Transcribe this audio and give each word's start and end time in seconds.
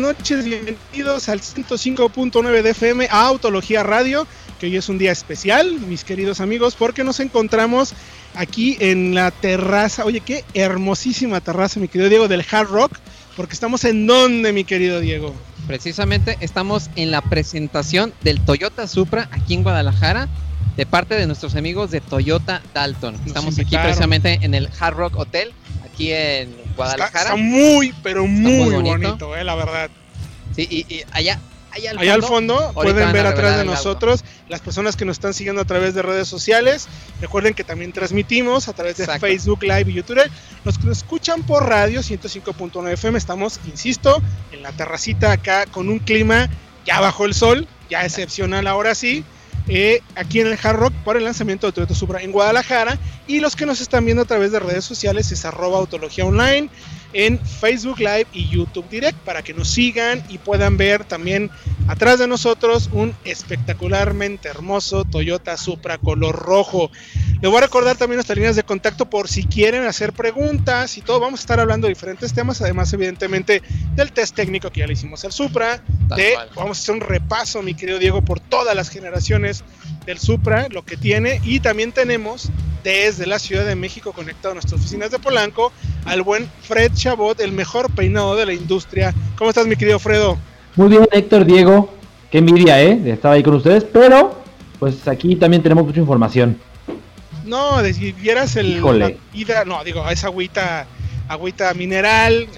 Buenas 0.00 0.18
noches, 0.18 0.44
bienvenidos 0.44 1.28
al 1.28 1.40
105.9 1.40 2.62
de 2.62 2.70
FM 2.70 3.08
a 3.10 3.22
Autología 3.22 3.82
Radio, 3.82 4.28
que 4.60 4.66
hoy 4.66 4.76
es 4.76 4.88
un 4.88 4.96
día 4.96 5.10
especial, 5.10 5.80
mis 5.80 6.04
queridos 6.04 6.40
amigos, 6.40 6.76
porque 6.76 7.02
nos 7.02 7.18
encontramos 7.18 7.94
aquí 8.36 8.76
en 8.78 9.16
la 9.16 9.32
terraza. 9.32 10.04
Oye, 10.04 10.20
qué 10.20 10.44
hermosísima 10.54 11.40
terraza, 11.40 11.80
mi 11.80 11.88
querido 11.88 12.08
Diego, 12.10 12.28
del 12.28 12.44
Hard 12.48 12.68
Rock, 12.68 12.92
porque 13.36 13.54
estamos 13.54 13.84
en 13.84 14.06
donde, 14.06 14.52
mi 14.52 14.62
querido 14.62 15.00
Diego. 15.00 15.34
Precisamente 15.66 16.36
estamos 16.40 16.90
en 16.94 17.10
la 17.10 17.20
presentación 17.20 18.12
del 18.22 18.40
Toyota 18.40 18.86
Supra 18.86 19.28
aquí 19.32 19.54
en 19.54 19.64
Guadalajara 19.64 20.28
de 20.76 20.86
parte 20.86 21.16
de 21.16 21.26
nuestros 21.26 21.56
amigos 21.56 21.90
de 21.90 22.00
Toyota 22.00 22.62
Dalton. 22.72 23.16
estamos 23.26 23.58
aquí 23.58 23.76
precisamente 23.76 24.38
en 24.42 24.54
el 24.54 24.68
Hard 24.78 24.94
Rock 24.94 25.16
Hotel, 25.16 25.52
aquí 25.84 26.12
en 26.12 26.67
Guadalajara. 26.78 27.24
Está, 27.24 27.36
muy, 27.36 27.92
pero 28.02 28.26
muy, 28.26 28.70
bonito, 28.70 29.36
eh, 29.36 29.44
la 29.44 29.54
verdad. 29.54 29.90
Sí, 30.56 30.66
y, 30.70 30.94
y 30.94 31.04
allá 31.12 31.38
Allá 31.70 32.14
al 32.14 32.22
fondo, 32.22 32.72
pueden 32.74 33.12
ver 33.12 33.26
atrás 33.26 33.56
de 33.58 33.64
nosotros 33.64 34.24
las 34.48 34.60
personas 34.60 34.96
que 34.96 35.04
nos 35.04 35.16
están 35.16 35.34
siguiendo 35.34 35.62
a 35.62 35.64
través 35.64 35.94
de 35.94 36.02
redes 36.02 36.26
sociales. 36.26 36.88
Recuerden 37.20 37.54
que 37.54 37.62
también 37.62 37.92
transmitimos 37.92 38.68
a 38.68 38.72
través 38.72 38.96
de 38.96 39.06
Facebook 39.18 39.62
Live 39.62 39.84
y 39.88 39.92
YouTube. 39.92 40.22
Los 40.64 40.78
que 40.78 40.86
nos 40.86 40.98
escuchan 40.98 41.42
por 41.42 41.68
radio 41.68 42.00
105.9 42.00 42.92
FM, 42.92 43.18
estamos, 43.18 43.60
insisto, 43.66 44.20
en 44.50 44.62
la 44.62 44.72
terracita 44.72 45.32
acá 45.32 45.66
con 45.66 45.88
un 45.88 45.98
clima 45.98 46.48
ya 46.84 47.00
bajo 47.00 47.26
el 47.26 47.34
sol, 47.34 47.68
ya 47.90 48.04
excepcional 48.04 48.66
ahora 48.66 48.94
sí. 48.94 49.24
Eh, 49.66 50.02
aquí 50.14 50.40
en 50.40 50.46
el 50.46 50.58
Hard 50.62 50.76
Rock 50.76 50.92
por 51.04 51.16
el 51.16 51.24
lanzamiento 51.24 51.66
de 51.66 51.72
Toyota 51.72 51.94
Supra 51.94 52.22
en 52.22 52.32
Guadalajara. 52.32 52.98
Y 53.26 53.40
los 53.40 53.56
que 53.56 53.66
nos 53.66 53.80
están 53.80 54.04
viendo 54.04 54.22
a 54.22 54.26
través 54.26 54.52
de 54.52 54.60
redes 54.60 54.84
sociales 54.84 55.30
es 55.32 55.44
arroba 55.44 55.78
autología 55.78 56.24
online 56.24 56.70
en 57.12 57.38
Facebook 57.38 57.98
Live 57.98 58.26
y 58.32 58.48
YouTube 58.48 58.88
Direct 58.90 59.18
para 59.20 59.42
que 59.42 59.54
nos 59.54 59.68
sigan 59.70 60.22
y 60.28 60.38
puedan 60.38 60.76
ver 60.76 61.04
también 61.04 61.50
atrás 61.88 62.18
de 62.18 62.26
nosotros 62.26 62.90
un 62.92 63.14
espectacularmente 63.24 64.48
hermoso 64.48 65.04
Toyota 65.04 65.56
Supra 65.56 65.98
color 65.98 66.36
rojo. 66.36 66.90
Les 67.40 67.50
voy 67.50 67.58
a 67.58 67.62
recordar 67.62 67.96
también 67.96 68.16
nuestras 68.16 68.36
líneas 68.36 68.56
de 68.56 68.62
contacto 68.62 69.08
por 69.08 69.28
si 69.28 69.44
quieren 69.44 69.84
hacer 69.84 70.12
preguntas 70.12 70.98
y 70.98 71.02
todo. 71.02 71.20
Vamos 71.20 71.40
a 71.40 71.42
estar 71.42 71.60
hablando 71.60 71.86
de 71.86 71.94
diferentes 71.94 72.34
temas, 72.34 72.60
además 72.60 72.92
evidentemente 72.92 73.62
del 73.94 74.12
test 74.12 74.34
técnico 74.34 74.70
que 74.70 74.80
ya 74.80 74.86
le 74.86 74.92
hicimos 74.92 75.24
al 75.24 75.32
Supra. 75.32 75.82
De, 76.16 76.34
vamos 76.56 76.78
a 76.78 76.82
hacer 76.82 76.94
un 76.94 77.00
repaso, 77.00 77.62
mi 77.62 77.74
querido 77.74 77.98
Diego, 77.98 78.22
por 78.22 78.40
todas 78.40 78.74
las 78.74 78.88
generaciones 78.88 79.47
del 80.06 80.18
Supra, 80.18 80.68
lo 80.70 80.84
que 80.84 80.96
tiene. 80.96 81.40
Y 81.44 81.60
también 81.60 81.92
tenemos 81.92 82.50
desde 82.82 83.26
la 83.26 83.38
Ciudad 83.38 83.66
de 83.66 83.74
México 83.74 84.12
conectado 84.12 84.52
a 84.52 84.54
nuestras 84.54 84.80
oficinas 84.80 85.10
de 85.10 85.18
Polanco 85.18 85.72
al 86.04 86.22
buen 86.22 86.48
Fred 86.62 86.92
Chabot, 86.94 87.40
el 87.40 87.52
mejor 87.52 87.90
peinado 87.90 88.36
de 88.36 88.46
la 88.46 88.52
industria. 88.52 89.14
¿Cómo 89.36 89.50
estás, 89.50 89.66
mi 89.66 89.76
querido 89.76 89.98
Fredo? 89.98 90.38
Muy 90.76 90.88
bien, 90.88 91.06
Héctor, 91.12 91.44
Diego. 91.44 91.92
Qué 92.30 92.38
envidia, 92.38 92.80
¿eh? 92.82 92.96
De 92.96 93.12
estar 93.12 93.32
ahí 93.32 93.42
con 93.42 93.54
ustedes, 93.54 93.84
pero 93.84 94.42
pues 94.78 95.06
aquí 95.08 95.34
también 95.36 95.62
tenemos 95.62 95.84
mucha 95.84 96.00
información. 96.00 96.58
No, 97.44 97.82
si 97.84 98.12
vieras 98.12 98.56
el... 98.56 98.80
no, 98.80 99.84
digo, 99.84 100.08
esa 100.08 100.26
agüita 100.26 100.86
agüita 101.28 101.72
mineral, 101.74 102.48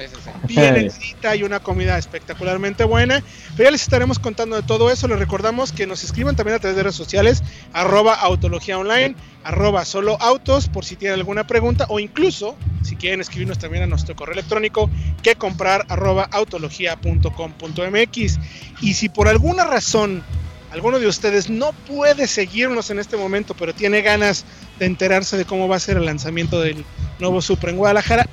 bien 0.44 0.76
exquisita 0.76 1.36
y 1.36 1.42
una 1.42 1.60
comida 1.60 1.98
espectacularmente 1.98 2.84
buena. 2.84 3.22
Pero 3.56 3.64
ya 3.64 3.72
les 3.72 3.82
estaremos 3.82 4.18
contando 4.18 4.56
de 4.56 4.62
todo 4.62 4.90
eso. 4.90 5.08
Les 5.08 5.18
recordamos 5.18 5.72
que 5.72 5.86
nos 5.86 6.04
escriban 6.04 6.36
también 6.36 6.56
a 6.56 6.60
través 6.60 6.76
de 6.76 6.84
redes 6.84 6.96
sociales, 6.96 7.42
arroba 7.72 8.14
autología 8.14 8.78
online, 8.78 9.16
arroba 9.44 9.84
solo 9.84 10.16
autos, 10.20 10.68
por 10.68 10.84
si 10.84 10.96
tienen 10.96 11.18
alguna 11.18 11.46
pregunta, 11.46 11.86
o 11.88 11.98
incluso 11.98 12.56
si 12.82 12.96
quieren 12.96 13.20
escribirnos 13.20 13.58
también 13.58 13.82
a 13.82 13.86
nuestro 13.86 14.16
correo 14.16 14.34
electrónico, 14.34 14.88
que 15.22 15.34
comprar 15.34 15.84
arroba 15.88 16.28
autología.com.mx. 16.30 18.38
Y 18.80 18.94
si 18.94 19.08
por 19.08 19.28
alguna 19.28 19.64
razón 19.64 20.22
alguno 20.70 21.00
de 21.00 21.06
ustedes 21.06 21.50
no 21.50 21.72
puede 21.72 22.26
seguirnos 22.26 22.90
en 22.90 22.98
este 22.98 23.16
momento, 23.16 23.54
pero 23.54 23.74
tiene 23.74 24.02
ganas 24.02 24.44
de 24.78 24.86
enterarse 24.86 25.36
de 25.36 25.44
cómo 25.44 25.68
va 25.68 25.76
a 25.76 25.80
ser 25.80 25.96
el 25.96 26.06
lanzamiento 26.06 26.60
del 26.60 26.84
nuevo 27.18 27.42
Supra 27.42 27.70
en 27.70 27.76
Guadalajara, 27.76 28.28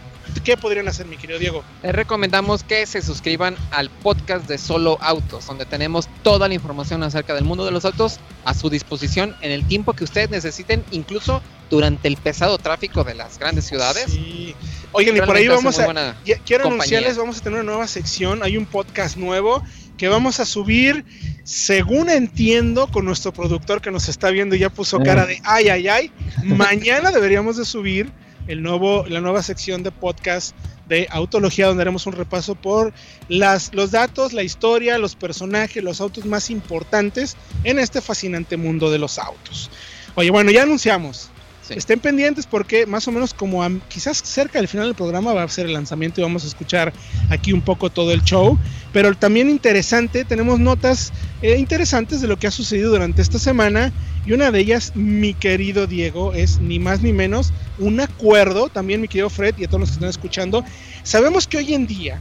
¿qué 0.48 0.56
podrían 0.56 0.88
hacer, 0.88 1.08
mi 1.08 1.18
querido 1.18 1.40
Diego? 1.40 1.62
Les 1.84 1.94
recomendamos 1.94 2.64
que 2.64 2.86
se 2.86 3.02
suscriban 3.02 3.58
al 3.70 3.90
podcast 3.90 4.48
de 4.48 4.58
Solo 4.58 4.98
Autos, 5.02 5.46
donde 5.46 5.66
tenemos 5.66 6.08
toda 6.24 6.48
la 6.48 6.54
información 6.54 7.04
acerca 7.04 7.36
del 7.36 7.44
mundo 7.44 7.66
de 7.66 7.72
los 7.72 7.84
autos 7.84 8.22
a 8.46 8.54
su 8.54 8.70
disposición 8.70 9.36
en 9.42 9.52
el 9.52 9.68
tiempo 9.68 9.92
que 9.92 10.06
ustedes 10.06 10.30
necesiten, 10.30 10.86
incluso 10.92 11.42
durante 11.70 12.08
el 12.08 12.16
pesado 12.16 12.58
tráfico 12.60 13.04
de 13.04 13.16
las 13.16 13.40
grandes 13.40 13.66
ciudades. 13.66 14.06
Sí. 14.08 14.56
Oigan, 14.94 15.18
y 15.18 15.20
por 15.20 15.36
ahí 15.36 15.50
vamos 15.50 15.78
a. 15.80 16.16
Quiero 16.46 16.68
anunciarles, 16.68 17.18
vamos 17.18 17.40
a 17.40 17.44
tener 17.44 17.60
una 17.60 17.70
nueva 17.70 17.88
sección. 17.88 18.42
Hay 18.42 18.56
un 18.56 18.66
podcast 18.66 19.18
nuevo 19.18 19.62
que 19.98 20.08
vamos 20.08 20.40
a 20.40 20.46
subir, 20.46 21.04
según 21.44 22.10
entiendo, 22.10 22.88
con 22.88 23.04
nuestro 23.04 23.34
productor 23.34 23.82
que 23.82 23.92
nos 23.92 24.08
está 24.08 24.30
viendo 24.30 24.56
y 24.56 24.60
ya 24.60 24.70
puso 24.70 25.00
cara 25.00 25.26
de 25.26 25.42
ay, 25.44 25.68
ay, 25.68 25.90
ay. 25.90 26.12
Mañana 26.42 27.12
deberíamos 27.12 27.58
de 27.58 27.66
subir 27.66 28.14
el 28.48 28.62
nuevo, 28.62 29.06
la 29.08 29.22
nueva 29.22 29.44
sección 29.44 29.84
de 29.84 29.92
podcast 29.92 30.56
de 30.88 31.08
Autología, 31.10 31.68
donde 31.68 31.82
haremos 31.82 32.06
un 32.08 32.14
repaso 32.14 32.56
por 32.56 32.94
las, 33.28 33.74
los 33.74 33.92
datos, 33.92 34.34
la 34.34 34.44
historia, 34.44 34.98
los 34.98 35.16
personajes, 35.16 35.84
los 35.84 36.02
autos 36.02 36.26
más 36.26 36.50
importantes 36.50 37.36
en 37.64 37.80
este 37.80 38.02
fascinante 38.02 38.58
mundo 38.58 38.90
de 38.90 39.00
los 39.00 39.20
autos. 39.20 39.70
Oye, 40.16 40.32
bueno, 40.32 40.52
ya 40.52 40.64
anunciamos. 40.64 41.30
Estén 41.70 42.00
pendientes 42.00 42.46
porque 42.46 42.86
más 42.86 43.08
o 43.08 43.12
menos 43.12 43.34
como 43.34 43.62
quizás 43.90 44.18
cerca 44.24 44.60
del 44.60 44.68
final 44.68 44.88
del 44.88 44.96
programa 44.96 45.34
va 45.34 45.44
a 45.44 45.48
ser 45.50 45.66
el 45.66 45.74
lanzamiento 45.74 46.22
y 46.22 46.24
vamos 46.24 46.44
a 46.44 46.48
escuchar 46.48 46.94
aquí 47.30 47.54
un 47.54 47.62
poco 47.62 47.90
todo 47.90 48.12
el 48.12 48.24
show. 48.24 48.58
Pero 48.94 49.14
también 49.16 49.50
interesante, 49.50 50.26
tenemos 50.26 50.60
notas 50.60 51.12
eh, 51.42 51.58
interesantes 51.58 52.22
de 52.22 52.28
lo 52.28 52.38
que 52.38 52.48
ha 52.48 52.52
sucedido 52.52 52.92
durante 52.92 53.22
esta 53.22 53.40
semana 53.40 53.92
y 54.26 54.34
una 54.34 54.52
de 54.52 54.60
ellas, 54.60 54.92
mi 54.96 55.34
querido 55.34 55.88
Diego, 55.88 56.34
es 56.34 56.60
ni 56.60 56.80
más 56.80 57.02
ni 57.02 57.14
menos 57.14 57.54
un 57.80 58.00
acuerdo, 58.02 58.70
también 58.70 59.00
mi 59.00 59.08
querido 59.08 59.30
Fred 59.30 59.56
y 59.58 59.64
a 59.64 59.68
todos 59.68 59.82
los 59.82 59.90
que 59.90 59.94
están 59.94 60.10
escuchando. 60.10 60.66
Sabemos 61.04 61.48
que 61.48 61.58
hoy 61.58 61.74
en 61.74 61.88
día 61.88 62.20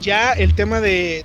ya 0.00 0.32
el 0.32 0.54
tema 0.54 0.80
de, 0.80 1.24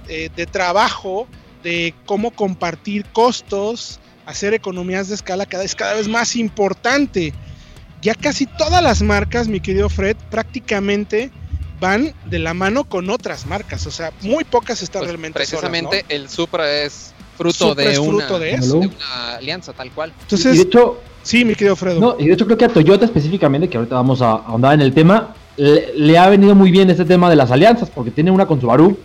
trabajo, 0.51 1.28
de 1.63 1.93
cómo 2.05 2.31
compartir 2.31 3.05
costos, 3.05 3.99
hacer 4.25 4.53
economías 4.53 5.07
de 5.07 5.16
escala 5.16 5.45
cada, 5.45 5.63
es 5.63 5.75
cada 5.75 5.95
vez 5.95 6.07
más 6.07 6.35
importante. 6.35 7.33
Ya 8.01 8.16
casi 8.16 8.45
todas 8.45 8.81
las 8.81 9.01
marcas, 9.01 9.47
mi 9.47 9.59
querido 9.59 9.89
Fred, 9.89 10.17
prácticamente 10.29 11.29
van 11.79 12.13
de 12.25 12.39
la 12.39 12.53
mano 12.53 12.84
con 12.84 13.09
otras 13.09 13.45
marcas. 13.45 13.85
O 13.88 13.91
sea, 13.91 14.12
muy 14.22 14.44
pocas 14.44 14.81
están 14.81 15.01
pues 15.01 15.09
realmente. 15.09 15.38
Precisamente 15.38 16.06
el 16.09 16.29
Supra 16.29 16.72
es 16.72 17.13
fruto, 17.38 17.75
de, 17.75 18.00
una, 18.00 18.28
alianza 19.38 19.73
tal 19.73 19.91
cual. 19.91 20.13
Entonces, 20.22 20.56
y 20.56 20.57
de 20.57 20.63
hecho, 20.63 21.00
sí, 21.23 21.44
mi 21.44 21.56
querido 21.56 21.75
Fredo. 21.75 22.00
No, 22.00 22.16
y 22.19 22.28
de 22.28 22.34
hecho 22.34 22.45
creo 22.45 22.57
que 22.57 22.66
a 22.66 22.69
Toyota 22.69 23.06
específicamente, 23.06 23.69
que 23.69 23.78
ahorita 23.78 23.95
vamos 23.95 24.22
a 24.22 24.31
ahondar 24.31 24.73
en 24.73 24.81
el 24.81 24.94
tema, 24.94 25.35
le, 25.57 26.17
ha 26.17 26.29
venido 26.29 26.56
muy 26.56 26.72
bien 26.72 26.90
este 26.90 27.06
tema 27.06 27.29
de 27.29 27.35
las 27.35 27.51
alianzas, 27.51 27.90
porque 27.90 28.11
tiene 28.11 28.31
una 28.31 28.45
con 28.45 28.61
Subaru, 28.61 28.97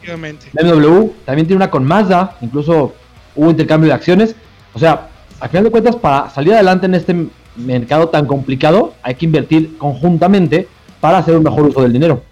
BMW, 0.53 1.09
también 1.25 1.47
tiene 1.47 1.57
una 1.57 1.71
con 1.71 1.85
Mazda, 1.85 2.37
incluso 2.41 2.95
hubo 3.35 3.51
intercambio 3.51 3.89
de 3.89 3.95
acciones. 3.95 4.35
O 4.75 4.79
sea, 4.79 5.09
al 5.41 5.49
final 5.49 5.65
de 5.65 5.71
cuentas, 5.71 5.97
para 5.97 6.31
salir 6.31 6.55
adelante 6.55 6.87
en 6.87 6.95
este 6.95 7.15
mercado 7.57 8.09
tan 8.09 8.27
complicado, 8.27 8.95
hay 9.03 9.15
que 9.15 9.25
invertir 9.25 9.77
conjuntamente 9.79 10.69
para 11.01 11.19
hacer 11.19 11.37
un 11.37 11.43
mejor 11.43 11.67
uso 11.67 11.83
del 11.83 11.93
dinero. 11.93 12.23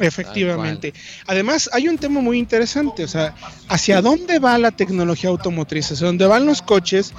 Efectivamente. 0.00 0.92
Además, 1.26 1.70
hay 1.72 1.88
un 1.88 1.98
tema 1.98 2.20
muy 2.20 2.38
interesante, 2.38 3.04
o 3.04 3.08
sea, 3.08 3.34
¿hacia 3.68 4.02
dónde 4.02 4.40
va 4.40 4.58
la 4.58 4.72
tecnología 4.72 5.30
automotriz? 5.30 5.92
Hacia 5.92 6.06
dónde 6.06 6.26
van 6.26 6.46
los 6.46 6.62
coches, 6.62 7.14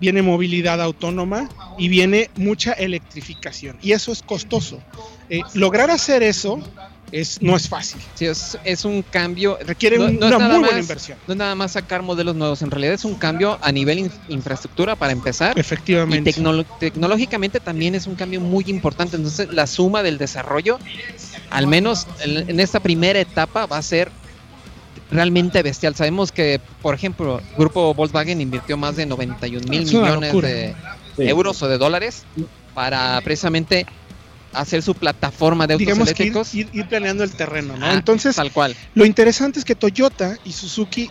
viene 0.00 0.22
movilidad 0.22 0.80
autónoma 0.80 1.48
y 1.78 1.88
viene 1.88 2.30
mucha 2.36 2.72
electrificación. 2.72 3.76
Y 3.82 3.92
eso 3.92 4.10
es 4.10 4.22
costoso. 4.22 4.80
Eh, 5.30 5.42
lograr 5.54 5.90
hacer 5.90 6.22
eso 6.22 6.60
es, 7.12 7.40
no 7.42 7.56
es 7.56 7.68
fácil. 7.68 8.00
Sí, 8.14 8.26
es, 8.26 8.84
un 8.84 9.02
cambio. 9.02 9.58
Requiere 9.64 9.98
una 9.98 10.38
muy 10.38 10.58
buena 10.60 10.78
inversión. 10.78 11.18
No 11.26 11.34
es 11.34 11.38
nada 11.38 11.54
más 11.54 11.72
sacar 11.72 12.02
modelos 12.02 12.36
nuevos, 12.36 12.62
en 12.62 12.70
realidad 12.70 12.94
es 12.94 13.04
un 13.04 13.14
cambio 13.14 13.58
a 13.60 13.72
nivel 13.72 14.10
infraestructura 14.28 14.96
para 14.96 15.12
empezar. 15.12 15.58
Efectivamente. 15.58 16.30
Y 16.30 16.64
tecnológicamente 16.78 17.60
también 17.60 17.94
es 17.94 18.06
un 18.06 18.14
cambio 18.14 18.40
muy 18.40 18.64
importante. 18.68 19.16
Entonces, 19.16 19.52
la 19.52 19.66
suma 19.66 20.02
del 20.02 20.18
desarrollo, 20.18 20.78
al 21.50 21.66
menos 21.66 22.06
en, 22.20 22.60
esta 22.60 22.80
primera 22.80 23.18
etapa, 23.18 23.66
va 23.66 23.78
a 23.78 23.82
ser 23.82 24.10
realmente 25.10 25.62
bestial. 25.62 25.94
Sabemos 25.94 26.32
que, 26.32 26.60
por 26.82 26.94
ejemplo, 26.94 27.38
el 27.38 27.56
grupo 27.56 27.94
Volkswagen 27.94 28.40
invirtió 28.40 28.76
más 28.76 28.96
de 28.96 29.06
91 29.06 29.66
mil 29.68 29.84
millones 29.84 30.32
de 30.32 30.74
euros 31.18 31.62
o 31.62 31.68
de 31.68 31.78
dólares 31.78 32.24
para 32.74 33.20
precisamente 33.22 33.86
hacer 34.52 34.82
su 34.82 34.94
plataforma 34.94 35.66
de 35.66 35.74
autos 35.74 35.86
Digamos 35.86 36.08
eléctricos. 36.08 36.50
Que 36.50 36.66
ir, 36.72 36.88
planeando 36.88 37.24
el 37.24 37.30
terreno, 37.32 37.76
¿no? 37.76 37.90
Entonces, 37.90 38.36
tal 38.36 38.52
cual. 38.52 38.74
Lo 38.94 39.04
interesante 39.04 39.58
es 39.58 39.64
que 39.64 39.74
Toyota 39.74 40.36
y 40.44 40.52
Suzuki 40.52 41.10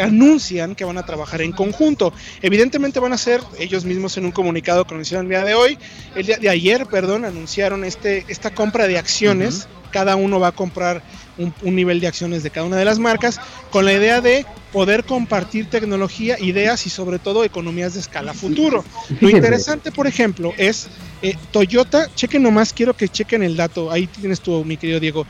anuncian 0.00 0.74
que 0.74 0.84
van 0.84 0.98
a 0.98 1.04
trabajar 1.04 1.42
en 1.42 1.52
conjunto. 1.52 2.12
Evidentemente 2.42 3.00
van 3.00 3.12
a 3.12 3.18
ser 3.18 3.40
ellos 3.58 3.84
mismos 3.84 4.16
en 4.16 4.24
un 4.24 4.32
comunicado 4.32 4.86
que 4.86 4.94
anunciaron 4.94 5.26
el 5.26 5.30
día 5.30 5.44
de 5.44 5.54
hoy, 5.54 5.78
el 6.14 6.26
día 6.26 6.36
de 6.36 6.48
ayer, 6.48 6.86
perdón, 6.86 7.24
anunciaron 7.24 7.84
este, 7.84 8.24
esta 8.28 8.54
compra 8.54 8.86
de 8.86 8.98
acciones. 8.98 9.68
Cada 9.90 10.16
uno 10.16 10.40
va 10.40 10.48
a 10.48 10.52
comprar 10.52 11.02
un, 11.38 11.74
nivel 11.74 12.00
de 12.00 12.06
acciones 12.06 12.42
de 12.42 12.50
cada 12.50 12.66
una 12.66 12.76
de 12.76 12.84
las 12.84 12.98
marcas 12.98 13.40
con 13.70 13.84
la 13.84 13.92
idea 13.92 14.20
de 14.20 14.46
poder 14.72 15.04
compartir 15.04 15.70
tecnología, 15.70 16.38
ideas 16.38 16.86
y 16.86 16.90
sobre 16.90 17.18
todo 17.18 17.44
economías 17.44 17.94
de 17.94 18.00
escala 18.00 18.34
futuro. 18.34 18.84
Lo 19.20 19.30
interesante, 19.30 19.92
por 19.92 20.06
ejemplo, 20.06 20.52
es 20.56 20.88
eh, 21.22 21.36
Toyota, 21.52 22.10
chequen 22.14 22.42
nomás, 22.42 22.72
quiero 22.72 22.94
que 22.94 23.08
chequen 23.08 23.42
el 23.42 23.56
dato, 23.56 23.90
ahí 23.90 24.06
tienes 24.06 24.40
tú, 24.40 24.64
mi 24.64 24.76
querido 24.76 25.00
Diego. 25.00 25.26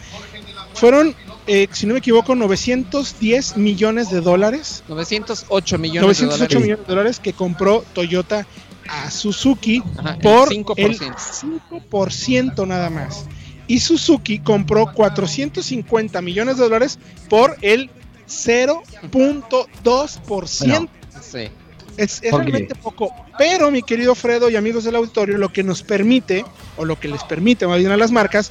Fueron 0.75 1.15
eh, 1.47 1.69
si 1.73 1.87
no 1.87 1.93
me 1.93 1.99
equivoco, 1.99 2.35
910 2.35 3.59
millones 3.59 4.11
de 4.11 4.23
dólares. 4.23 4.83
908 4.89 5.79
millones 5.79 6.19
de 6.19 6.27
dólares. 6.27 6.57
millones 6.57 6.79
de 6.79 6.85
dólares 6.87 7.21
que 7.21 7.35
compró 7.35 7.85
Toyota 7.93 8.47
a 8.89 9.11
Suzuki 9.11 9.83
por 10.23 10.50
el 10.53 10.65
5%. 10.65 12.67
nada 12.67 12.91
más. 12.91 13.27
Y 13.66 13.81
Suzuki 13.81 14.38
compró 14.40 14.93
450 14.93 16.20
millones 16.22 16.58
de 16.58 16.64
dólares 16.64 16.99
por 17.28 17.56
el 17.62 17.90
0.2%. 18.28 20.88
sí. 21.20 21.49
Es, 21.96 22.20
realmente 22.22 22.75
poco. 22.75 23.14
Pero, 23.38 23.70
mi 23.70 23.82
querido 23.82 24.16
Fredo 24.16 24.50
y 24.50 24.56
amigos 24.56 24.82
del 24.82 24.96
auditorio, 24.96 25.38
lo 25.38 25.52
que 25.52 25.62
nos 25.62 25.84
permite, 25.84 26.44
o 26.76 26.84
lo 26.84 26.99
que 26.99 27.06
les 27.06 27.22
permite 27.22 27.69
más 27.69 27.78
bien 27.78 27.93
a 27.93 27.96
las 27.96 28.11
marcas, 28.11 28.50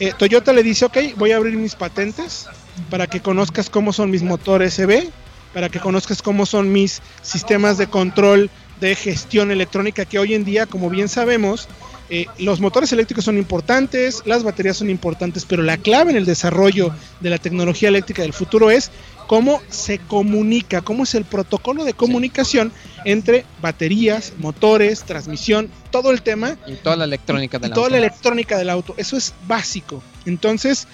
eh, 0.00 0.12
Toyota 0.16 0.52
le 0.52 0.62
dice, 0.62 0.86
ok, 0.86 0.96
voy 1.16 1.32
a 1.32 1.36
abrir 1.36 1.56
mis 1.56 1.74
patentes 1.74 2.46
para 2.88 3.06
que 3.06 3.20
conozcas 3.20 3.68
cómo 3.68 3.92
son 3.92 4.10
mis 4.10 4.22
motores 4.22 4.78
EV, 4.78 5.10
para 5.52 5.68
que 5.68 5.80
conozcas 5.80 6.22
cómo 6.22 6.46
son 6.46 6.72
mis 6.72 7.02
sistemas 7.22 7.78
de 7.78 7.88
control 7.88 8.50
de 8.80 8.94
gestión 8.94 9.50
electrónica, 9.50 10.04
que 10.04 10.18
hoy 10.18 10.34
en 10.34 10.44
día, 10.44 10.66
como 10.66 10.88
bien 10.88 11.08
sabemos, 11.08 11.68
eh, 12.10 12.26
los 12.38 12.60
motores 12.60 12.92
eléctricos 12.92 13.24
son 13.24 13.36
importantes, 13.36 14.22
las 14.24 14.42
baterías 14.42 14.78
son 14.78 14.88
importantes, 14.88 15.44
pero 15.44 15.62
la 15.62 15.76
clave 15.76 16.10
en 16.10 16.16
el 16.16 16.24
desarrollo 16.24 16.94
de 17.20 17.30
la 17.30 17.38
tecnología 17.38 17.90
eléctrica 17.90 18.22
del 18.22 18.32
futuro 18.32 18.70
es 18.70 18.90
cómo 19.26 19.60
se 19.68 19.98
comunica, 19.98 20.80
cómo 20.80 21.02
es 21.02 21.14
el 21.14 21.26
protocolo 21.26 21.84
de 21.84 21.92
comunicación 21.92 22.72
entre 23.04 23.44
baterías, 23.60 24.32
motores, 24.38 25.04
transmisión, 25.04 25.70
todo 25.90 26.10
el 26.10 26.22
tema. 26.22 26.56
Y 26.66 26.76
toda 26.76 26.96
la 26.96 27.04
electrónica 27.04 27.58
del 27.58 27.72
auto. 27.72 27.80
Toda 27.80 27.90
la 27.90 27.98
electrónica 27.98 28.56
del 28.56 28.70
auto. 28.70 28.94
Eso 28.96 29.18
es 29.18 29.34
básico. 29.46 30.02
Entonces, 30.24 30.88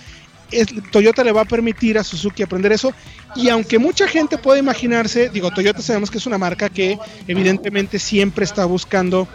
Toyota 0.90 1.22
le 1.22 1.30
va 1.30 1.42
a 1.42 1.44
permitir 1.44 1.96
a 1.96 2.04
Suzuki 2.04 2.42
aprender 2.42 2.72
eso. 2.72 2.92
Y 3.36 3.48
aunque 3.50 3.78
mucha 3.78 4.08
gente 4.08 4.36
puede 4.36 4.58
imaginarse, 4.58 5.28
digo, 5.28 5.52
Toyota 5.52 5.80
sabemos 5.80 6.10
que 6.10 6.18
es 6.18 6.26
una 6.26 6.38
marca 6.38 6.68
que 6.68 6.98
evidentemente 7.28 8.00
siempre 8.00 8.44
está 8.44 8.64
buscando 8.64 9.28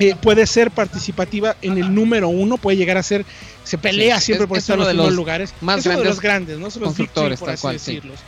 eh, 0.00 0.16
puede 0.20 0.46
ser 0.46 0.70
participativa 0.70 1.56
en 1.62 1.78
el 1.78 1.94
número 1.94 2.28
uno, 2.28 2.56
puede 2.56 2.76
llegar 2.76 2.96
a 2.96 3.02
ser, 3.02 3.24
se 3.64 3.78
pelea 3.78 4.20
siempre 4.20 4.46
por 4.46 4.58
estar 4.58 4.78
en 4.78 4.84
los, 4.84 4.94
los 4.94 5.12
lugares. 5.12 5.54
Más 5.60 5.84
grandes 5.84 6.04
de 6.04 6.08
los 6.08 6.20
grandes, 6.20 6.58
¿no? 6.58 6.70
Son 6.70 6.82
los 6.82 6.88
constructores, 6.88 7.38
por 7.38 7.50
así 7.50 7.68
decirlos. 7.68 8.18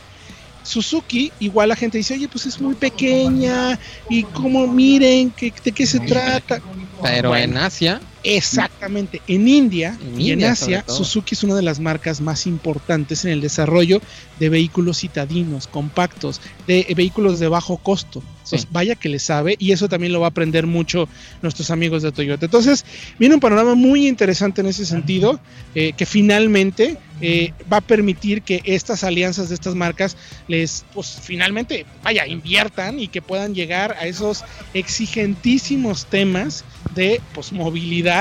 Suzuki, 0.63 1.31
igual 1.39 1.69
la 1.69 1.75
gente 1.75 1.97
dice, 1.97 2.13
oye, 2.13 2.29
pues 2.29 2.45
es 2.45 2.61
muy 2.61 2.75
pequeña 2.75 3.77
y 4.09 4.23
como 4.23 4.65
miren 4.67 5.33
de 5.37 5.71
qué 5.71 5.85
se 5.85 5.99
trata. 5.99 6.61
Pero 7.01 7.35
en 7.35 7.57
Asia. 7.57 7.99
Exactamente, 8.23 9.21
en 9.27 9.47
India 9.47 9.97
y 10.17 10.31
en 10.31 10.43
Asia, 10.45 10.85
Suzuki 10.87 11.35
es 11.35 11.43
una 11.43 11.55
de 11.55 11.61
las 11.61 11.79
marcas 11.79 12.21
más 12.21 12.47
importantes 12.47 13.25
en 13.25 13.31
el 13.31 13.41
desarrollo 13.41 14.01
de 14.39 14.49
vehículos 14.49 14.99
citadinos, 14.99 15.67
compactos, 15.67 16.39
de 16.65 16.87
vehículos 16.95 17.39
de 17.39 17.49
bajo 17.49 17.77
costo. 17.77 18.23
Entonces, 18.43 18.67
vaya 18.71 18.95
que 18.95 19.09
le 19.09 19.19
sabe 19.19 19.55
y 19.57 19.71
eso 19.71 19.87
también 19.87 20.11
lo 20.11 20.19
va 20.19 20.27
a 20.27 20.29
aprender 20.29 20.67
mucho 20.67 21.07
nuestros 21.41 21.71
amigos 21.71 22.03
de 22.03 22.11
Toyota. 22.11 22.45
Entonces, 22.45 22.85
viene 23.17 23.35
un 23.35 23.41
panorama 23.41 23.73
muy 23.73 24.07
interesante 24.07 24.61
en 24.61 24.67
ese 24.67 24.85
sentido, 24.85 25.39
eh, 25.75 25.93
que 25.95 26.05
finalmente 26.05 26.97
eh, 27.21 27.53
va 27.71 27.77
a 27.77 27.81
permitir 27.81 28.41
que 28.41 28.61
estas 28.65 29.05
alianzas 29.05 29.47
de 29.47 29.55
estas 29.55 29.75
marcas 29.75 30.17
les, 30.47 30.83
pues 30.93 31.19
finalmente, 31.21 31.85
vaya, 32.03 32.27
inviertan 32.27 32.99
y 32.99 33.07
que 33.07 33.21
puedan 33.21 33.55
llegar 33.55 33.93
a 33.93 34.07
esos 34.07 34.43
exigentísimos 34.73 36.05
temas 36.07 36.65
de 36.95 37.21
pues, 37.33 37.53
movilidad 37.53 38.12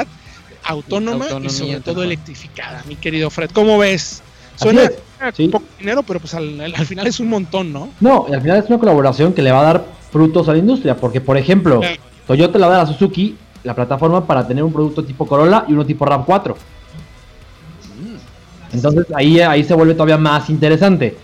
autónoma 0.64 1.26
y 1.42 1.50
sobre 1.50 1.80
todo 1.80 2.02
electrificada, 2.02 2.82
mi 2.86 2.96
querido 2.96 3.30
Fred. 3.30 3.50
¿Cómo 3.52 3.78
ves? 3.78 4.22
Suena 4.56 4.90
un 5.38 5.50
poco 5.50 5.64
dinero, 5.78 6.02
pero 6.02 6.20
pues 6.20 6.34
al, 6.34 6.74
final 6.86 7.06
es 7.06 7.20
un 7.20 7.28
montón, 7.28 7.72
¿no? 7.72 7.90
No, 8.00 8.26
al 8.32 8.40
final 8.40 8.58
es 8.58 8.68
una 8.68 8.78
colaboración 8.78 9.32
que 9.32 9.42
le 9.42 9.50
va 9.50 9.60
a 9.60 9.64
dar 9.64 9.84
frutos 10.10 10.48
a 10.48 10.52
la 10.52 10.58
industria, 10.58 10.96
porque 10.96 11.20
por 11.20 11.36
ejemplo, 11.36 11.80
Toyota 12.26 12.58
le 12.58 12.66
va 12.66 12.74
a 12.74 12.76
dar 12.78 12.86
a 12.86 12.88
Suzuki 12.92 13.36
la 13.64 13.74
plataforma 13.74 14.26
para 14.26 14.46
tener 14.46 14.64
un 14.64 14.72
producto 14.72 15.04
tipo 15.04 15.26
Corolla 15.26 15.64
y 15.68 15.72
uno 15.72 15.86
tipo 15.86 16.04
RAM4. 16.04 16.54
Mm. 16.54 18.74
Entonces 18.74 19.06
ahí, 19.14 19.40
ahí 19.40 19.64
se 19.64 19.74
vuelve 19.74 19.94
todavía 19.94 20.18
más 20.18 20.50
interesante. 20.50 21.16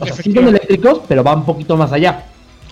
O 0.00 0.04
sea, 0.04 0.16
sí 0.16 0.32
son 0.32 0.48
eléctricos, 0.48 1.02
pero 1.06 1.22
va 1.22 1.34
un 1.34 1.44
poquito 1.44 1.76
más 1.76 1.92
allá. 1.92 2.26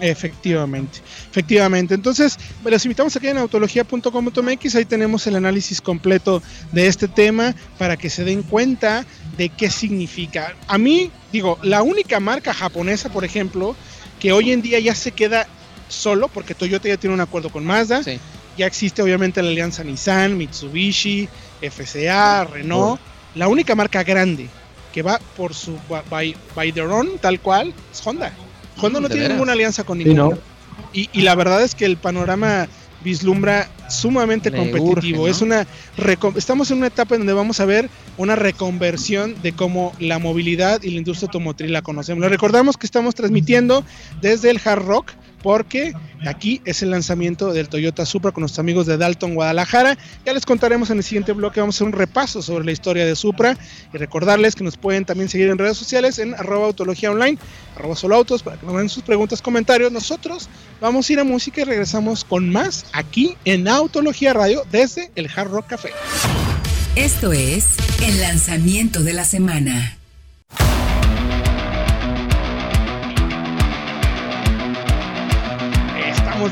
Efectivamente, 0.05 1.01
efectivamente. 1.31 1.95
Entonces, 1.95 2.37
los 2.63 2.85
invitamos 2.85 3.17
aquí 3.17 3.29
en 3.29 3.39
autología.com.mx, 3.39 4.75
ahí 4.75 4.85
tenemos 4.85 5.27
el 5.27 5.35
análisis 5.35 5.81
completo 5.81 6.43
de 6.73 6.89
este 6.89 7.09
tema 7.09 7.55
para 7.79 7.97
que 7.97 8.11
se 8.11 8.23
den 8.23 8.43
cuenta 8.43 9.07
de 9.39 9.49
qué 9.49 9.71
significa. 9.71 10.55
A 10.69 10.77
mí, 10.77 11.11
digo, 11.33 11.59
la 11.63 11.81
única 11.83 12.21
marca 12.21 12.53
japonesa, 12.53 13.09
por 13.09 13.25
ejemplo, 13.25 13.75
que 14.21 14.33
hoy 14.33 14.53
en 14.53 14.61
día 14.61 14.79
ya 14.79 14.95
se 14.95 15.13
queda 15.13 15.47
solo, 15.89 16.29
porque 16.29 16.55
Toyota 16.55 16.87
ya 16.87 16.99
tiene 16.99 17.15
un 17.15 17.23
acuerdo 17.23 17.49
con 17.49 17.65
Mazda, 17.65 18.03
ya 18.59 18.67
existe 18.67 19.01
obviamente 19.01 19.43
la 19.43 19.49
alianza 19.49 19.83
Nissan, 19.85 20.37
Mitsubishi, 20.37 21.31
FCA, 21.63 22.45
Renault, 22.45 23.01
la 23.35 23.49
única 23.49 23.75
marca 23.75 24.03
grande 24.03 24.51
que 24.93 25.01
va 25.01 25.19
por 25.35 25.55
su 25.55 25.79
by, 26.11 26.37
by 26.55 26.73
their 26.73 26.89
own, 26.89 27.19
tal 27.21 27.41
cual, 27.41 27.73
es 27.91 28.07
Honda. 28.07 28.31
Honda 28.81 29.01
no 29.01 29.09
tiene 29.09 29.29
ninguna 29.29 29.53
alianza 29.53 29.85
con 29.85 29.99
ninguno. 29.99 30.39
Y, 30.93 31.23
la 31.23 31.35
verdad 31.35 31.63
es 31.63 31.75
que 31.75 31.85
el 31.85 31.97
panorama 31.97 32.69
vislumbra 33.03 33.69
sumamente 33.91 34.51
competitivo. 34.51 35.29
Es 35.29 35.43
una 35.43 35.67
estamos 36.37 36.71
en 36.71 36.79
una 36.79 36.87
etapa 36.87 37.15
en 37.15 37.21
donde 37.21 37.35
vamos 37.35 37.61
a 37.61 37.67
ver 37.67 37.91
una 38.17 38.35
reconversión 38.35 39.41
de 39.43 39.53
cómo 39.53 39.93
la 39.99 40.19
movilidad 40.19 40.83
y 40.83 40.91
la 40.91 40.99
industria 40.99 41.27
automotriz 41.27 41.71
la 41.71 41.83
conocemos. 41.83 42.23
Le 42.23 42.29
recordamos 42.29 42.77
que 42.77 42.87
estamos 42.87 43.15
transmitiendo 43.15 43.85
desde 44.23 44.51
el 44.51 44.61
Hard 44.65 44.85
Rock 44.85 45.13
porque 45.45 45.93
aquí 46.27 46.63
es 46.65 46.83
el 46.83 46.91
lanzamiento 46.91 47.53
del 47.53 47.69
Toyota 47.69 48.07
Supra 48.07 48.33
con 48.33 48.41
nuestros 48.41 48.61
amigos 48.61 48.87
de 48.87 48.97
Dalton 48.97 49.35
Guadalajara. 49.35 49.99
Ya 50.25 50.33
les 50.33 50.47
contaremos 50.47 50.89
en 50.89 50.97
el 50.97 51.05
siguiente 51.05 51.33
bloque, 51.33 51.61
vamos 51.61 51.75
a 51.75 51.77
hacer 51.77 51.87
un 51.87 51.93
repaso 51.93 52.41
sobre 52.41 52.65
la 52.65 52.73
historia 52.73 53.05
de 53.05 53.15
Supra 53.15 53.55
y 53.93 53.99
recordarles 53.99 54.55
que 54.55 54.65
nos 54.65 54.79
pueden 54.79 55.05
también 55.05 55.29
seguir 55.29 55.51
en 55.51 55.59
redes 55.59 55.77
sociales 55.77 56.19
en 56.19 56.33
arroba 56.33 56.65
autología 56.65 57.11
online, 57.11 57.37
arroba 57.77 57.95
solo 57.95 58.17
autos, 58.17 58.43
para 58.43 58.57
que 58.57 58.65
nos 58.65 58.75
den 58.75 58.89
sus 58.89 59.03
preguntas, 59.03 59.43
comentarios. 59.43 59.93
Nosotros 59.93 60.49
vamos 60.81 61.11
a 61.11 61.13
ir 61.13 61.21
a 61.21 61.25
música 61.25 61.61
y 61.61 61.65
regresamos 61.65 62.25
con 62.25 62.49
más 62.49 62.87
aquí 62.95 63.37
en 63.45 63.69
Autología 63.69 64.33
Radio 64.33 64.65
desde 64.73 65.11
el 65.15 65.29
Hard 65.29 65.51
Rock 65.51 65.67
Café. 65.67 65.91
Esto 66.97 67.35
es 67.35 67.67
el 68.03 68.19
lanzamiento 68.23 69.03
de 69.03 69.13
la 69.13 69.25
semana. 69.27 69.99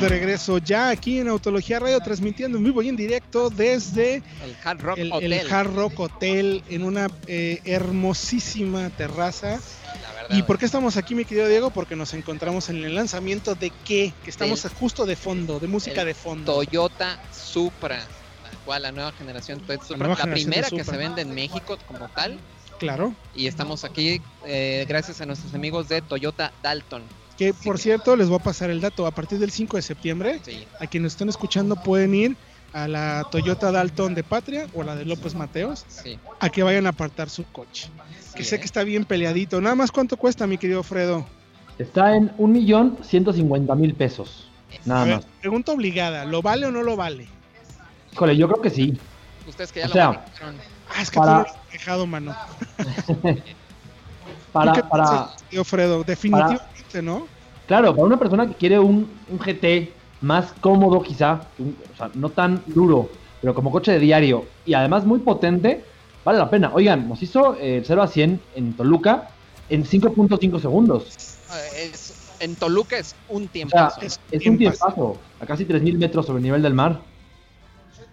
De 0.01 0.09
regreso 0.09 0.59
ya 0.59 0.91
aquí 0.91 1.19
en 1.19 1.29
Autología 1.29 1.79
Radio, 1.79 2.01
transmitiendo 2.01 2.57
en 2.57 2.65
vivo 2.65 2.83
y 2.83 2.89
en 2.89 2.97
directo 2.97 3.51
desde 3.51 4.17
el 4.17 4.57
Hard 4.65 5.75
Rock, 5.75 6.01
Hotel. 6.01 6.63
en 6.69 6.85
una 6.85 7.11
eh, 7.27 7.61
hermosísima 7.65 8.91
terraza. 8.91 9.61
¿Y 10.31 10.43
por 10.43 10.59
qué 10.59 10.65
estamos 10.65 10.97
aquí, 10.97 11.15
mi 11.15 11.25
querido 11.25 11.49
Diego? 11.49 11.71
Porque 11.71 11.97
nos 11.97 12.15
encontramos 12.15 12.69
en 12.71 12.85
el 12.85 12.95
lanzamiento 12.95 13.55
de 13.55 13.71
qué? 13.85 14.13
Que 14.25 14.31
estamos 14.31 14.67
justo 14.79 15.05
de 15.05 15.17
fondo, 15.17 15.61
de 15.61 15.69
música 15.69 16.05
de 16.05 16.15
fondo. 16.15 16.55
Toyota 16.55 17.21
Supra, 17.33 17.99
la 17.99 18.59
cual 18.65 18.83
la 18.83 18.93
nueva 18.93 19.13
generación 19.13 19.61
Toyota 19.61 19.85
Supra, 19.85 20.09
la, 20.09 20.17
primera 20.17 20.71
que 20.71 20.85
se 20.85 20.97
vende 20.97 21.23
en 21.23 21.35
México 21.35 21.77
como 21.87 22.09
tal. 22.09 22.39
Claro. 22.79 23.15
Y 23.35 23.47
estamos 23.47 23.85
aquí 23.85 24.21
eh, 24.45 24.87
gracias 24.89 25.21
a 25.21 25.27
nuestros 25.27 25.55
amigos 25.55 25.89
de 25.89 26.03
Toyota 26.03 26.53
Dalton. 26.63 27.03
Que 27.43 27.53
por 27.53 27.77
cierto, 27.81 28.15
les 28.15 28.29
voy 28.29 28.39
a 28.39 28.43
pasar 28.43 28.71
el 28.71 28.81
dato. 28.81 29.05
A 29.05 29.11
partir 29.11 29.41
del 29.41 29.51
5 29.51 29.77
de 29.77 29.83
septiembre, 29.83 30.41
a 30.79 30.87
quienes 30.87 31.15
estén 31.15 31.29
escuchando 31.29 31.75
pueden 31.75 32.15
ir 32.15 32.37
a 32.73 32.87
la 32.87 33.27
Toyota 33.33 33.73
Dalton 33.73 34.15
de 34.15 34.23
Patria 34.23 34.69
o 34.75 34.85
la 34.85 34.95
de 34.95 35.05
López 35.05 35.35
Mateos 35.35 35.85
a 36.39 36.49
que 36.51 36.63
vayan 36.63 36.87
a 36.87 36.91
apartar 36.91 37.29
su 37.29 37.45
coche. 37.51 37.91
que 38.37 38.45
sé 38.45 38.61
que 38.61 38.65
está 38.65 38.85
bien 38.85 39.05
peleadito. 39.05 39.61
Nada 39.61 39.75
más, 39.75 39.91
¿cuánto 39.91 40.17
cuesta, 40.17 40.47
mi 40.47 40.57
querido 40.57 40.85
Fredo? 40.85 41.27
Está 41.79 42.15
en 42.15 42.31
un 42.39 42.53
millón 42.53 42.99
ciento 43.03 43.33
cincuenta 43.33 43.75
mil 43.75 43.93
pesos. 43.93 44.49
Nada 44.85 45.05
más. 45.05 45.27
Pregunta 45.41 45.73
obligada: 45.73 46.25
¿lo 46.25 46.43
vale 46.43 46.67
o 46.67 46.71
no 46.71 46.85
lo 46.85 46.95
vale? 46.95 47.27
Híjole, 48.13 48.37
yo 48.37 48.47
creo 48.47 48.63
que 48.63 48.71
sí. 48.71 48.97
Ustedes 49.49 49.73
que 49.73 49.81
ya 49.81 49.89
lo 49.89 49.93
sea, 49.93 50.25
Ah, 50.95 51.03
es 51.03 51.11
que 51.11 51.19
para... 51.19 51.43
tú 51.43 51.51
lo 51.51 51.57
has 51.57 51.73
dejado, 51.73 52.07
mano. 52.07 52.37
para, 54.53 54.89
para, 54.89 55.31
Fredo? 55.65 56.05
¿No? 57.01 57.27
Claro, 57.67 57.95
para 57.95 58.07
una 58.07 58.19
persona 58.19 58.47
que 58.47 58.55
quiere 58.55 58.79
un, 58.79 59.09
un 59.29 59.39
GT 59.39 59.93
más 60.21 60.53
cómodo 60.61 61.03
quizá, 61.03 61.41
o 61.59 61.97
sea, 61.97 62.11
no 62.15 62.31
tan 62.31 62.63
duro, 62.67 63.09
pero 63.41 63.55
como 63.55 63.71
coche 63.71 63.93
de 63.93 63.99
diario 63.99 64.45
y 64.67 64.75
además 64.75 65.05
muy 65.05 65.21
potente, 65.21 65.85
vale 66.25 66.39
la 66.39 66.51
pena. 66.51 66.71
Oigan, 66.75 67.09
nos 67.09 67.23
hizo 67.23 67.57
el 67.57 67.85
0 67.85 68.03
a 68.03 68.09
100 68.09 68.41
en 68.57 68.73
Toluca 68.75 69.31
en 69.69 69.85
5.5 69.85 70.61
segundos. 70.61 71.39
Eh, 71.77 71.93
en 72.41 72.57
Toluca 72.57 72.99
es 72.99 73.15
un 73.29 73.49
tiempo. 73.49 73.77
es, 74.01 74.19
un 74.47 74.59
tiempazo, 74.59 75.19
a 75.41 75.47
casi 75.47 75.65
3.000 75.65 75.97
metros 75.97 76.27
sobre 76.27 76.39
el 76.39 76.45
nivel 76.45 76.63
del 76.63 76.75
mar. 76.75 77.01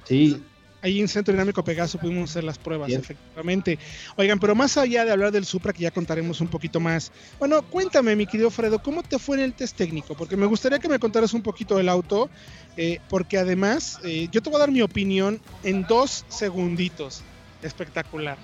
Sí, 0.05 0.41
ahí 0.81 0.99
en 0.99 1.07
Centro 1.07 1.33
Dinámico 1.33 1.63
Pegaso 1.63 1.97
pudimos 1.97 2.29
hacer 2.29 2.43
las 2.43 2.57
pruebas, 2.57 2.91
efectivamente. 2.91 3.79
Oigan, 4.15 4.39
pero 4.39 4.55
más 4.55 4.77
allá 4.77 5.05
de 5.05 5.11
hablar 5.11 5.31
del 5.31 5.45
Supra, 5.45 5.73
que 5.73 5.83
ya 5.83 5.91
contaremos 5.91 6.41
un 6.41 6.47
poquito 6.47 6.79
más, 6.79 7.11
bueno, 7.37 7.61
cuéntame, 7.63 8.15
mi 8.15 8.25
querido 8.25 8.49
Fredo, 8.49 8.81
¿cómo 8.81 9.03
te 9.03 9.19
fue 9.19 9.37
en 9.37 9.43
el 9.43 9.53
test 9.53 9.75
técnico? 9.75 10.15
Porque 10.15 10.37
me 10.37 10.45
gustaría 10.45 10.79
que 10.79 10.89
me 10.89 10.99
contaras 10.99 11.33
un 11.33 11.41
poquito 11.41 11.77
del 11.77 11.89
auto, 11.89 12.29
eh, 12.77 12.99
porque 13.09 13.37
además 13.37 13.99
eh, 14.03 14.27
yo 14.31 14.41
te 14.41 14.49
voy 14.49 14.57
a 14.57 14.59
dar 14.59 14.71
mi 14.71 14.81
opinión 14.81 15.41
en 15.63 15.83
dos 15.83 16.25
segunditos. 16.29 17.23
Espectacular. 17.61 18.37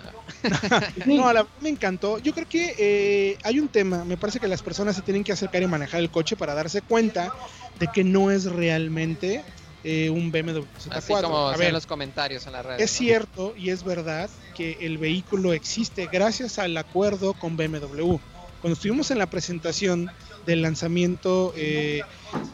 no, 1.06 1.32
la, 1.32 1.48
me 1.62 1.70
encantó. 1.70 2.20
Yo 2.20 2.34
creo 2.34 2.50
que 2.50 2.76
eh, 2.78 3.38
hay 3.44 3.60
un 3.60 3.70
tema, 3.70 4.04
me 4.04 4.18
parece 4.18 4.42
que 4.42 4.48
las 4.48 4.62
personas 4.62 4.98
se 4.98 5.02
tienen 5.04 5.24
que 5.24 5.32
acercar 5.32 5.64
y 5.64 5.68
manejar 5.68 6.02
el 6.02 6.12
coche 6.12 6.36
para 6.36 6.54
darse 6.54 6.82
cuenta 6.82 7.32
de 7.80 7.88
que 7.88 8.04
no 8.04 8.30
es 8.30 8.46
realmente 8.46 9.42
eh, 9.88 10.10
un 10.10 10.32
BMW 10.32 10.62
Z4. 10.62 10.90
Así 10.90 11.14
como 11.14 11.48
a 11.48 11.56
ver, 11.56 11.72
los 11.72 11.86
comentarios 11.86 12.48
en 12.48 12.54
la 12.54 12.64
red. 12.64 12.82
Es 12.82 12.90
cierto 12.90 13.54
y 13.56 13.70
es 13.70 13.84
verdad 13.84 14.32
que 14.56 14.80
el 14.82 14.98
vehículo 14.98 15.54
existe 15.54 16.10
gracias 16.12 16.58
al 16.58 16.76
acuerdo 16.76 17.36
con 17.36 17.56
BMW. 17.56 18.16
Cuando 18.62 18.74
estuvimos 18.74 19.12
en 19.12 19.20
la 19.20 19.30
presentación 19.30 20.10
del 20.48 20.64
lanzamiento, 20.64 21.54
eh, 21.56 22.02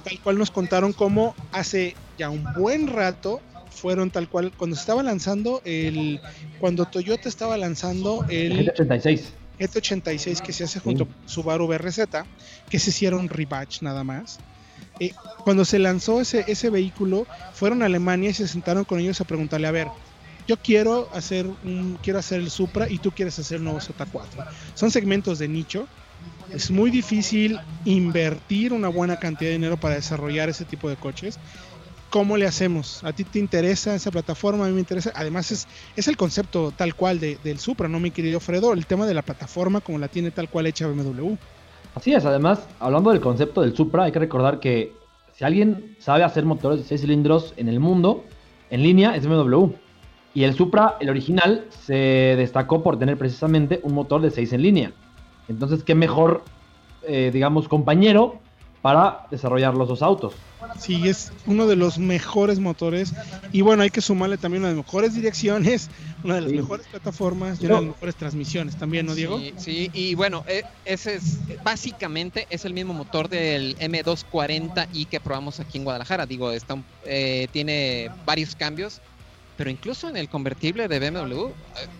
tal 0.03 0.19
cual 0.19 0.37
nos 0.39 0.51
contaron 0.51 0.91
cómo 0.91 1.33
hace 1.53 1.95
ya 2.17 2.29
un 2.29 2.43
buen 2.53 2.87
rato 2.87 3.39
fueron 3.69 4.11
tal 4.11 4.27
cual 4.27 4.51
cuando 4.51 4.75
se 4.75 4.81
estaba 4.81 5.01
lanzando 5.01 5.61
el 5.63 6.19
cuando 6.59 6.85
Toyota 6.85 7.29
estaba 7.29 7.55
lanzando 7.55 8.25
el 8.27 8.67
GT86 8.67 9.21
GT86 9.57 10.41
que 10.41 10.51
se 10.51 10.65
hace 10.65 10.81
junto 10.81 11.05
con 11.05 11.15
Subaru 11.25 11.65
BRZ 11.67 11.99
que 12.69 12.77
se 12.77 12.89
hicieron 12.89 13.29
rebatch 13.29 13.81
nada 13.81 14.03
más 14.03 14.39
eh, 15.01 15.15
cuando 15.43 15.65
se 15.65 15.79
lanzó 15.79 16.21
ese, 16.21 16.45
ese 16.47 16.69
vehículo, 16.69 17.25
fueron 17.53 17.81
a 17.81 17.87
Alemania 17.87 18.29
y 18.29 18.33
se 18.35 18.47
sentaron 18.47 18.85
con 18.85 18.99
ellos 18.99 19.19
a 19.19 19.23
preguntarle, 19.23 19.65
a 19.65 19.71
ver, 19.71 19.87
yo 20.47 20.57
quiero 20.57 21.09
hacer 21.11 21.47
un, 21.47 21.97
quiero 22.03 22.19
hacer 22.19 22.39
el 22.39 22.51
Supra 22.51 22.87
y 22.87 22.99
tú 22.99 23.09
quieres 23.09 23.39
hacer 23.39 23.57
el 23.57 23.63
nuevo 23.63 23.79
Z4. 23.79 24.47
Son 24.75 24.91
segmentos 24.91 25.39
de 25.39 25.47
nicho. 25.47 25.87
Es 26.53 26.69
muy 26.69 26.91
difícil 26.91 27.59
invertir 27.83 28.73
una 28.73 28.89
buena 28.89 29.17
cantidad 29.17 29.49
de 29.49 29.55
dinero 29.55 29.77
para 29.77 29.95
desarrollar 29.95 30.49
ese 30.49 30.65
tipo 30.65 30.87
de 30.87 30.97
coches. 30.97 31.39
¿Cómo 32.11 32.37
le 32.37 32.45
hacemos? 32.45 33.03
¿A 33.03 33.11
ti 33.11 33.23
te 33.23 33.39
interesa 33.39 33.95
esa 33.95 34.11
plataforma? 34.11 34.65
A 34.65 34.67
mí 34.67 34.73
me 34.75 34.81
interesa. 34.81 35.11
Además, 35.15 35.51
es, 35.51 35.67
es 35.95 36.07
el 36.07 36.15
concepto 36.15 36.71
tal 36.77 36.93
cual 36.93 37.19
del 37.19 37.57
Supra, 37.57 37.87
¿no, 37.87 37.99
mi 37.99 38.11
querido 38.11 38.39
Fredo? 38.39 38.73
El 38.73 38.85
tema 38.85 39.07
de 39.07 39.15
la 39.15 39.23
plataforma 39.23 39.81
como 39.81 39.97
la 39.97 40.09
tiene 40.09 40.29
tal 40.29 40.47
cual 40.47 40.67
hecha 40.67 40.85
BMW. 40.85 41.37
Así 41.95 42.13
es, 42.13 42.25
además, 42.25 42.67
hablando 42.79 43.11
del 43.11 43.19
concepto 43.19 43.61
del 43.61 43.75
Supra, 43.75 44.03
hay 44.03 44.11
que 44.11 44.19
recordar 44.19 44.59
que 44.59 44.93
si 45.33 45.43
alguien 45.43 45.95
sabe 45.99 46.23
hacer 46.23 46.45
motores 46.45 46.79
de 46.79 46.85
6 46.85 47.01
cilindros 47.01 47.53
en 47.57 47.67
el 47.67 47.79
mundo, 47.79 48.23
en 48.69 48.83
línea 48.83 49.15
es 49.15 49.27
BMW. 49.27 49.71
Y 50.33 50.43
el 50.43 50.53
Supra, 50.53 50.95
el 51.01 51.09
original, 51.09 51.65
se 51.69 52.35
destacó 52.37 52.81
por 52.81 52.97
tener 52.97 53.17
precisamente 53.17 53.81
un 53.83 53.93
motor 53.93 54.21
de 54.21 54.31
6 54.31 54.53
en 54.53 54.61
línea. 54.61 54.91
Entonces, 55.49 55.83
qué 55.83 55.93
mejor, 55.93 56.43
eh, 57.03 57.31
digamos, 57.33 57.67
compañero 57.67 58.39
para 58.81 59.27
desarrollar 59.29 59.75
los 59.75 59.89
dos 59.89 60.01
autos. 60.01 60.33
Sí, 60.79 61.07
es 61.07 61.31
uno 61.45 61.67
de 61.67 61.75
los 61.75 61.97
mejores 61.97 62.59
motores 62.59 63.13
y 63.51 63.61
bueno, 63.61 63.83
hay 63.83 63.89
que 63.89 64.01
sumarle 64.01 64.37
también 64.37 64.63
una 64.63 64.69
de 64.69 64.75
las 64.75 64.85
mejores 64.85 65.13
direcciones, 65.13 65.89
una 66.23 66.35
de 66.35 66.41
las 66.41 66.51
mejores 66.51 66.87
plataformas 66.87 67.61
y 67.61 67.65
una 67.65 67.75
de 67.75 67.81
las 67.81 67.91
mejores 67.93 68.15
transmisiones 68.15 68.75
también, 68.77 69.05
¿no, 69.05 69.15
Diego? 69.15 69.39
Sí, 69.57 69.89
y 69.93 70.15
bueno, 70.15 70.43
e, 70.47 70.63
ese 70.85 71.15
es 71.15 71.39
básicamente 71.63 72.47
es 72.49 72.65
el 72.65 72.73
mismo 72.73 72.93
motor 72.93 73.29
del 73.29 73.77
M240i 73.77 75.07
que 75.07 75.19
probamos 75.19 75.59
aquí 75.59 75.77
en 75.77 75.83
Guadalajara. 75.83 76.25
Digo, 76.25 76.51
está, 76.51 76.77
eh, 77.05 77.47
tiene 77.51 78.09
varios 78.25 78.55
cambios, 78.55 79.01
pero 79.57 79.69
incluso 79.69 80.09
en 80.09 80.17
el 80.17 80.29
convertible 80.29 80.87
de 80.87 80.99
BMW, 80.99 81.47
eh, 81.47 81.51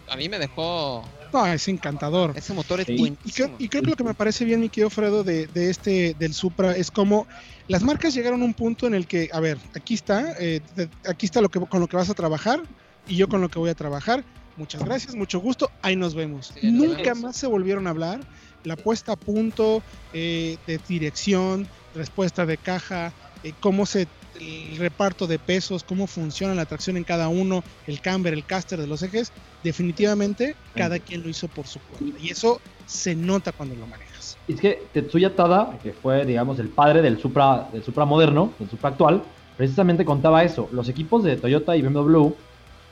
a 0.09 0.15
mí 0.15 0.29
me 0.29 0.39
dejó 0.39 1.03
no, 1.33 1.45
es 1.47 1.67
encantador. 1.67 2.33
Ese 2.35 2.53
motor 2.53 2.81
es 2.81 2.89
y, 2.89 3.17
y, 3.25 3.31
creo, 3.31 3.83
que 3.83 3.89
lo 3.89 3.95
que 3.95 4.03
me 4.03 4.13
parece 4.13 4.45
bien, 4.45 4.59
mi 4.59 4.69
querido 4.69 4.89
Fredo, 4.89 5.23
de, 5.23 5.47
de, 5.47 5.69
este, 5.69 6.15
del 6.17 6.33
Supra, 6.33 6.75
es 6.75 6.91
como 6.91 7.27
las 7.67 7.83
marcas 7.83 8.13
llegaron 8.13 8.41
a 8.41 8.45
un 8.45 8.53
punto 8.53 8.85
en 8.85 8.93
el 8.93 9.07
que, 9.07 9.29
a 9.31 9.39
ver, 9.39 9.57
aquí 9.75 9.93
está, 9.93 10.35
eh, 10.39 10.61
aquí 11.07 11.25
está 11.25 11.41
lo 11.41 11.50
que, 11.50 11.59
con 11.59 11.79
lo 11.79 11.88
que 11.88 11.95
vas 11.95 12.09
a 12.09 12.13
trabajar 12.13 12.61
y 13.07 13.15
yo 13.15 13.29
con 13.29 13.39
lo 13.39 13.50
que 13.50 13.59
voy 13.59 13.69
a 13.69 13.75
trabajar. 13.75 14.23
Muchas 14.57 14.83
gracias, 14.83 15.15
mucho 15.15 15.39
gusto, 15.39 15.71
ahí 15.81 15.95
nos 15.95 16.13
vemos. 16.13 16.53
Nunca 16.61 17.15
más 17.15 17.38
se 17.38 17.47
volvieron 17.47 17.88
a 17.88 17.91
hablar. 17.91 18.19
La 18.63 18.75
puesta 18.75 19.13
a 19.13 19.15
punto 19.15 19.81
eh, 20.13 20.57
de 20.67 20.79
dirección, 20.88 21.67
respuesta 21.95 22.45
de 22.45 22.57
caja, 22.57 23.13
eh, 23.43 23.53
cómo 23.60 23.86
se 23.86 24.07
el 24.39 24.77
reparto 24.77 25.27
de 25.27 25.39
pesos, 25.39 25.83
cómo 25.83 26.07
funciona 26.07 26.55
la 26.55 26.65
tracción 26.65 26.98
en 26.98 27.03
cada 27.03 27.27
uno, 27.27 27.63
el 27.88 28.01
camber, 28.01 28.33
el 28.33 28.45
caster 28.45 28.79
de 28.79 28.88
los 28.88 29.03
ejes, 29.03 29.31
definitivamente 29.63 30.55
cada 30.75 31.00
quien 31.00 31.21
lo 31.24 31.29
hizo 31.29 31.48
por 31.48 31.67
su 31.67 31.79
cuenta. 31.79 32.17
Y 32.19 32.29
eso 32.29 32.60
se 32.86 33.15
nota 33.15 33.51
cuando 33.51 33.75
lo 33.75 33.86
manejas. 33.88 34.38
Es 34.48 34.60
que 34.60 34.83
Tetsuya 34.93 35.36
Tada, 35.36 35.77
que 35.83 35.93
fue, 35.93 36.25
digamos, 36.25 36.60
el 36.60 36.69
padre 36.69 37.01
del 37.01 37.19
Supra, 37.19 37.69
del 37.71 37.83
Supra 37.83 38.05
moderno, 38.05 38.53
del 38.60 38.69
Supra 38.69 38.89
actual, 38.89 39.24
precisamente 39.57 40.05
contaba 40.05 40.43
eso. 40.43 40.67
Los 40.71 40.89
equipos 40.89 41.24
de 41.24 41.38
Toyota 41.38 41.75
y 41.75 41.81
BMW 41.81 42.29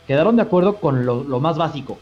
quedaron 0.07 0.35
de 0.35 0.43
acuerdo 0.43 0.75
con 0.75 1.05
lo, 1.05 1.39
más 1.39 1.57
básico. 1.57 1.97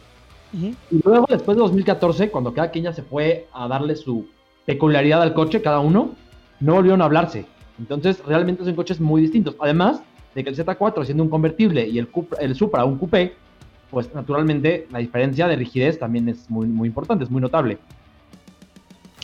Y 0.54 0.76
luego, 1.04 1.26
después 1.30 1.58
de 1.58 1.62
2014, 1.64 2.32
cuando 2.32 2.54
cada 2.54 2.72
quien 2.72 2.86
ya 2.86 2.94
se 2.94 3.04
fue 3.04 3.48
a 3.54 3.68
darle 3.68 3.96
su 3.96 4.28
peculiaridad 4.66 5.22
al 5.22 5.34
coche, 5.34 5.62
cada 5.62 5.80
uno, 5.80 6.12
no 6.60 6.74
volvieron 6.74 7.02
a 7.02 7.06
hablarse 7.06 7.46
entonces, 7.80 8.22
realmente 8.26 8.64
son 8.64 8.76
coches 8.76 9.00
muy 9.00 9.22
distintos. 9.22 9.56
Además 9.60 10.02
de 10.36 10.44
que 10.44 10.50
el 10.50 10.56
Z4, 10.56 11.06
siendo 11.06 11.24
un 11.24 11.30
convertible, 11.30 11.88
y 11.88 12.00
el, 12.00 12.10
el 12.40 12.56
Supra 12.56 12.86
un 12.86 12.98
coupé, 12.98 13.34
pues 13.90 14.14
naturalmente 14.14 14.88
la 14.92 15.00
diferencia 15.00 15.48
de 15.48 15.56
rigidez 15.56 15.98
también 16.00 16.28
es 16.30 16.50
muy, 16.50 16.68
muy 16.68 16.88
importante, 16.88 17.24
es 17.24 17.32
muy 17.32 17.42
notable. 17.42 17.78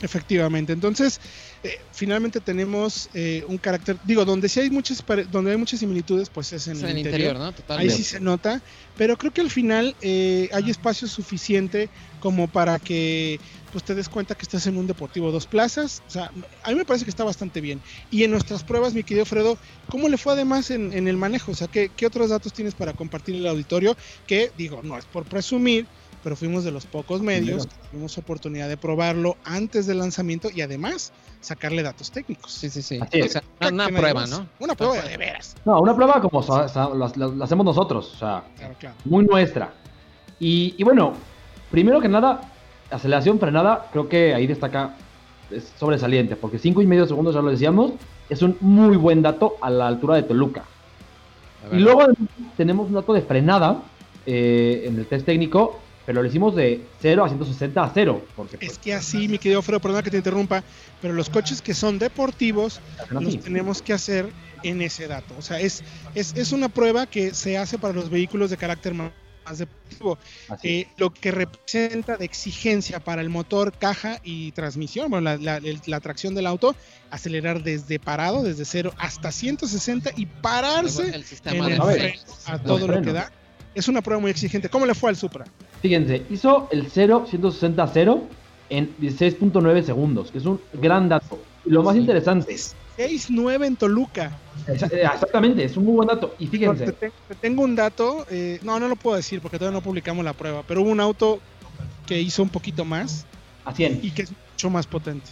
Efectivamente. 0.02 0.72
Entonces, 0.72 1.20
eh, 1.64 1.80
finalmente 1.92 2.40
tenemos 2.40 3.08
eh, 3.14 3.42
un 3.48 3.56
carácter, 3.56 3.96
digo, 4.04 4.26
donde 4.26 4.50
sí 4.50 4.60
hay 4.60 4.68
muchas 4.68 5.02
donde 5.32 5.50
hay 5.50 5.56
muchas 5.56 5.80
similitudes, 5.80 6.28
pues 6.28 6.52
es 6.52 6.68
en, 6.68 6.84
el, 6.84 6.98
interior, 6.98 7.38
¿no? 7.38 7.54
Ahí 7.68 7.88
sí 7.88 8.04
se 8.04 8.20
nota, 8.20 8.60
pero 8.98 9.16
creo 9.16 9.32
que 9.32 9.40
al 9.40 9.50
final 9.50 9.96
eh, 10.02 10.50
hay 10.52 10.68
espacio 10.68 11.08
suficiente 11.08 11.88
como 12.20 12.48
para 12.48 12.78
que 12.78 13.40
pues 13.72 13.82
te 13.82 13.94
des 13.94 14.10
cuenta 14.10 14.34
que 14.34 14.42
estás 14.42 14.66
en 14.66 14.76
un 14.76 14.86
deportivo 14.86 15.32
dos 15.32 15.46
plazas. 15.46 16.02
O 16.06 16.10
sea, 16.10 16.30
a 16.62 16.68
mí 16.68 16.76
me 16.76 16.84
parece 16.84 17.06
que 17.06 17.10
está 17.10 17.24
bastante 17.24 17.62
bien. 17.62 17.80
Y 18.10 18.24
en 18.24 18.30
nuestras 18.30 18.62
pruebas, 18.62 18.92
mi 18.92 19.02
querido 19.02 19.24
Fredo, 19.24 19.56
¿cómo 19.88 20.10
le 20.10 20.18
fue 20.18 20.34
además 20.34 20.70
en, 20.70 20.92
en 20.92 21.08
el 21.08 21.16
manejo? 21.16 21.52
O 21.52 21.54
sea, 21.54 21.66
¿qué, 21.66 21.90
¿qué, 21.96 22.06
otros 22.06 22.28
datos 22.28 22.52
tienes 22.52 22.74
para 22.74 22.92
compartir 22.92 23.36
en 23.36 23.40
el 23.40 23.48
auditorio? 23.48 23.96
Que 24.26 24.52
digo, 24.56 24.82
no 24.82 24.98
es 24.98 25.06
por 25.06 25.24
presumir, 25.24 25.86
pero 26.24 26.36
fuimos 26.36 26.64
de 26.64 26.72
los 26.72 26.86
pocos 26.86 27.20
medios 27.20 27.66
que 27.66 27.74
tuvimos 27.90 28.16
oportunidad 28.16 28.68
de 28.68 28.78
probarlo 28.78 29.36
antes 29.44 29.86
del 29.86 29.98
lanzamiento 29.98 30.50
y 30.52 30.62
además 30.62 31.12
sacarle 31.44 31.82
datos 31.82 32.10
técnicos. 32.10 32.50
Sí, 32.50 32.70
sí, 32.70 32.82
sí. 32.82 32.98
una, 33.70 33.88
prueba, 33.88 34.26
¿no? 34.26 34.46
Una 34.58 34.74
prueba 34.74 35.02
de 35.02 35.16
veras. 35.16 35.54
No, 35.64 35.80
una 35.80 35.94
prueba 35.94 36.20
como 36.20 36.40
la, 36.42 37.44
hacemos 37.44 37.64
nosotros, 37.64 38.12
o 38.14 38.16
sea, 38.16 38.44
muy 39.04 39.24
nuestra. 39.24 39.72
Y, 40.40 40.82
bueno, 40.82 41.14
primero 41.70 42.00
que 42.00 42.08
nada, 42.08 42.40
aceleración 42.90 43.38
frenada, 43.38 43.88
creo 43.92 44.08
que 44.08 44.34
ahí 44.34 44.46
destaca, 44.46 44.96
es 45.50 45.72
sobresaliente, 45.78 46.36
porque 46.36 46.58
5 46.58 46.82
y 46.82 46.86
medio 46.86 47.06
segundos, 47.06 47.34
ya 47.34 47.42
lo 47.42 47.50
decíamos, 47.50 47.92
es 48.28 48.42
un 48.42 48.56
muy 48.60 48.96
buen 48.96 49.22
dato 49.22 49.56
a 49.60 49.70
la 49.70 49.86
altura 49.86 50.16
de 50.16 50.24
Toluca. 50.24 50.64
Y 51.72 51.76
luego 51.76 52.06
tenemos 52.56 52.88
un 52.88 52.94
dato 52.94 53.14
de 53.14 53.22
frenada 53.22 53.82
eh, 54.26 54.84
en 54.86 54.98
el 54.98 55.06
test 55.06 55.24
técnico 55.24 55.80
pero 56.06 56.22
lo 56.22 56.28
hicimos 56.28 56.54
de 56.54 56.82
0 57.00 57.24
a 57.24 57.28
160 57.28 57.82
a 57.82 57.90
0. 57.92 58.24
Porque, 58.36 58.56
es 58.56 58.66
pues, 58.66 58.78
que 58.78 58.94
así, 58.94 59.28
mi 59.28 59.38
querido 59.38 59.62
Fredo, 59.62 59.80
perdona 59.80 60.02
que 60.02 60.10
te 60.10 60.18
interrumpa, 60.18 60.62
pero 61.00 61.14
los 61.14 61.30
coches 61.30 61.62
que 61.62 61.74
son 61.74 61.98
deportivos 61.98 62.80
los 63.10 63.40
tenemos 63.40 63.80
que 63.80 63.92
hacer 63.92 64.30
en 64.62 64.82
ese 64.82 65.06
dato. 65.06 65.34
O 65.38 65.42
sea, 65.42 65.60
es, 65.60 65.82
es, 66.14 66.52
una 66.52 66.68
prueba 66.68 67.06
que 67.06 67.32
se 67.34 67.56
hace 67.56 67.78
para 67.78 67.94
los 67.94 68.10
vehículos 68.10 68.50
de 68.50 68.56
carácter 68.56 68.94
más, 68.94 69.12
deportivo. 69.58 70.18
Eh, 70.62 70.86
lo 70.96 71.12
que 71.12 71.30
representa 71.30 72.16
de 72.16 72.24
exigencia 72.24 73.00
para 73.00 73.20
el 73.20 73.28
motor, 73.28 73.72
caja 73.72 74.18
y 74.24 74.52
transmisión, 74.52 75.10
bueno, 75.10 75.36
la, 75.36 75.60
la, 75.86 76.00
tracción 76.00 76.34
del 76.34 76.46
auto, 76.46 76.74
acelerar 77.10 77.62
desde 77.62 77.98
parado, 77.98 78.42
desde 78.42 78.64
0 78.64 78.94
hasta 78.96 79.30
160 79.30 80.12
y 80.16 80.24
pararse 80.26 81.14
el 81.14 81.24
a 82.46 82.58
todo 82.58 82.88
lo 82.88 83.02
que 83.02 83.12
da 83.12 83.30
Es 83.74 83.88
una 83.88 84.00
prueba 84.00 84.20
muy 84.20 84.30
exigente. 84.30 84.70
¿Cómo 84.70 84.86
le 84.86 84.94
fue 84.94 85.10
al 85.10 85.16
Supra? 85.16 85.44
Fíjense, 85.84 86.22
hizo 86.30 86.66
el 86.70 86.86
0 86.90 87.26
160 87.28 87.86
0 87.92 88.22
en 88.70 88.96
16.9 88.96 89.82
segundos, 89.82 90.30
que 90.30 90.38
es 90.38 90.46
un 90.46 90.58
gran 90.72 91.10
dato. 91.10 91.38
Y 91.62 91.68
lo 91.68 91.82
más 91.82 91.94
interesante. 91.94 92.54
6.9 92.54 93.66
en 93.66 93.76
Toluca. 93.76 94.38
Eh, 94.66 94.78
exactamente, 95.12 95.62
es 95.62 95.76
un 95.76 95.84
muy 95.84 95.96
buen 95.96 96.08
dato. 96.08 96.36
Y 96.38 96.46
fíjense. 96.46 96.90
Te, 96.90 97.12
tengo 97.38 97.64
un 97.64 97.76
dato, 97.76 98.24
eh, 98.30 98.60
no, 98.62 98.80
no 98.80 98.88
lo 98.88 98.96
puedo 98.96 99.16
decir 99.16 99.42
porque 99.42 99.58
todavía 99.58 99.78
no 99.78 99.84
publicamos 99.84 100.24
la 100.24 100.32
prueba, 100.32 100.62
pero 100.66 100.80
hubo 100.80 100.88
un 100.88 101.00
auto 101.00 101.38
que 102.06 102.18
hizo 102.18 102.42
un 102.42 102.48
poquito 102.48 102.86
más. 102.86 103.26
A 103.66 103.74
100. 103.74 104.00
Y 104.02 104.10
que 104.12 104.22
es 104.22 104.32
mucho 104.52 104.70
más 104.70 104.86
potente. 104.86 105.28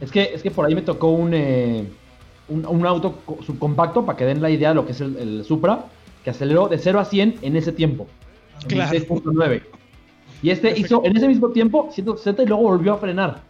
Es 0.00 0.10
que, 0.10 0.30
es 0.32 0.42
que 0.42 0.50
por 0.50 0.64
ahí 0.64 0.74
me 0.74 0.80
tocó 0.80 1.10
un, 1.10 1.34
eh, 1.34 1.84
un, 2.48 2.86
auto 2.86 3.18
subcompacto, 3.44 4.06
para 4.06 4.16
que 4.16 4.24
den 4.24 4.40
la 4.40 4.48
idea 4.48 4.70
de 4.70 4.76
lo 4.76 4.86
que 4.86 4.92
es 4.92 5.02
el, 5.02 5.44
Supra, 5.44 5.84
que 6.24 6.30
aceleró 6.30 6.68
de 6.68 6.78
0 6.78 7.00
a 7.00 7.04
100 7.04 7.40
en 7.42 7.56
ese 7.56 7.72
tiempo. 7.72 8.06
Claro. 8.66 8.96
6.9. 8.96 9.62
Y 10.42 10.50
este 10.50 10.78
hizo 10.78 11.02
en 11.04 11.16
ese 11.16 11.28
mismo 11.28 11.50
tiempo 11.50 11.88
160 11.92 12.42
y 12.42 12.46
luego 12.46 12.62
volvió 12.62 12.94
a 12.94 12.98
frenar. 12.98 13.40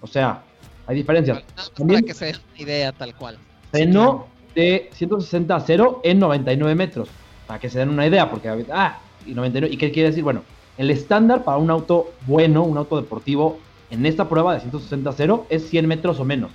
O 0.00 0.06
sea, 0.06 0.42
hay 0.86 0.96
diferencias. 0.96 1.42
para 1.76 2.02
que 2.02 2.14
se 2.14 2.26
den 2.26 2.36
idea 2.56 2.92
tal 2.92 3.14
cual. 3.14 3.38
Frenó 3.70 4.26
de 4.54 4.88
160 4.92 5.54
a 5.54 5.60
0 5.60 6.00
en 6.04 6.18
99 6.18 6.74
metros. 6.74 7.08
Para 7.46 7.58
que 7.58 7.68
se 7.68 7.78
den 7.78 7.88
una 7.88 8.06
idea, 8.06 8.30
porque. 8.30 8.66
Ah, 8.72 9.00
y 9.26 9.34
99. 9.34 9.74
¿Y 9.74 9.76
qué 9.76 9.90
quiere 9.90 10.10
decir? 10.10 10.22
Bueno, 10.22 10.42
el 10.76 10.90
estándar 10.90 11.44
para 11.44 11.58
un 11.58 11.70
auto 11.70 12.12
bueno, 12.26 12.62
un 12.62 12.78
auto 12.78 13.00
deportivo, 13.00 13.58
en 13.90 14.06
esta 14.06 14.28
prueba 14.28 14.54
de 14.54 14.60
160 14.60 15.10
a 15.10 15.12
0 15.12 15.46
es 15.48 15.68
100 15.68 15.86
metros 15.86 16.20
o 16.20 16.24
menos. 16.24 16.50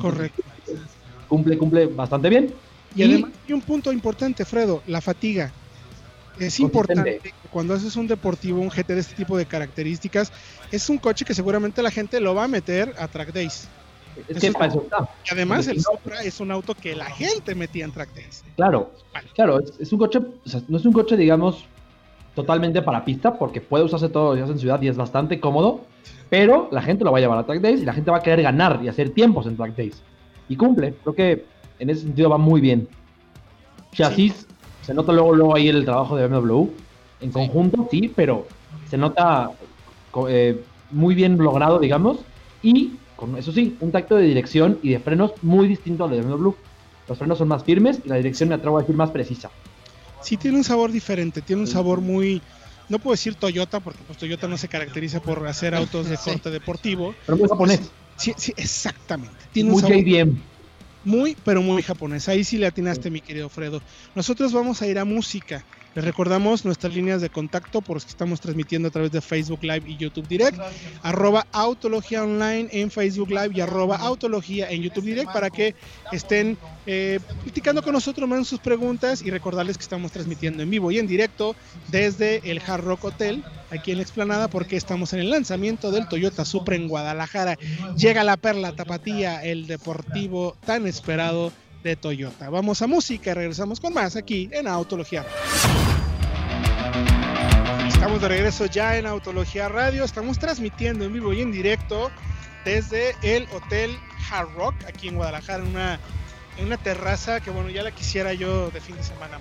Correcto. 0.00 0.42
Cumple, 1.28 1.58
cumple 1.58 1.86
bastante 1.86 2.28
bien. 2.28 2.54
Y, 2.94 3.02
además 3.02 3.32
hay 3.46 3.52
un 3.52 3.60
punto 3.60 3.92
importante, 3.92 4.44
Fredo, 4.44 4.82
la 4.86 5.00
fatiga. 5.00 5.52
Es 6.38 6.60
importante 6.60 7.20
que 7.22 7.32
cuando 7.50 7.74
haces 7.74 7.96
un 7.96 8.06
deportivo, 8.06 8.60
un 8.60 8.68
GT 8.68 8.88
de 8.88 9.00
este 9.00 9.14
tipo 9.14 9.36
de 9.36 9.46
características, 9.46 10.32
es 10.70 10.88
un 10.90 10.98
coche 10.98 11.24
que 11.24 11.34
seguramente 11.34 11.82
la 11.82 11.90
gente 11.90 12.20
lo 12.20 12.34
va 12.34 12.44
a 12.44 12.48
meter 12.48 12.94
a 12.98 13.08
track 13.08 13.32
days. 13.32 13.68
Es 14.28 14.38
que 14.38 14.52
para 14.52 14.66
eso 14.66 14.82
está. 14.82 15.08
Y 15.24 15.34
además 15.34 15.66
el 15.68 15.80
Supra 15.80 16.22
es 16.22 16.40
un 16.40 16.50
auto 16.50 16.74
que 16.74 16.96
la 16.96 17.06
gente 17.06 17.54
metía 17.54 17.84
en 17.84 17.92
track 17.92 18.14
days. 18.14 18.44
Claro, 18.56 18.92
claro, 19.34 19.60
es, 19.60 19.92
un 19.92 19.98
coche, 19.98 20.18
o 20.18 20.48
sea, 20.48 20.62
no 20.68 20.78
es 20.78 20.84
un 20.84 20.92
coche, 20.92 21.16
digamos, 21.16 21.64
totalmente 22.34 22.82
para 22.82 23.04
pista, 23.04 23.38
porque 23.38 23.60
puede 23.60 23.84
usarse 23.84 24.08
todos 24.08 24.30
los 24.30 24.36
días 24.36 24.50
en 24.50 24.58
ciudad 24.58 24.80
y 24.80 24.88
es 24.88 24.96
bastante 24.96 25.38
cómodo, 25.40 25.82
pero 26.30 26.68
la 26.72 26.82
gente 26.82 27.04
lo 27.04 27.12
va 27.12 27.18
a 27.18 27.20
llevar 27.20 27.38
a 27.38 27.44
track 27.44 27.60
days 27.60 27.82
y 27.82 27.84
la 27.84 27.92
gente 27.92 28.10
va 28.10 28.18
a 28.18 28.22
querer 28.22 28.42
ganar 28.42 28.80
y 28.82 28.88
hacer 28.88 29.10
tiempos 29.10 29.46
en 29.46 29.56
track 29.56 29.76
days. 29.76 30.02
Y 30.48 30.56
cumple, 30.56 30.94
creo 31.02 31.14
que 31.14 31.44
en 31.78 31.90
ese 31.90 32.02
sentido 32.02 32.30
va 32.30 32.38
muy 32.38 32.60
bien. 32.60 32.88
Chasis, 33.92 34.45
se 34.86 34.94
nota 34.94 35.12
luego, 35.12 35.34
luego 35.34 35.56
ahí 35.56 35.68
el 35.68 35.84
trabajo 35.84 36.16
de 36.16 36.28
BMW. 36.28 36.68
En 37.20 37.32
conjunto, 37.32 37.88
sí, 37.90 38.12
pero 38.14 38.46
se 38.88 38.96
nota 38.96 39.50
eh, 40.28 40.62
muy 40.92 41.16
bien 41.16 41.36
logrado, 41.38 41.80
digamos. 41.80 42.18
Y, 42.62 42.92
con 43.16 43.36
eso 43.36 43.50
sí, 43.50 43.76
un 43.80 43.90
tacto 43.90 44.14
de 44.14 44.24
dirección 44.24 44.78
y 44.82 44.90
de 44.90 45.00
frenos 45.00 45.32
muy 45.42 45.66
distinto 45.66 46.04
al 46.04 46.10
de 46.10 46.22
BMW. 46.22 46.50
Los 47.08 47.18
frenos 47.18 47.38
son 47.38 47.48
más 47.48 47.64
firmes 47.64 48.00
y 48.04 48.08
la 48.08 48.16
dirección, 48.16 48.48
me 48.48 48.54
atrevo 48.54 48.78
a 48.78 48.82
decir, 48.82 48.94
más 48.94 49.10
precisa. 49.10 49.50
Sí, 50.22 50.36
tiene 50.36 50.56
un 50.56 50.64
sabor 50.64 50.92
diferente, 50.92 51.42
tiene 51.42 51.62
un 51.62 51.68
sabor 51.68 52.00
muy, 52.00 52.40
no 52.88 53.00
puedo 53.00 53.14
decir 53.14 53.34
Toyota, 53.34 53.80
porque 53.80 54.00
pues 54.06 54.18
Toyota 54.18 54.46
no 54.46 54.56
se 54.56 54.68
caracteriza 54.68 55.20
por 55.20 55.44
hacer 55.48 55.74
autos 55.74 56.08
de 56.08 56.16
corte 56.24 56.50
deportivo. 56.50 57.12
Pero 57.26 57.38
muy 57.38 57.48
japonés. 57.48 57.90
Sí, 58.16 58.32
sí, 58.36 58.52
exactamente. 58.56 59.34
Tiene 59.52 59.70
muy 59.70 59.82
un 59.82 60.42
Muy, 61.06 61.36
pero 61.44 61.62
muy 61.62 61.82
japonés. 61.82 62.28
Ahí 62.28 62.42
sí 62.42 62.58
le 62.58 62.66
atinaste, 62.66 63.10
mi 63.10 63.20
querido 63.22 63.48
Fredo. 63.48 63.80
Nosotros 64.12 64.52
vamos 64.52 64.82
a 64.82 64.88
ir 64.88 64.98
a 64.98 65.04
música. 65.04 65.64
Les 65.96 66.04
recordamos 66.04 66.66
nuestras 66.66 66.94
líneas 66.94 67.22
de 67.22 67.30
contacto 67.30 67.80
por 67.80 68.02
que 68.02 68.10
estamos 68.10 68.38
transmitiendo 68.38 68.88
a 68.88 68.90
través 68.90 69.10
de 69.12 69.22
Facebook 69.22 69.62
Live 69.62 69.84
y 69.86 69.96
YouTube 69.96 70.28
Direct. 70.28 70.58
Arroba 71.02 71.46
Autología 71.52 72.22
Online 72.22 72.68
en 72.70 72.90
Facebook 72.90 73.30
Live 73.30 73.52
y 73.54 73.62
arroba 73.62 73.96
Autología 73.96 74.70
en 74.70 74.82
YouTube 74.82 75.06
Direct 75.06 75.32
para 75.32 75.48
que 75.48 75.74
estén 76.12 76.58
eh, 76.84 77.18
platicando 77.44 77.82
con 77.82 77.94
nosotros, 77.94 78.28
manden 78.28 78.44
sus 78.44 78.60
preguntas 78.60 79.22
y 79.22 79.30
recordarles 79.30 79.78
que 79.78 79.84
estamos 79.84 80.12
transmitiendo 80.12 80.62
en 80.62 80.68
vivo 80.68 80.90
y 80.90 80.98
en 80.98 81.06
directo 81.06 81.56
desde 81.88 82.42
el 82.50 82.60
Hard 82.60 82.84
Rock 82.84 83.04
Hotel 83.04 83.42
aquí 83.70 83.92
en 83.92 83.96
la 83.96 84.02
explanada 84.02 84.48
porque 84.48 84.76
estamos 84.76 85.14
en 85.14 85.20
el 85.20 85.30
lanzamiento 85.30 85.90
del 85.90 86.08
Toyota 86.08 86.44
Supra 86.44 86.76
en 86.76 86.88
Guadalajara. 86.88 87.56
Llega 87.96 88.22
la 88.22 88.36
perla 88.36 88.72
tapatía, 88.72 89.42
el 89.42 89.66
deportivo 89.66 90.58
tan 90.66 90.86
esperado 90.86 91.52
de 91.82 91.96
Toyota. 91.96 92.50
Vamos 92.50 92.82
a 92.82 92.86
música 92.86 93.30
y 93.30 93.34
regresamos 93.34 93.80
con 93.80 93.94
más 93.94 94.16
aquí 94.16 94.48
en 94.52 94.66
Autología. 94.66 95.24
Estamos 97.88 98.20
de 98.20 98.28
regreso 98.28 98.66
ya 98.66 98.96
en 98.96 99.06
Autología 99.06 99.68
Radio. 99.68 100.04
Estamos 100.04 100.38
transmitiendo 100.38 101.04
en 101.04 101.12
vivo 101.12 101.32
y 101.32 101.40
en 101.40 101.52
directo 101.52 102.10
desde 102.64 103.16
el 103.22 103.48
Hotel 103.52 103.98
Hard 104.30 104.52
Rock 104.54 104.74
aquí 104.86 105.08
en 105.08 105.16
Guadalajara, 105.16 105.62
en 105.62 105.68
una, 105.70 106.00
en 106.58 106.66
una 106.66 106.76
terraza 106.76 107.40
que 107.40 107.50
bueno, 107.50 107.70
ya 107.70 107.82
la 107.82 107.92
quisiera 107.92 108.32
yo 108.34 108.70
de 108.70 108.80
fin 108.80 108.96
de 108.96 109.02
semana, 109.02 109.38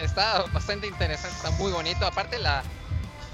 está 0.00 0.44
bastante 0.52 0.86
interesante, 0.86 1.36
está 1.36 1.50
muy 1.52 1.72
bonito. 1.72 2.04
Aparte 2.04 2.38
la, 2.38 2.62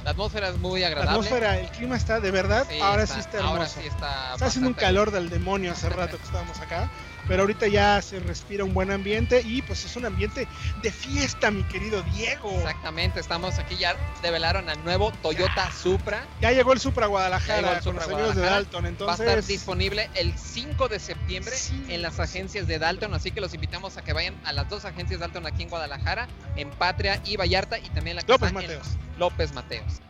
atmósfera 0.05 0.51
es 0.51 0.59
muy 0.59 0.85
agradable. 0.85 1.07
La 1.07 1.13
atmósfera, 1.13 1.59
el 1.59 1.71
clima 1.71 1.97
está 1.97 2.21
de 2.21 2.31
verdad, 2.31 2.67
ahora 2.83 3.07
sí 3.07 3.19
está 3.19 3.39
hermoso. 3.39 3.55
Ahora 3.55 3.67
sí 3.67 3.81
está, 3.87 4.35
está 4.35 4.47
haciendo 4.47 4.69
un 4.69 4.75
calor 4.75 5.11
del 5.11 5.31
demonio 5.31 5.73
hace 5.73 5.89
rato 5.89 6.17
que 6.19 6.25
estábamos 6.25 6.59
acá 6.61 6.91
pero 7.29 7.43
ahorita 7.43 7.69
ya 7.69 8.01
se 8.03 8.21
respira 8.21 8.65
un 8.65 8.75
buen 8.75 8.91
ambiente 8.91 9.43
y 9.45 9.63
pues 9.63 9.85
es 9.85 9.97
un 9.97 10.07
ambiente 10.07 10.47
de 10.83 10.91
fiesta, 10.91 11.51
mi 11.51 11.63
querido 11.65 12.03
Diego. 12.15 12.51
Exactamente, 12.59 13.21
estamos 13.21 13.59
aquí 13.59 13.77
ya 13.77 13.97
develaron 14.23 14.69
al 14.69 14.83
nuevo 14.85 15.13
Toyota 15.23 15.71
Supra. 15.73 16.27
Ya 16.41 16.53
llegó 16.53 16.73
el 16.73 16.81
Supra 16.81 17.07
Guadalajara 17.07 17.81
con 17.81 17.97
los 17.97 18.05
amigos 18.05 18.37
de 18.37 18.43
Dalton, 18.43 18.87
entonces 18.87 19.21
va 19.21 19.31
a 19.31 19.35
estar 19.35 19.45
disponible 19.45 20.11
el 20.15 20.37
5 20.37 20.89
de 20.89 20.99
septiembre 20.99 21.55
en 21.89 22.03
las 22.03 22.21
agencias 22.21 22.67
de 22.67 22.79
Dalton, 22.79 23.15
así 23.15 23.31
que 23.31 23.41
los 23.41 23.55
invitamos 23.55 23.97
a 23.97 24.03
que 24.03 24.13
vayan 24.13 24.35
a 24.45 24.53
las 24.53 24.69
dos 24.69 24.85
agencias 24.85 25.21
de 25.21 25.27
Dalton 25.27 25.47
aquí 25.47 25.63
en 25.63 25.69
Guadalajara, 25.69 26.29
en 26.57 26.71
Patria 26.71 27.21
y 27.25 27.37
Vallarta 27.37 27.79
y 27.79 27.89
también 27.91 28.17
la 28.17 28.23
que 28.23 28.33
López 28.33 28.53
Mateos. 28.53 28.87
López 29.19 29.53
Mateos 29.53 30.01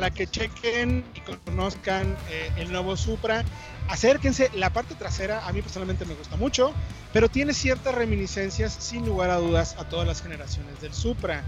para 0.00 0.14
que 0.14 0.26
chequen 0.26 1.04
y 1.14 1.20
conozcan 1.20 2.16
eh, 2.30 2.50
el 2.56 2.72
nuevo 2.72 2.96
Supra. 2.96 3.44
Acérquense, 3.86 4.50
la 4.54 4.72
parte 4.72 4.94
trasera 4.94 5.46
a 5.46 5.52
mí 5.52 5.60
personalmente 5.60 6.06
me 6.06 6.14
gusta 6.14 6.36
mucho, 6.36 6.72
pero 7.12 7.28
tiene 7.28 7.52
ciertas 7.52 7.94
reminiscencias 7.94 8.72
sin 8.72 9.04
lugar 9.04 9.28
a 9.28 9.36
dudas 9.36 9.76
a 9.78 9.84
todas 9.90 10.06
las 10.06 10.22
generaciones 10.22 10.80
del 10.80 10.94
Supra. 10.94 11.44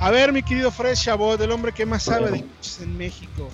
A 0.00 0.10
ver, 0.10 0.34
mi 0.34 0.42
querido 0.42 0.70
Fred 0.70 0.96
Chabot, 0.96 1.40
el 1.40 1.50
hombre 1.50 1.72
que 1.72 1.86
más 1.86 2.02
sabe 2.02 2.30
de 2.30 2.42
coches 2.42 2.80
en 2.82 2.94
México, 2.98 3.48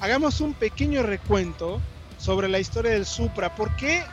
hagamos 0.00 0.40
un 0.40 0.54
pequeño 0.54 1.02
recuento 1.02 1.80
sobre 2.16 2.48
la 2.48 2.60
historia 2.60 2.92
del 2.92 3.06
Supra. 3.06 3.56
¿Por 3.56 3.74
qué 3.74 4.04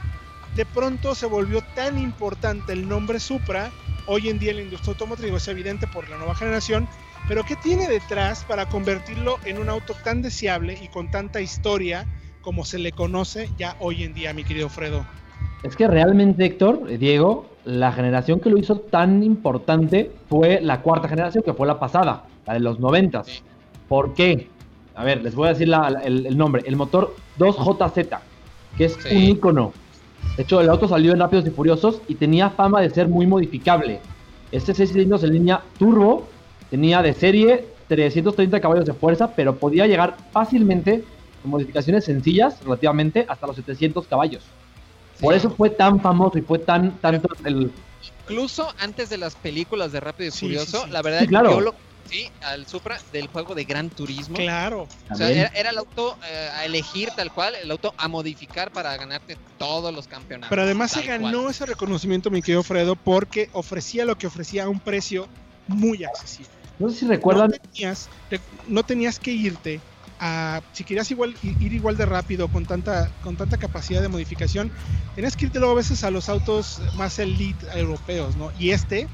de 0.55 0.65
pronto 0.65 1.13
se 1.13 1.27
volvió 1.27 1.61
tan 1.75 1.99
importante 1.99 2.73
el 2.73 2.89
nombre 2.89 3.19
Supra? 3.19 3.71
Hoy 4.07 4.29
en 4.29 4.39
día 4.39 4.49
en 4.51 4.57
la 4.57 4.63
industria 4.63 4.93
automotriz 4.93 5.31
es 5.31 5.47
evidente 5.49 5.85
por 5.85 6.09
la 6.09 6.17
nueva 6.17 6.33
generación, 6.33 6.89
pero 7.27 7.43
¿qué 7.43 7.55
tiene 7.55 7.87
detrás 7.87 8.43
para 8.43 8.67
convertirlo 8.67 9.37
en 9.45 9.57
un 9.57 9.69
auto 9.69 9.93
tan 10.03 10.21
deseable 10.21 10.77
y 10.81 10.87
con 10.87 11.09
tanta 11.09 11.41
historia 11.41 12.05
como 12.41 12.65
se 12.65 12.79
le 12.79 12.91
conoce 12.91 13.49
ya 13.57 13.75
hoy 13.79 14.03
en 14.03 14.13
día, 14.13 14.33
mi 14.33 14.43
querido 14.43 14.69
Fredo? 14.69 15.05
Es 15.63 15.77
que 15.77 15.87
realmente, 15.87 16.45
Héctor, 16.45 16.81
eh, 16.89 16.97
Diego, 16.97 17.45
la 17.63 17.93
generación 17.93 18.41
que 18.41 18.49
lo 18.49 18.57
hizo 18.57 18.79
tan 18.79 19.23
importante 19.23 20.11
fue 20.29 20.59
la 20.61 20.81
cuarta 20.81 21.07
generación, 21.07 21.43
que 21.43 21.53
fue 21.53 21.65
la 21.65 21.79
pasada, 21.79 22.25
la 22.45 22.53
de 22.53 22.59
los 22.59 22.79
noventas. 22.79 23.43
¿Por 23.87 24.13
qué? 24.13 24.49
A 24.95 25.05
ver, 25.05 25.23
les 25.23 25.33
voy 25.33 25.47
a 25.47 25.53
decir 25.53 25.71
el, 26.03 26.37
nombre. 26.37 26.63
El 26.65 26.75
motor 26.75 27.15
2JZ, 27.39 28.19
que 28.77 28.85
es 28.85 28.97
un 29.05 29.17
icono. 29.17 29.73
De 30.35 30.43
hecho, 30.43 30.59
el 30.59 30.69
auto 30.69 30.87
salió 30.87 31.13
en 31.13 31.19
Rápidos 31.19 31.47
y 31.47 31.51
Furiosos 31.51 32.01
y 32.07 32.15
tenía 32.15 32.49
fama 32.49 32.81
de 32.81 32.89
ser 32.89 33.07
muy 33.07 33.25
modificable. 33.25 34.01
Este 34.51 34.73
6 34.73 34.91
cilindros 34.91 35.23
en 35.23 35.33
línea 35.33 35.61
turbo 35.79 36.27
Tenía 36.73 37.03
de 37.03 37.13
serie 37.13 37.67
330 37.87 38.59
caballos 38.59 38.85
de 38.87 38.93
fuerza, 38.93 39.35
pero 39.35 39.55
podía 39.57 39.85
llegar 39.85 40.17
fácilmente, 40.31 41.03
con 41.43 41.51
modificaciones 41.51 42.03
sencillas 42.03 42.55
relativamente, 42.63 43.27
hasta 43.29 43.45
los 43.45 43.57
700 43.57 44.07
caballos. 44.07 44.41
Por 45.21 45.35
eso 45.35 45.51
fue 45.51 45.69
tan 45.69 46.01
famoso 46.01 46.39
y 46.39 46.41
fue 46.41 46.57
tan 46.57 46.93
tanto 46.97 47.29
el... 47.45 47.71
Incluso 48.23 48.73
antes 48.79 49.11
de 49.11 49.17
las 49.17 49.35
películas 49.35 49.91
de 49.91 49.99
Rápido 49.99 50.29
y 50.29 50.31
Furioso, 50.31 50.87
la 50.87 51.03
verdad 51.03 51.21
es 51.21 51.27
que 51.27 51.33
yo 51.35 51.61
lo 51.61 51.75
sí, 52.09 52.31
al 52.41 52.65
Supra 52.65 52.99
del 53.11 53.27
juego 53.27 53.53
de 53.53 53.65
Gran 53.65 53.91
Turismo. 53.91 54.35
Claro. 54.35 54.87
O 55.11 55.15
sea, 55.15 55.29
era, 55.29 55.69
el 55.69 55.77
auto 55.77 56.17
eh, 56.27 56.49
a 56.55 56.65
elegir 56.65 57.11
tal 57.15 57.31
cual, 57.31 57.53
el 57.53 57.69
auto 57.69 57.93
a 57.97 58.07
modificar 58.07 58.71
para 58.71 58.97
ganarte 58.97 59.37
todos 59.59 59.93
los 59.93 60.07
campeonatos. 60.07 60.49
Pero 60.49 60.63
además 60.63 60.89
se 60.89 61.03
ganó 61.03 61.51
ese 61.51 61.67
reconocimiento, 61.67 62.31
mi 62.31 62.41
querido 62.41 62.63
Fredo, 62.63 62.95
porque 62.95 63.51
ofrecía 63.53 64.05
lo 64.05 64.17
que 64.17 64.25
ofrecía 64.25 64.63
a 64.63 64.69
un 64.69 64.79
precio 64.79 65.27
muy 65.67 66.03
accesible. 66.03 66.62
No 66.83 66.89
sé 66.89 66.97
si 66.97 67.07
recuerdan. 67.07 67.51
No 68.67 68.83
tenías, 68.83 69.17
que 69.19 69.31
irte 69.31 69.79
si 70.73 70.83
querías 70.83 71.09
igual 71.11 71.33
ir 71.41 71.73
igual 71.73 71.95
de 71.95 72.05
rápido 72.05 72.49
con 72.49 72.65
tanta 72.65 73.09
con 73.23 73.37
tanta 73.37 73.57
capacidad 73.57 74.01
de 74.01 74.09
modificación, 74.09 74.69
tenías 75.15 75.37
que 75.37 75.45
irte 75.45 75.59
luego 75.59 75.73
a 75.73 75.77
veces 75.77 76.03
a 76.03 76.11
los 76.11 76.27
autos 76.27 76.81
más 76.97 77.19
elite 77.19 77.65
europeos, 77.73 78.35
¿no? 78.35 78.51
Y 78.59 78.71
este 78.71 79.07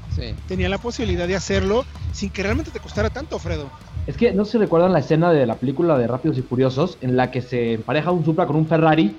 tenía 0.48 0.68
la 0.68 0.78
posibilidad 0.78 1.28
de 1.28 1.36
hacerlo 1.36 1.84
sin 2.12 2.30
que 2.30 2.42
realmente 2.42 2.72
te 2.72 2.80
costara 2.80 3.08
tanto, 3.10 3.38
Fredo. 3.38 3.70
Es 4.08 4.16
que 4.16 4.32
no 4.32 4.44
se 4.44 4.58
recuerdan 4.58 4.92
la 4.92 4.98
escena 4.98 5.32
de 5.32 5.46
la 5.46 5.54
película 5.54 5.96
de 5.96 6.08
Rápidos 6.08 6.38
y 6.38 6.42
Furiosos 6.42 6.98
en 7.00 7.16
la 7.16 7.30
que 7.30 7.40
se 7.40 7.74
empareja 7.74 8.10
un 8.10 8.24
Supra 8.24 8.46
con 8.46 8.56
un 8.56 8.66
Ferrari 8.66 9.16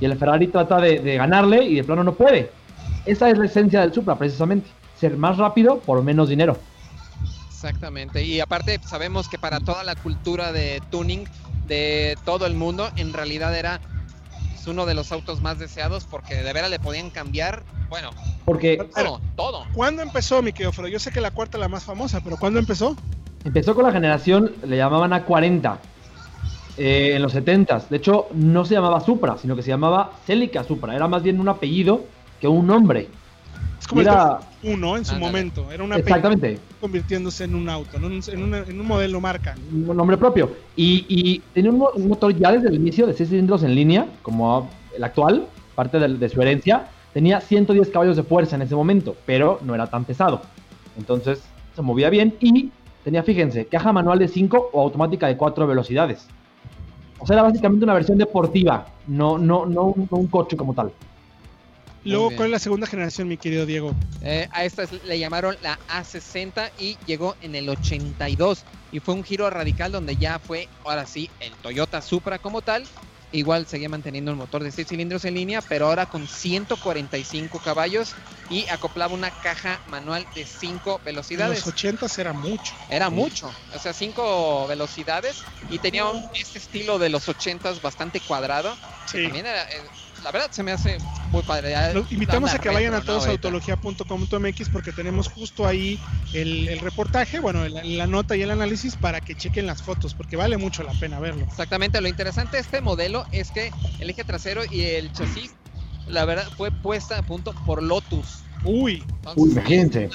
y 0.00 0.04
el 0.06 0.16
Ferrari 0.16 0.46
trata 0.46 0.80
de, 0.80 1.00
de 1.00 1.16
ganarle 1.16 1.64
y 1.64 1.74
de 1.74 1.84
plano 1.84 2.02
no 2.02 2.14
puede. 2.14 2.50
Esa 3.04 3.28
es 3.28 3.36
la 3.36 3.44
esencia 3.44 3.82
del 3.82 3.92
Supra, 3.92 4.16
precisamente. 4.16 4.70
Ser 4.98 5.18
más 5.18 5.36
rápido 5.36 5.80
por 5.80 6.02
menos 6.02 6.30
dinero. 6.30 6.56
Exactamente. 7.62 8.24
Y 8.24 8.40
aparte 8.40 8.80
sabemos 8.86 9.28
que 9.28 9.36
para 9.36 9.60
toda 9.60 9.84
la 9.84 9.94
cultura 9.94 10.50
de 10.50 10.80
tuning 10.90 11.28
de 11.66 12.16
todo 12.24 12.46
el 12.46 12.54
mundo, 12.54 12.88
en 12.96 13.12
realidad 13.12 13.54
era 13.54 13.80
uno 14.66 14.86
de 14.86 14.94
los 14.94 15.12
autos 15.12 15.42
más 15.42 15.58
deseados 15.58 16.04
porque 16.04 16.36
de 16.36 16.52
veras 16.52 16.70
le 16.70 16.78
podían 16.78 17.10
cambiar, 17.10 17.64
bueno, 17.88 18.10
porque 18.44 18.78
todo, 18.94 19.20
todo. 19.36 19.66
¿Cuándo 19.74 20.00
empezó, 20.00 20.42
mi 20.42 20.52
querido 20.52 20.86
Yo 20.86 20.98
sé 20.98 21.10
que 21.10 21.20
la 21.20 21.32
cuarta 21.32 21.58
es 21.58 21.60
la 21.60 21.68
más 21.68 21.84
famosa, 21.84 22.20
pero 22.22 22.36
¿cuándo 22.36 22.58
empezó? 22.58 22.96
Empezó 23.44 23.74
con 23.74 23.84
la 23.84 23.92
generación, 23.92 24.52
le 24.64 24.76
llamaban 24.76 25.10
A40, 25.10 25.78
eh, 26.78 27.12
en 27.16 27.22
los 27.22 27.32
70 27.32 27.86
De 27.90 27.96
hecho, 27.96 28.28
no 28.32 28.64
se 28.64 28.74
llamaba 28.74 29.00
Supra, 29.00 29.36
sino 29.38 29.56
que 29.56 29.62
se 29.62 29.70
llamaba 29.70 30.12
Celica 30.24 30.64
Supra. 30.64 30.94
Era 30.94 31.08
más 31.08 31.22
bien 31.22 31.40
un 31.40 31.48
apellido 31.48 32.04
que 32.40 32.48
un 32.48 32.66
nombre. 32.66 33.08
Es 33.80 33.86
como 33.86 34.02
era... 34.02 34.40
uno 34.62 34.96
en 34.98 35.06
su 35.06 35.16
momento. 35.16 35.72
Era 35.72 35.82
una 35.82 35.96
Exactamente. 35.96 36.58
convirtiéndose 36.80 37.44
en 37.44 37.54
un 37.54 37.68
auto, 37.68 37.96
en, 37.96 38.04
un, 38.42 38.86
modelo 38.86 39.20
marca. 39.20 39.54
Un 39.72 39.96
nombre 39.96 40.18
propio. 40.18 40.50
Y, 40.76 41.40
tenía 41.54 41.70
un, 41.70 42.08
motor 42.08 42.36
ya 42.36 42.52
desde 42.52 42.68
el 42.68 42.74
inicio 42.74 43.06
de 43.06 43.14
6 43.14 43.30
cilindros 43.30 43.62
en 43.62 43.74
línea, 43.74 44.06
como 44.22 44.68
el 44.94 45.02
actual, 45.02 45.46
parte 45.74 45.98
de, 45.98 46.28
su 46.28 46.42
herencia. 46.42 46.88
Tenía 47.14 47.40
110 47.40 47.88
caballos 47.88 48.16
de 48.16 48.22
fuerza 48.22 48.54
en 48.54 48.62
ese 48.62 48.74
momento, 48.74 49.16
pero 49.24 49.58
no 49.62 49.74
era 49.74 49.86
tan 49.86 50.04
pesado. 50.04 50.42
Entonces 50.98 51.42
se 51.74 51.82
movía 51.82 52.10
bien 52.10 52.36
y 52.38 52.70
tenía, 53.02 53.22
fíjense, 53.22 53.64
caja 53.64 53.92
manual 53.92 54.18
de 54.18 54.28
5 54.28 54.70
o 54.72 54.80
automática 54.82 55.26
de 55.26 55.38
4 55.38 55.66
velocidades. 55.66 56.28
O 57.18 57.26
sea, 57.26 57.34
era 57.34 57.42
básicamente 57.42 57.84
una 57.84 57.94
versión 57.94 58.18
deportiva, 58.18 58.86
no, 59.06 59.38
no, 59.38 59.64
no 59.64 59.94
un 60.10 60.26
coche 60.26 60.56
como 60.56 60.74
tal. 60.74 60.92
Luego, 62.04 62.30
¿cuál 62.34 62.46
es 62.46 62.52
la 62.52 62.58
segunda 62.58 62.86
generación, 62.86 63.28
mi 63.28 63.36
querido 63.36 63.66
Diego? 63.66 63.94
Eh, 64.22 64.48
a 64.52 64.64
esta 64.64 64.84
le 65.04 65.18
llamaron 65.18 65.56
la 65.62 65.78
A60 65.88 66.70
y 66.78 66.96
llegó 67.06 67.36
en 67.40 67.54
el 67.54 67.68
82. 67.68 68.64
Y 68.92 69.00
fue 69.00 69.14
un 69.14 69.24
giro 69.24 69.48
radical 69.50 69.92
donde 69.92 70.16
ya 70.16 70.38
fue, 70.38 70.68
ahora 70.84 71.06
sí, 71.06 71.30
el 71.40 71.52
Toyota 71.56 72.00
Supra 72.02 72.38
como 72.38 72.62
tal. 72.62 72.86
Igual 73.32 73.66
seguía 73.66 73.88
manteniendo 73.88 74.32
el 74.32 74.36
motor 74.36 74.64
de 74.64 74.72
6 74.72 74.88
cilindros 74.88 75.24
en 75.24 75.34
línea, 75.34 75.60
pero 75.62 75.86
ahora 75.86 76.06
con 76.06 76.26
145 76.26 77.60
caballos 77.60 78.14
y 78.48 78.66
acoplaba 78.68 79.14
una 79.14 79.30
caja 79.30 79.80
manual 79.86 80.26
de 80.34 80.44
5 80.44 81.00
velocidades. 81.04 81.58
En 81.58 81.64
los 81.64 81.74
80 81.74 82.06
era 82.18 82.32
mucho. 82.32 82.74
Era 82.90 83.08
mucho, 83.08 83.52
o 83.72 83.78
sea, 83.78 83.92
5 83.92 84.66
velocidades 84.66 85.44
y 85.68 85.78
tenía 85.78 86.04
este 86.34 86.58
estilo 86.58 86.98
de 86.98 87.08
los 87.08 87.28
80 87.28 87.74
bastante 87.80 88.18
cuadrado. 88.20 88.76
Sí. 89.06 89.22
También 89.22 89.46
era, 89.46 89.62
eh, 89.62 89.82
la 90.24 90.30
verdad 90.30 90.50
se 90.50 90.62
me 90.62 90.72
hace 90.72 90.98
muy 91.30 91.42
padre. 91.42 91.74
invitamos 92.10 92.52
a 92.54 92.58
que 92.58 92.68
vayan 92.68 92.94
a 92.94 93.00
todos 93.00 93.26
a 93.26 93.30
autología.com.mx 93.30 94.68
porque 94.70 94.92
tenemos 94.92 95.28
justo 95.28 95.66
ahí 95.66 95.98
el, 96.32 96.78
reportaje, 96.80 97.40
bueno, 97.40 97.66
la, 97.68 98.06
nota 98.06 98.36
y 98.36 98.42
el 98.42 98.50
análisis 98.50 98.96
para 98.96 99.20
que 99.20 99.34
chequen 99.34 99.66
las 99.66 99.82
fotos, 99.82 100.14
porque 100.14 100.36
vale 100.36 100.56
mucho 100.56 100.82
la 100.82 100.92
pena 100.92 101.20
verlo. 101.20 101.44
Exactamente, 101.44 102.00
lo 102.00 102.08
interesante 102.08 102.56
de 102.56 102.62
este 102.62 102.80
modelo 102.80 103.26
es 103.32 103.50
que 103.50 103.72
el 103.98 104.10
eje 104.10 104.24
trasero 104.24 104.62
y 104.70 104.82
el 104.82 105.12
chasis, 105.12 105.54
la 106.06 106.24
verdad, 106.24 106.48
fue 106.56 106.70
puesta 106.70 107.18
a 107.18 107.22
punto 107.22 107.54
por 107.66 107.82
Lotus. 107.82 108.42
Uy, 108.62 109.02
Uy 109.36 109.52
imagínate. 109.52 110.10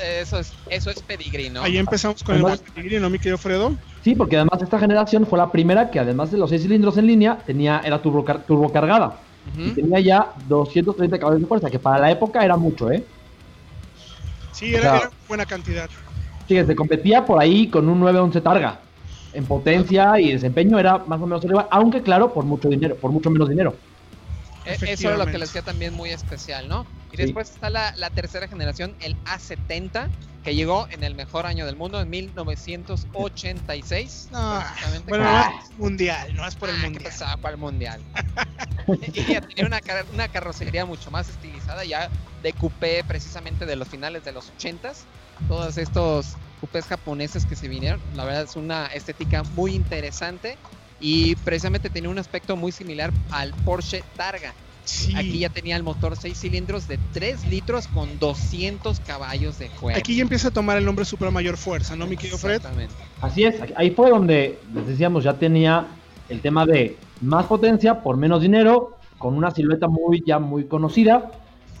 Eso 0.00 0.38
es, 0.38 0.52
eso 0.68 0.90
es 0.90 1.02
pedigrí, 1.02 1.50
¿no? 1.50 1.62
Ahí 1.62 1.76
empezamos 1.76 2.22
con 2.22 2.36
el 2.36 2.58
pedigrí, 2.58 3.00
¿no, 3.00 3.10
mi 3.10 3.18
querido 3.18 3.38
Fredo? 3.38 3.74
Sí, 4.04 4.14
porque 4.14 4.36
además 4.36 4.62
esta 4.62 4.78
generación 4.78 5.26
fue 5.26 5.38
la 5.38 5.50
primera 5.50 5.90
que 5.90 5.98
además 5.98 6.30
de 6.30 6.38
los 6.38 6.50
seis 6.50 6.62
cilindros 6.62 6.96
en 6.98 7.06
línea, 7.06 7.38
tenía, 7.44 7.80
era 7.84 8.00
turbo, 8.00 8.24
y 9.56 9.70
tenía 9.70 10.00
ya 10.00 10.32
230 10.48 11.18
caballos 11.18 11.40
de 11.40 11.46
fuerza, 11.46 11.70
que 11.70 11.78
para 11.78 11.98
la 11.98 12.10
época 12.10 12.44
era 12.44 12.56
mucho, 12.56 12.90
¿eh? 12.90 13.04
Sí, 14.52 14.74
era, 14.74 15.10
buena 15.26 15.46
cantidad. 15.46 15.88
Fíjense, 16.46 16.74
competía 16.74 17.24
por 17.24 17.40
ahí 17.40 17.68
con 17.68 17.88
un 17.88 18.00
911 18.00 18.40
Targa. 18.40 18.80
En 19.32 19.46
potencia 19.46 20.18
y 20.18 20.32
desempeño 20.32 20.78
era 20.78 20.98
más 20.98 21.20
o 21.20 21.26
menos 21.26 21.44
arriba, 21.44 21.68
aunque 21.70 22.02
claro, 22.02 22.32
por 22.32 22.44
mucho 22.44 22.68
dinero, 22.68 22.96
por 22.96 23.12
mucho 23.12 23.30
menos 23.30 23.48
dinero. 23.48 23.76
E, 24.66 24.72
eso 24.72 25.10
es 25.10 25.18
lo 25.18 25.26
que 25.26 25.38
les 25.38 25.50
hacía 25.50 25.62
también 25.62 25.94
muy 25.94 26.10
especial, 26.10 26.68
¿no? 26.68 26.84
Y 27.12 27.16
después 27.16 27.50
está 27.50 27.70
la, 27.70 28.10
tercera 28.10 28.48
generación, 28.48 28.96
el 29.00 29.16
A70, 29.24 30.08
que 30.44 30.54
llegó 30.54 30.86
en 30.90 31.02
el 31.04 31.14
mejor 31.14 31.46
año 31.46 31.64
del 31.66 31.76
mundo, 31.76 32.00
en 32.00 32.08
1986. 32.10 34.28
No, 34.32 34.62
bueno, 35.08 35.24
no 35.24 35.40
es 35.40 35.78
mundial, 35.78 36.34
no 36.34 36.46
es 36.46 36.54
por 36.54 36.68
el 36.68 36.76
ah, 36.76 36.82
mundial. 36.82 37.04
pasaba 37.04 37.36
para 37.36 37.54
el 37.54 37.60
mundial? 37.60 38.00
y 38.86 39.32
ya 39.32 39.40
tenía 39.40 39.66
una, 39.66 39.80
una, 40.12 40.28
carrocería 40.28 40.86
mucho 40.86 41.10
más 41.10 41.28
estilizada, 41.28 41.84
ya 41.84 42.08
de 42.42 42.52
coupé 42.52 43.04
precisamente 43.04 43.66
de 43.66 43.76
los 43.76 43.88
finales 43.88 44.24
de 44.24 44.32
los 44.32 44.52
80s. 44.58 45.04
Todos 45.48 45.78
estos 45.78 46.36
coupés 46.60 46.86
japoneses 46.86 47.46
que 47.46 47.56
se 47.56 47.68
vinieron, 47.68 48.00
la 48.14 48.24
verdad 48.24 48.42
es 48.42 48.56
una 48.56 48.86
estética 48.86 49.42
muy 49.54 49.74
interesante 49.74 50.58
y 51.00 51.34
precisamente 51.36 51.88
tenía 51.88 52.10
un 52.10 52.18
aspecto 52.18 52.56
muy 52.56 52.72
similar 52.72 53.10
al 53.30 53.54
Porsche 53.64 54.02
Targa. 54.16 54.52
Aquí 55.14 55.38
ya 55.38 55.50
tenía 55.50 55.76
el 55.76 55.82
motor 55.82 56.16
6 56.16 56.36
cilindros 56.36 56.88
de 56.88 56.98
3 57.12 57.46
litros 57.46 57.86
con 57.86 58.18
200 58.18 58.98
caballos 59.00 59.58
de 59.58 59.68
fuerza. 59.68 60.00
Aquí 60.00 60.16
ya 60.16 60.22
empieza 60.22 60.48
a 60.48 60.50
tomar 60.50 60.78
el 60.78 60.84
nombre 60.84 61.04
Supra 61.04 61.30
Mayor 61.30 61.56
Fuerza, 61.56 61.94
¿no, 61.94 62.06
mi 62.06 62.16
querido 62.16 62.38
Fred? 62.38 62.56
Exactamente. 62.56 62.94
Así 63.20 63.44
es, 63.44 63.56
ahí 63.76 63.90
fue 63.90 64.10
donde, 64.10 64.58
les 64.74 64.86
decíamos, 64.86 65.22
ya 65.22 65.34
tenía 65.34 65.86
el 66.28 66.40
tema 66.40 66.66
de 66.66 66.96
más 67.20 67.46
potencia 67.46 68.02
por 68.02 68.16
menos 68.16 68.40
dinero, 68.42 68.96
con 69.18 69.36
una 69.36 69.50
silueta 69.50 69.86
muy 69.88 70.22
ya 70.24 70.38
muy 70.38 70.64
conocida 70.64 71.30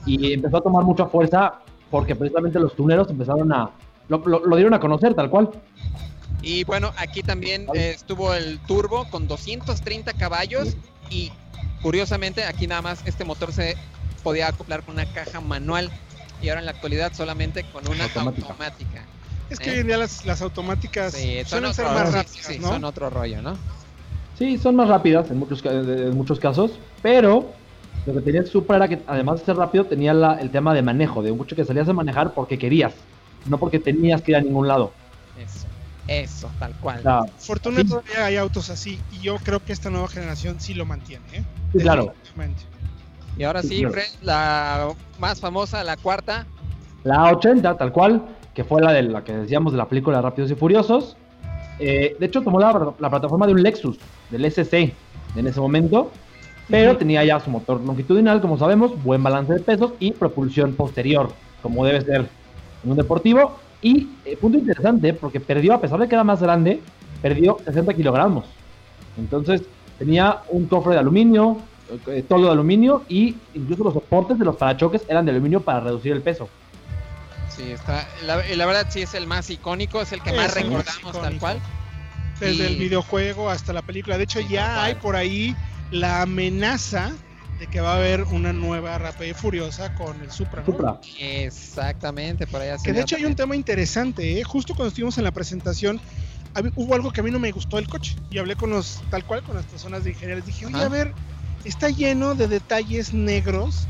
y 0.06 0.32
empezó 0.32 0.58
a 0.58 0.60
tomar 0.60 0.84
mucha 0.84 1.06
fuerza 1.06 1.60
porque 1.90 2.14
precisamente 2.14 2.58
los 2.58 2.74
tuneros 2.74 3.08
empezaron 3.10 3.52
a 3.52 3.70
lo 4.08 4.56
dieron 4.56 4.74
a 4.74 4.80
conocer 4.80 5.14
tal 5.14 5.30
cual. 5.30 5.50
Y 6.42 6.64
bueno, 6.64 6.92
aquí 6.96 7.22
también 7.22 7.66
eh, 7.74 7.92
estuvo 7.94 8.34
el 8.34 8.58
turbo 8.60 9.08
con 9.10 9.28
230 9.28 10.12
caballos 10.14 10.76
y 11.10 11.30
curiosamente 11.82 12.44
aquí 12.44 12.66
nada 12.66 12.82
más 12.82 13.02
este 13.06 13.24
motor 13.24 13.52
se 13.52 13.76
podía 14.22 14.48
acoplar 14.48 14.82
con 14.82 14.94
una 14.94 15.06
caja 15.06 15.40
manual 15.40 15.90
y 16.42 16.48
ahora 16.48 16.60
en 16.60 16.66
la 16.66 16.72
actualidad 16.72 17.12
solamente 17.12 17.64
con 17.64 17.86
una 17.88 18.04
automática. 18.04 19.04
es 19.50 19.58
que 19.58 19.70
¿eh? 19.70 19.72
hoy 19.74 19.78
en 19.80 19.86
día 19.86 19.98
las, 19.98 20.42
automáticas 20.42 21.14
son 21.46 21.74
ser 21.74 21.84
más 21.86 22.12
rápidas, 22.12 22.58
¿no? 22.58 22.68
son 22.68 22.84
otro 22.84 23.10
rollo, 23.10 23.42
¿no? 23.42 23.56
Sí, 24.40 24.56
son 24.56 24.74
más 24.74 24.88
rápidas 24.88 25.30
en 25.30 25.38
muchos, 25.38 25.62
en 25.66 26.16
muchos 26.16 26.40
casos, 26.40 26.72
pero 27.02 27.52
lo 28.06 28.14
que 28.14 28.20
tenía 28.22 28.40
el 28.40 28.46
Supra 28.46 28.76
era 28.78 28.88
que 28.88 29.02
además 29.06 29.40
de 29.40 29.44
ser 29.44 29.56
rápido 29.56 29.84
tenía 29.84 30.12
el 30.40 30.50
tema 30.50 30.72
de 30.72 30.80
manejo, 30.80 31.22
de 31.22 31.30
un 31.30 31.36
coche 31.36 31.54
que 31.54 31.62
salías 31.62 31.86
a 31.90 31.92
manejar 31.92 32.32
porque 32.32 32.58
querías, 32.58 32.94
no 33.44 33.58
porque 33.58 33.78
tenías 33.78 34.22
que 34.22 34.30
ir 34.30 34.38
a 34.38 34.40
ningún 34.40 34.66
lado. 34.66 34.92
Eso. 35.38 35.66
Eso, 36.08 36.50
tal 36.58 36.72
cual. 36.76 37.06
Afortunadamente 37.06 38.16
hay 38.16 38.38
autos 38.38 38.70
así 38.70 38.98
y 39.12 39.20
yo 39.20 39.36
creo 39.44 39.62
que 39.62 39.74
esta 39.74 39.90
nueva 39.90 40.08
generación 40.08 40.58
sí 40.58 40.72
lo 40.72 40.86
mantiene. 40.86 41.22
¿eh? 41.34 41.44
Sí, 41.72 41.78
claro. 41.80 42.14
Y 43.36 43.44
ahora 43.44 43.62
sí, 43.62 43.84
Fred, 43.84 44.08
la 44.22 44.88
más 45.18 45.38
famosa, 45.38 45.84
la 45.84 45.98
cuarta. 45.98 46.46
La 47.04 47.30
80, 47.30 47.76
tal 47.76 47.92
cual, 47.92 48.22
que 48.54 48.64
fue 48.64 48.80
la 48.80 48.92
de 48.92 49.02
la 49.02 49.22
que 49.22 49.34
decíamos 49.34 49.72
de 49.72 49.78
la 49.78 49.86
película 49.86 50.22
Rápidos 50.22 50.50
y 50.50 50.54
Furiosos. 50.54 51.18
Eh, 51.80 52.16
de 52.18 52.26
hecho, 52.26 52.42
tomó 52.42 52.60
la, 52.60 52.92
plataforma 52.92 53.46
de 53.46 53.54
un 53.54 53.62
Lexus, 53.62 53.98
del 54.30 54.44
SC, 54.44 54.92
en 55.34 55.46
ese 55.46 55.60
momento, 55.60 56.10
pero 56.68 56.96
tenía 56.96 57.24
ya 57.24 57.40
su 57.40 57.50
motor 57.50 57.80
longitudinal, 57.80 58.40
como 58.40 58.58
sabemos, 58.58 59.02
buen 59.02 59.22
balance 59.22 59.54
de 59.54 59.60
pesos 59.60 59.92
y 59.98 60.12
propulsión 60.12 60.74
posterior, 60.74 61.32
como 61.62 61.84
debe 61.84 62.02
ser 62.02 62.28
en 62.84 62.90
un 62.90 62.96
deportivo. 62.96 63.56
Y 63.82 64.08
eh, 64.24 64.36
punto 64.36 64.58
interesante, 64.58 65.14
porque 65.14 65.40
perdió, 65.40 65.74
a 65.74 65.80
pesar 65.80 65.98
de 65.98 66.06
que 66.06 66.14
era 66.14 66.22
más 66.22 66.42
grande, 66.42 66.80
perdió 67.22 67.58
60 67.64 67.94
kilogramos. 67.94 68.44
Entonces 69.18 69.62
tenía 69.98 70.40
un 70.50 70.66
cofre 70.66 70.92
de 70.92 70.98
aluminio, 70.98 71.56
eh, 72.06 72.22
todo 72.28 72.44
de 72.44 72.50
aluminio 72.50 73.02
y 73.08 73.36
incluso 73.54 73.84
los 73.84 73.94
soportes 73.94 74.38
de 74.38 74.44
los 74.44 74.56
parachoques 74.56 75.04
eran 75.08 75.24
de 75.24 75.32
aluminio 75.32 75.60
para 75.60 75.80
reducir 75.80 76.12
el 76.12 76.22
peso. 76.22 76.48
Sí, 77.60 77.72
está. 77.72 78.08
La, 78.22 78.36
la 78.36 78.66
verdad 78.66 78.86
sí 78.88 79.02
es 79.02 79.14
el 79.14 79.26
más 79.26 79.50
icónico, 79.50 80.00
es 80.00 80.12
el 80.12 80.22
que 80.22 80.32
más 80.32 80.54
recordamos 80.54 81.20
tal 81.20 81.38
cual. 81.38 81.60
Desde 82.38 82.66
el 82.66 82.76
videojuego 82.76 83.50
hasta 83.50 83.72
la 83.72 83.82
película. 83.82 84.16
De 84.16 84.24
hecho, 84.24 84.40
ya 84.40 84.82
hay 84.82 84.94
por 84.94 85.14
ahí 85.14 85.54
la 85.90 86.22
amenaza 86.22 87.12
de 87.58 87.66
que 87.66 87.82
va 87.82 87.92
a 87.92 87.96
haber 87.96 88.22
una 88.24 88.54
nueva 88.54 88.96
Rápida 88.96 89.28
y 89.28 89.34
Furiosa 89.34 89.94
con 89.94 90.18
el 90.22 90.30
Supra, 90.30 90.64
Supra. 90.64 90.98
Exactamente, 91.18 92.46
por 92.46 92.62
Que 92.82 92.94
de 92.94 93.02
hecho 93.02 93.16
hay 93.16 93.26
un 93.26 93.36
tema 93.36 93.54
interesante, 93.54 94.40
¿eh? 94.40 94.44
justo 94.44 94.74
cuando 94.74 94.88
estuvimos 94.88 95.18
en 95.18 95.24
la 95.24 95.30
presentación, 95.30 96.00
hubo 96.76 96.94
algo 96.94 97.12
que 97.12 97.20
a 97.20 97.24
mí 97.24 97.30
no 97.30 97.38
me 97.38 97.52
gustó 97.52 97.76
del 97.76 97.86
coche 97.86 98.16
y 98.30 98.38
hablé 98.38 98.56
con 98.56 98.70
los, 98.70 99.02
tal 99.10 99.26
cual, 99.26 99.42
con 99.42 99.56
las 99.56 99.66
personas 99.66 100.04
de 100.04 100.10
ingeniería. 100.10 100.42
Dije, 100.42 100.64
oye, 100.64 100.82
a 100.82 100.88
ver, 100.88 101.12
está 101.64 101.90
lleno 101.90 102.34
de 102.34 102.48
detalles 102.48 103.12
negros 103.12 103.86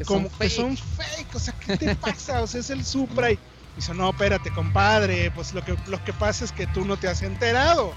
que 0.00 0.04
como 0.06 0.30
son 0.30 0.38
que 0.38 0.50
son 0.50 0.76
fake. 0.76 1.34
O 1.34 1.38
sea, 1.38 1.54
¿qué 1.54 1.76
te 1.76 1.94
pasa? 1.96 2.42
O 2.42 2.46
sea, 2.46 2.60
es 2.60 2.70
el 2.70 2.84
Supra. 2.84 3.30
Y 3.30 3.38
dice, 3.76 3.94
no, 3.94 4.10
espérate, 4.10 4.50
compadre. 4.50 5.30
Pues 5.30 5.52
lo 5.52 5.64
que, 5.64 5.76
lo 5.86 6.02
que 6.04 6.12
pasa 6.12 6.44
es 6.44 6.52
que 6.52 6.66
tú 6.68 6.84
no 6.84 6.96
te 6.96 7.08
has 7.08 7.22
enterado. 7.22 7.92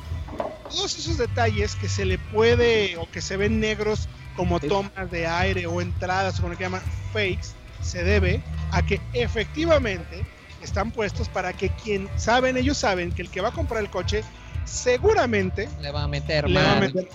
Todos 0.70 0.98
esos 0.98 1.18
detalles 1.18 1.76
que 1.76 1.88
se 1.88 2.06
le 2.06 2.18
puede 2.18 2.98
o 2.98 3.10
que 3.10 3.22
se 3.22 3.38
ven 3.38 3.60
negros 3.60 4.08
como 4.36 4.60
tomas 4.60 5.12
de 5.12 5.28
aire 5.28 5.68
o 5.68 5.80
entradas, 5.82 6.40
o 6.40 6.42
como 6.42 6.58
que 6.58 6.64
llaman 6.64 6.82
fakes, 7.12 7.50
se 7.82 8.04
debe 8.04 8.42
a 8.72 8.82
que 8.82 9.00
efectivamente 9.14 10.26
están 10.62 10.92
puestos 10.92 11.30
para 11.30 11.54
que 11.54 11.70
quien 11.70 12.10
saben, 12.18 12.58
ellos 12.58 12.78
saben 12.78 13.12
que 13.12 13.22
el 13.22 13.30
que 13.30 13.42
va 13.42 13.50
a 13.50 13.52
comprar 13.52 13.82
el 13.82 13.90
coche 13.90 14.24
seguramente 14.66 15.70
le 15.82 15.92
va 15.92 16.04
a 16.04 16.08
meter 16.08 16.50
le 16.50 16.64
va 16.64 16.78
a 16.78 16.80
meter 16.80 17.08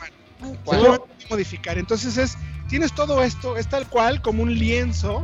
modificar. 1.31 1.79
Entonces 1.79 2.17
es 2.17 2.37
tienes 2.69 2.95
todo 2.95 3.23
esto, 3.23 3.57
es 3.57 3.69
tal 3.69 3.89
cual 3.89 4.21
como 4.23 4.43
un 4.43 4.55
lienzo 4.55 5.23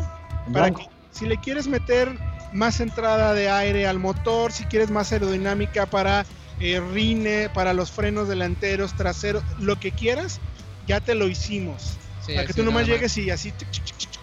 para 0.53 0.71
que 0.71 0.87
si 1.13 1.27
le 1.27 1.37
quieres 1.39 1.67
meter 1.67 2.09
más 2.53 2.81
entrada 2.81 3.35
de 3.35 3.51
aire 3.51 3.87
al 3.87 3.99
motor, 3.99 4.53
si 4.53 4.65
quieres 4.65 4.91
más 4.91 5.13
aerodinámica 5.13 5.87
para 5.87 6.25
eh, 6.61 6.81
rine, 6.81 7.51
para 7.53 7.75
los 7.75 7.91
frenos 7.91 8.29
delanteros, 8.29 8.95
traseros, 8.97 9.43
lo 9.59 9.79
que 9.79 9.91
quieras, 9.93 10.41
ya 10.87 11.01
te 11.01 11.15
lo 11.15 11.29
hicimos. 11.29 11.99
para 12.27 12.47
que 12.47 12.55
tú 12.55 12.63
nomás 12.63 12.87
llegues 12.87 13.17
y 13.19 13.31
así 13.31 13.53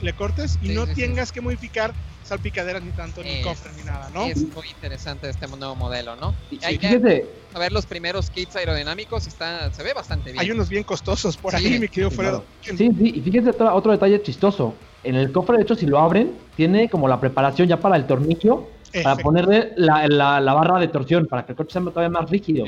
le 0.02 0.14
cortes 0.14 0.58
y 0.62 0.70
no 0.70 0.88
tengas 0.88 1.32
que 1.32 1.42
modificar 1.42 1.94
salpicaderas 2.32 2.82
ni 2.82 2.92
tanto, 2.92 3.22
ni 3.22 3.42
cofre, 3.42 3.72
ni 3.78 3.84
nada, 3.84 4.10
¿no? 4.14 4.24
Es 4.24 4.42
muy 4.56 4.70
interesante 4.70 5.30
este 5.30 5.48
nuevo 5.48 5.76
modelo, 5.76 6.16
¿no? 6.16 6.34
hay 6.64 6.78
que 6.78 6.98
ver 6.98 7.72
los 7.74 7.86
primeros 7.86 8.30
kits 8.30 8.56
aerodinámicos, 8.56 9.28
está, 9.28 9.72
se 9.74 9.84
ve 9.84 9.94
bastante 9.94 10.32
bien. 10.32 10.42
Hay 10.42 10.52
unos 10.52 10.70
bien 10.70 10.84
costosos 10.84 11.36
por 11.36 11.54
ahí, 11.54 11.78
mi 11.78 11.90
querido 11.90 12.10
Fredo. 12.10 12.46
Sí, 12.62 12.78
sí, 12.78 13.14
y 13.16 13.22
fíjense 13.22 13.50
otro, 13.50 13.92
detalle 13.92 14.22
chistoso. 14.22 14.74
En 15.04 15.16
el 15.16 15.32
cofre, 15.32 15.58
de 15.58 15.64
hecho, 15.64 15.76
si 15.76 15.86
lo 15.86 16.00
abren, 16.00 16.32
tiene 16.56 16.90
como 16.90 17.10
la 17.10 17.20
preparación 17.20 17.68
ya 17.68 17.78
para 17.78 17.98
el 17.98 18.08
tornillo, 18.08 18.70
para 19.04 19.18
ponerle 19.18 19.74
la, 19.76 20.08
la, 20.08 20.54
barra 20.54 20.80
de 20.80 20.88
torsión, 20.88 21.26
para 21.26 21.46
que 21.46 21.52
el 21.52 21.58
coche 21.58 21.74
sea 21.74 21.82
todavía 21.82 22.10
más 22.10 22.30
rígido. 22.30 22.66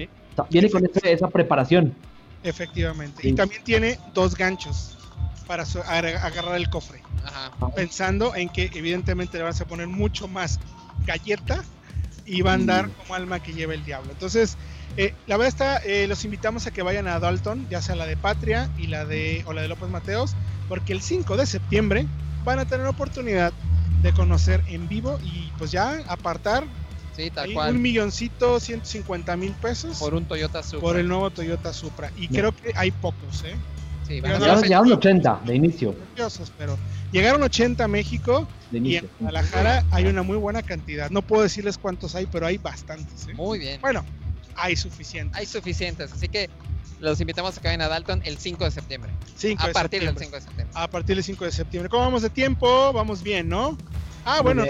viene 0.50 0.70
con 0.70 0.84
esa 1.04 1.28
preparación. 1.30 1.96
Efectivamente. 2.44 3.26
Y 3.26 3.34
también 3.34 3.64
tiene 3.64 3.98
dos 4.14 4.36
ganchos 4.36 4.98
para 5.54 6.08
agarrar 6.26 6.56
el 6.56 6.70
cofre. 6.70 7.04
Pensando 7.76 8.36
en 8.36 8.50
que 8.50 8.72
evidentemente 8.74 9.38
le 9.38 9.44
vas 9.44 9.62
a 9.62 9.66
poner 9.66 9.88
mucho 9.88 10.28
más 10.28 10.60
galleta 11.06 11.64
y 12.26 12.42
va 12.42 12.52
a 12.52 12.54
andar 12.56 12.88
mm. 12.88 12.92
como 12.92 13.14
alma 13.14 13.42
que 13.42 13.54
lleva 13.54 13.74
el 13.74 13.86
diablo. 13.86 14.12
Entonces, 14.12 14.58
eh, 14.98 15.14
la 15.28 15.38
verdad 15.38 15.50
está, 15.50 15.78
eh, 15.78 16.08
los 16.08 16.26
invitamos 16.26 16.66
a 16.66 16.72
que 16.72 16.82
vayan 16.82 17.08
a 17.08 17.20
Dalton, 17.20 17.68
ya 17.70 17.82
sea 17.82 17.96
la 17.96 18.08
de 18.08 18.18
Patria 18.18 18.70
y 18.78 18.88
la 18.88 19.06
de, 19.06 19.44
o 19.46 19.54
la 19.54 19.62
de 19.62 19.68
López 19.68 19.90
Mateos, 19.90 20.36
porque 20.70 20.94
el 20.94 21.02
5 21.02 21.38
de 21.38 21.46
septiembre 21.46 22.08
van 22.44 22.58
a 22.58 22.66
tener 22.66 22.88
oportunidad 22.88 23.54
de 24.02 24.14
conocer 24.14 24.64
en 24.68 24.88
vivo 24.88 25.20
y 25.24 25.52
pues 25.58 25.72
ya 25.72 26.04
apartar 26.08 26.64
un 27.68 27.82
milloncito, 27.82 28.60
150 28.60 29.38
mil 29.38 29.52
pesos. 29.54 30.00
Por 30.00 30.16
un 30.16 30.26
Toyota 30.26 30.64
Supra. 30.64 30.80
Por 30.80 30.98
el 30.98 31.08
nuevo 31.08 31.30
Toyota 31.30 31.72
Supra. 31.72 32.12
Y 32.18 32.28
creo 32.28 32.56
que 32.56 32.74
hay 32.76 32.90
pocos, 32.90 33.44
¿eh? 33.44 33.56
Sí, 34.08 34.22
llegaron 34.22 34.92
80 34.92 35.42
de 35.46 35.56
inicio. 35.56 35.96
Pero 36.58 36.78
llegaron 37.12 37.44
80 37.44 37.84
a 37.84 37.88
México 37.88 38.48
y 38.72 38.98
en 38.98 39.10
Guadalajara 39.20 39.86
hay 39.92 40.06
una 40.06 40.24
muy 40.24 40.38
buena 40.38 40.62
cantidad. 40.62 41.10
No 41.10 41.22
puedo 41.22 41.44
decirles 41.44 41.78
cuántos 41.78 42.16
hay, 42.16 42.26
pero 42.26 42.46
hay 42.46 42.58
bastantes. 42.58 43.28
¿eh? 43.28 43.34
Muy 43.34 43.60
bien. 43.60 43.80
Bueno, 43.82 44.04
hay 44.56 44.76
suficientes. 44.76 45.38
Hay 45.38 45.46
suficientes, 45.46 46.12
así 46.12 46.28
que 46.28 46.50
los 47.00 47.20
invitamos 47.20 47.58
a 47.58 47.62
que 47.62 47.68
vayan 47.68 47.82
a 47.82 47.88
Dalton 47.88 48.22
el 48.24 48.38
5 48.38 48.64
de 48.64 48.72
septiembre. 48.72 49.12
a 49.58 49.68
partir 49.70 50.04
del 50.04 50.18
5 50.18 50.36
de 50.36 50.42
septiembre. 50.42 50.74
A 50.74 50.88
partir 50.88 51.16
del 51.16 51.24
5 51.24 51.46
de 51.46 51.52
septiembre. 51.52 51.90
¿Cómo 51.90 52.04
vamos 52.04 52.22
de 52.22 52.30
tiempo? 52.30 52.94
Vamos 52.94 53.22
bien, 53.22 53.50
¿no? 53.50 53.78
Ah, 54.26 54.42
bueno, 54.42 54.64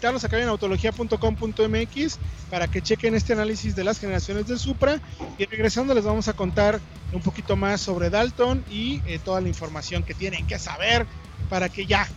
invitarlos 0.00 0.24
acá 0.24 0.40
en 0.40 0.48
autología.com.mx 0.48 2.18
para 2.48 2.68
que 2.68 2.80
chequen 2.80 3.14
este 3.14 3.34
análisis 3.34 3.76
de 3.76 3.84
las 3.84 4.00
generaciones 4.00 4.46
del 4.46 4.58
Supra. 4.58 4.98
Y 5.36 5.44
regresando 5.44 5.92
les 5.92 6.04
vamos 6.04 6.26
a 6.26 6.32
contar 6.32 6.80
un 7.12 7.20
poquito 7.20 7.54
más 7.54 7.82
sobre 7.82 8.08
Dalton 8.08 8.64
y 8.70 9.02
eh, 9.06 9.18
toda 9.22 9.42
la 9.42 9.48
información 9.48 10.02
que 10.02 10.14
tienen 10.14 10.46
que 10.46 10.58
saber 10.58 11.06
para 11.50 11.68
que 11.68 11.84
ya, 11.84 12.08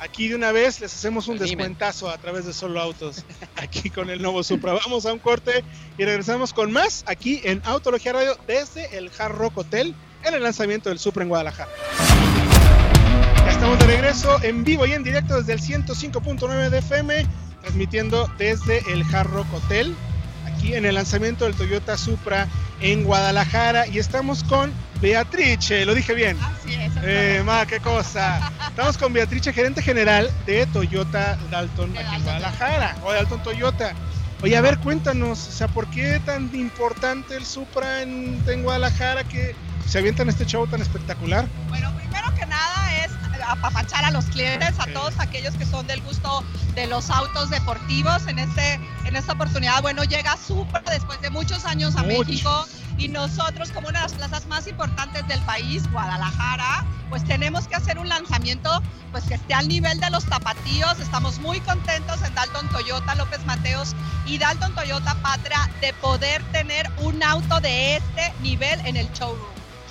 aquí 0.00 0.26
de 0.26 0.34
una 0.34 0.50
vez 0.50 0.80
les 0.80 0.92
hacemos 0.92 1.28
un 1.28 1.38
descuentazo 1.38 2.10
a 2.10 2.18
través 2.18 2.44
de 2.44 2.52
Solo 2.52 2.80
Autos, 2.80 3.24
aquí 3.54 3.88
con 3.88 4.10
el 4.10 4.20
nuevo 4.20 4.42
Supra. 4.42 4.72
Vamos 4.72 5.06
a 5.06 5.12
un 5.12 5.20
corte 5.20 5.62
y 5.96 6.04
regresamos 6.04 6.52
con 6.52 6.72
más 6.72 7.04
aquí 7.06 7.40
en 7.44 7.62
Autología 7.66 8.14
Radio 8.14 8.36
desde 8.48 8.98
el 8.98 9.12
Hard 9.16 9.36
Rock 9.36 9.58
Hotel 9.58 9.94
en 10.24 10.34
el 10.34 10.42
lanzamiento 10.42 10.88
del 10.88 10.98
Supra 10.98 11.22
en 11.22 11.28
Guadalajara. 11.28 11.70
Estamos 13.48 13.78
de 13.78 13.86
regreso 13.86 14.42
en 14.42 14.64
vivo 14.64 14.86
y 14.86 14.92
en 14.92 15.02
directo 15.02 15.42
desde 15.42 15.54
el 15.54 15.60
105.9 15.60 16.70
de 16.70 16.78
FM, 16.78 17.26
transmitiendo 17.62 18.30
desde 18.38 18.82
el 18.92 19.02
Hard 19.12 19.30
Rock 19.30 19.46
Hotel, 19.54 19.94
aquí 20.46 20.74
en 20.74 20.84
el 20.84 20.94
lanzamiento 20.94 21.44
del 21.44 21.54
Toyota 21.54 21.96
Supra 21.96 22.46
en 22.80 23.04
Guadalajara. 23.04 23.86
Y 23.86 23.98
estamos 23.98 24.44
con 24.44 24.72
Beatrice, 25.00 25.84
lo 25.86 25.94
dije 25.94 26.14
bien. 26.14 26.36
Así 26.40 26.74
es. 26.74 26.92
Eh, 27.02 27.42
ma, 27.44 27.66
qué 27.66 27.80
cosa. 27.80 28.52
Estamos 28.68 28.98
con 28.98 29.12
Beatrice, 29.12 29.52
gerente 29.52 29.82
general 29.82 30.30
de 30.46 30.66
Toyota 30.66 31.38
Dalton 31.50 31.96
aquí 31.96 32.16
en 32.16 32.22
Guadalajara, 32.22 32.96
o 33.04 33.12
Dalton 33.12 33.42
Toyota. 33.42 33.92
Oye, 34.42 34.56
a 34.56 34.60
ver, 34.60 34.78
cuéntanos, 34.78 35.48
o 35.48 35.52
sea, 35.52 35.68
¿por 35.68 35.88
qué 35.90 36.20
tan 36.24 36.54
importante 36.54 37.36
el 37.36 37.44
Supra 37.44 38.02
en, 38.02 38.40
en 38.46 38.62
Guadalajara 38.62 39.24
que 39.24 39.56
se 39.86 39.98
avientan 39.98 40.28
este 40.28 40.46
show 40.46 40.66
tan 40.66 40.80
espectacular? 40.80 41.46
Bueno, 41.68 41.92
apapachar 43.48 44.04
a 44.04 44.10
los 44.10 44.26
clientes, 44.26 44.74
a 44.78 44.86
todos 44.92 45.18
aquellos 45.18 45.54
que 45.54 45.64
son 45.64 45.86
del 45.86 46.00
gusto 46.02 46.44
de 46.74 46.86
los 46.86 47.10
autos 47.10 47.50
deportivos. 47.50 48.26
En, 48.26 48.38
este, 48.38 48.74
en 49.04 49.16
esta 49.16 49.32
oportunidad, 49.32 49.82
bueno, 49.82 50.04
llega 50.04 50.36
Supra 50.36 50.82
después 50.90 51.20
de 51.20 51.30
muchos 51.30 51.64
años 51.64 51.96
a 51.96 52.02
México 52.02 52.66
y 52.98 53.08
nosotros 53.08 53.70
como 53.70 53.88
una 53.88 54.00
de 54.00 54.08
las 54.08 54.14
plazas 54.14 54.46
más 54.46 54.66
importantes 54.66 55.26
del 55.28 55.40
país, 55.42 55.90
Guadalajara, 55.92 56.84
pues 57.08 57.24
tenemos 57.24 57.66
que 57.68 57.76
hacer 57.76 57.98
un 57.98 58.08
lanzamiento 58.08 58.82
pues 59.12 59.24
que 59.24 59.34
esté 59.34 59.54
al 59.54 59.68
nivel 59.68 59.98
de 60.00 60.10
los 60.10 60.24
tapatíos. 60.26 60.98
Estamos 61.00 61.38
muy 61.38 61.60
contentos 61.60 62.20
en 62.22 62.34
Dalton 62.34 62.68
Toyota 62.68 63.14
López 63.14 63.44
Mateos 63.46 63.94
y 64.26 64.38
Dalton 64.38 64.74
Toyota 64.74 65.14
Patria 65.22 65.70
de 65.80 65.92
poder 65.94 66.42
tener 66.52 66.90
un 66.98 67.22
auto 67.22 67.60
de 67.60 67.96
este 67.96 68.32
nivel 68.42 68.78
en 68.84 68.96
el 68.96 69.10
showroom. 69.12 69.48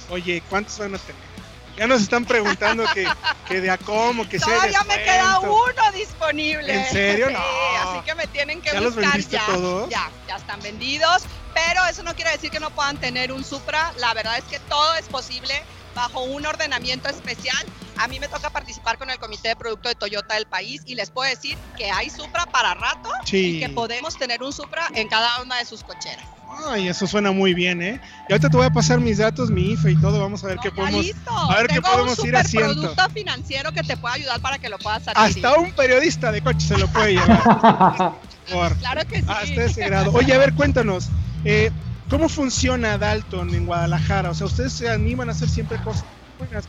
Oye, 0.10 0.44
¿cuántos 0.50 0.78
van 0.78 0.96
a 0.96 1.00
tener? 1.00 1.37
Ya 1.78 1.86
nos 1.86 2.02
están 2.02 2.26
preguntando 2.26 2.86
que, 2.94 3.08
que 3.48 3.62
de 3.62 3.70
a 3.70 3.78
cómo, 3.78 4.28
que 4.28 4.40
Todavía 4.40 4.84
me 4.84 4.96
queda 4.96 5.40
uno 5.40 5.92
disponible. 5.94 6.74
¿En 6.74 6.86
serio? 6.92 7.30
No. 7.30 7.40
así 7.40 8.06
que 8.06 8.16
me 8.16 8.26
tienen 8.28 8.62
que 8.62 8.80
buscar 8.80 9.20
ya. 9.20 9.46
Todos? 9.46 9.90
Ya, 9.90 10.10
ya 10.28 10.38
están 10.38 10.60
vendidos. 10.62 11.24
Pero 11.54 11.86
eso 11.86 12.04
no 12.04 12.16
quiere 12.16 12.32
decir 12.32 12.50
que 12.50 12.60
no 12.60 12.72
puedan 12.72 12.98
tener 12.98 13.32
un 13.32 13.44
Supra. 13.44 13.94
La 13.98 14.14
verdad 14.14 14.38
es 14.38 14.44
que 14.46 14.60
todo 14.62 14.96
es 14.96 15.08
posible 15.08 15.54
bajo 15.94 16.22
un 16.22 16.46
ordenamiento 16.46 17.10
especial. 17.10 17.64
A 17.98 18.08
mí 18.08 18.20
me 18.20 18.28
toca 18.28 18.50
participar 18.50 18.98
con 18.98 19.10
el 19.10 19.20
comité 19.20 19.50
de 19.50 19.56
producto 19.56 19.90
de 19.90 19.96
Toyota 19.96 20.36
del 20.36 20.46
país 20.46 20.82
y 20.86 20.96
les 20.96 21.10
puedo 21.10 21.30
decir 21.30 21.58
que 21.78 21.92
hay 21.92 22.10
Supra 22.10 22.46
para 22.48 22.74
rato 22.74 23.10
y 23.32 23.60
que 23.60 23.70
podemos 23.70 24.18
tener 24.18 24.42
un 24.44 24.54
Supra 24.54 24.88
en 24.94 25.08
cada 25.08 25.42
una 25.42 25.58
de 25.58 25.66
sus 25.66 25.84
cocheras. 25.84 26.37
Ay, 26.50 26.88
eso 26.88 27.08
suena 27.08 27.32
muy 27.32 27.54
bien, 27.54 27.82
¿eh? 27.82 28.00
Y 28.28 28.34
ahorita 28.34 28.50
te 28.50 28.58
voy 28.58 28.66
a 28.66 28.70
pasar 28.70 29.00
mis 29.00 29.18
datos, 29.18 29.52
mi 29.52 29.72
IFE 29.72 29.92
y 29.92 29.96
todo, 29.98 30.20
vamos 30.20 30.44
a 30.44 30.48
ver 30.48 30.58
qué 30.62 30.72
podemos 30.72 31.06
a 31.28 31.56
ver 31.58 31.68
qué 31.68 31.82
podemos 31.82 32.24
ir 32.26 32.36
haciendo. 32.36 32.72
un 32.72 32.80
producto 32.80 33.10
financiero 33.10 33.72
que 33.72 33.84
te 33.84 33.98
pueda 33.98 34.16
ayudar 34.16 34.40
para 34.42 34.58
que 34.58 34.70
lo 34.70 34.78
puedas 34.78 35.08
adquirir. 35.08 35.46
Hasta 35.46 35.60
un 35.60 35.72
periodista 35.74 36.32
de 36.32 36.42
coche 36.42 36.68
se 36.68 36.78
lo 36.78 36.88
puede 36.88 37.14
llevar. 37.14 37.44
claro 38.80 39.02
que 39.08 39.22
sí. 39.22 39.28
Hasta 39.28 39.64
ese 39.64 39.86
grado. 39.86 40.12
Oye, 40.14 40.34
a 40.34 40.38
ver, 40.38 40.54
cuéntanos. 40.54 41.10
Eh, 41.44 41.72
¿Cómo 42.10 42.30
funciona 42.30 42.98
Dalton 42.98 43.54
en 43.54 43.66
Guadalajara? 43.66 44.30
O 44.32 44.34
sea, 44.34 44.48
ustedes 44.48 44.72
se 44.74 44.90
animan 44.90 45.28
a 45.30 45.34
hacer 45.34 45.50
siempre 45.50 45.78
cosas 45.80 46.06
buenas. 46.38 46.68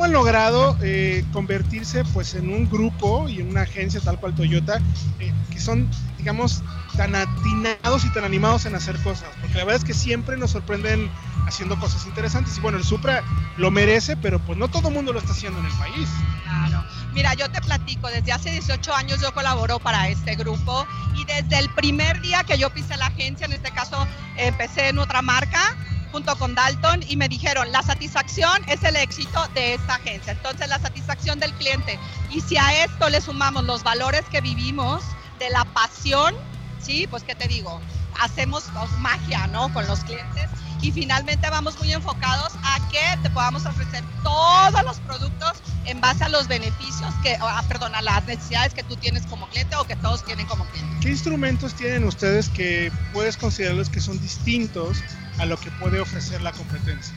¿Cómo 0.00 0.06
han 0.06 0.12
logrado 0.12 0.78
eh, 0.80 1.26
convertirse 1.30 2.06
pues 2.14 2.34
en 2.34 2.48
un 2.48 2.70
grupo 2.70 3.28
y 3.28 3.40
en 3.40 3.50
una 3.50 3.60
agencia 3.60 4.00
tal 4.00 4.18
cual 4.18 4.34
Toyota 4.34 4.80
eh, 5.18 5.30
que 5.50 5.60
son, 5.60 5.90
digamos, 6.16 6.62
tan 6.96 7.14
atinados 7.14 8.06
y 8.06 8.12
tan 8.14 8.24
animados 8.24 8.64
en 8.64 8.74
hacer 8.74 8.96
cosas? 9.02 9.28
Porque 9.42 9.58
la 9.58 9.64
verdad 9.66 9.82
es 9.82 9.84
que 9.84 9.92
siempre 9.92 10.38
nos 10.38 10.52
sorprenden 10.52 11.10
haciendo 11.46 11.78
cosas 11.78 12.06
interesantes. 12.06 12.56
Y 12.56 12.62
bueno, 12.62 12.78
el 12.78 12.84
Supra 12.84 13.22
lo 13.58 13.70
merece, 13.70 14.16
pero 14.16 14.38
pues 14.38 14.56
no 14.56 14.68
todo 14.68 14.88
el 14.88 14.94
mundo 14.94 15.12
lo 15.12 15.18
está 15.18 15.32
haciendo 15.32 15.58
en 15.58 15.66
el 15.66 15.72
país. 15.72 16.08
Claro. 16.44 16.82
Mira, 17.12 17.34
yo 17.34 17.50
te 17.50 17.60
platico, 17.60 18.08
desde 18.08 18.32
hace 18.32 18.52
18 18.52 18.94
años 18.94 19.20
yo 19.20 19.34
colaboro 19.34 19.80
para 19.80 20.08
este 20.08 20.34
grupo 20.34 20.86
y 21.14 21.26
desde 21.26 21.58
el 21.58 21.68
primer 21.74 22.22
día 22.22 22.42
que 22.44 22.56
yo 22.56 22.70
pisé 22.70 22.96
la 22.96 23.08
agencia, 23.08 23.44
en 23.44 23.52
este 23.52 23.70
caso 23.70 24.06
empecé 24.38 24.88
en 24.88 24.98
otra 24.98 25.20
marca 25.20 25.76
junto 26.12 26.36
con 26.36 26.54
Dalton 26.54 27.04
y 27.08 27.16
me 27.16 27.28
dijeron, 27.28 27.70
la 27.72 27.82
satisfacción 27.82 28.62
es 28.68 28.82
el 28.82 28.96
éxito 28.96 29.46
de 29.54 29.74
esta 29.74 29.94
agencia, 29.94 30.32
entonces 30.32 30.68
la 30.68 30.78
satisfacción 30.78 31.38
del 31.38 31.52
cliente. 31.54 31.98
Y 32.30 32.40
si 32.40 32.56
a 32.56 32.84
esto 32.84 33.08
le 33.08 33.20
sumamos 33.20 33.64
los 33.64 33.82
valores 33.82 34.24
que 34.30 34.40
vivimos, 34.40 35.02
de 35.40 35.50
la 35.50 35.64
pasión, 35.64 36.34
¿sí? 36.80 37.06
Pues 37.08 37.24
qué 37.24 37.34
te 37.34 37.48
digo, 37.48 37.80
hacemos 38.20 38.64
magia, 38.98 39.46
¿no? 39.48 39.72
Con 39.72 39.86
los 39.86 40.00
clientes 40.00 40.50
y 40.82 40.92
finalmente 40.92 41.48
vamos 41.50 41.78
muy 41.78 41.92
enfocados 41.92 42.52
a 42.62 42.88
que 42.88 43.22
te 43.22 43.30
podamos 43.30 43.66
ofrecer 43.66 44.02
todos 44.22 44.82
los 44.84 44.98
productos 45.00 45.52
en 45.84 46.00
base 46.00 46.24
a 46.24 46.28
los 46.28 46.48
beneficios 46.48 47.12
que, 47.22 47.36
ah, 47.40 47.62
perdón, 47.68 47.94
a 47.94 48.02
las 48.02 48.24
necesidades 48.26 48.74
que 48.74 48.82
tú 48.82 48.96
tienes 48.96 49.24
como 49.26 49.48
cliente 49.48 49.76
o 49.76 49.84
que 49.84 49.96
todos 49.96 50.24
tienen 50.24 50.46
como 50.46 50.64
cliente. 50.66 50.96
¿Qué 51.00 51.10
instrumentos 51.10 51.74
tienen 51.74 52.04
ustedes 52.04 52.48
que 52.48 52.92
puedes 53.12 53.36
considerarlos 53.36 53.88
que 53.88 54.00
son 54.00 54.20
distintos 54.20 54.98
a 55.40 55.46
lo 55.46 55.58
que 55.58 55.70
puede 55.72 56.00
ofrecer 56.00 56.40
la 56.42 56.52
competencia? 56.52 57.14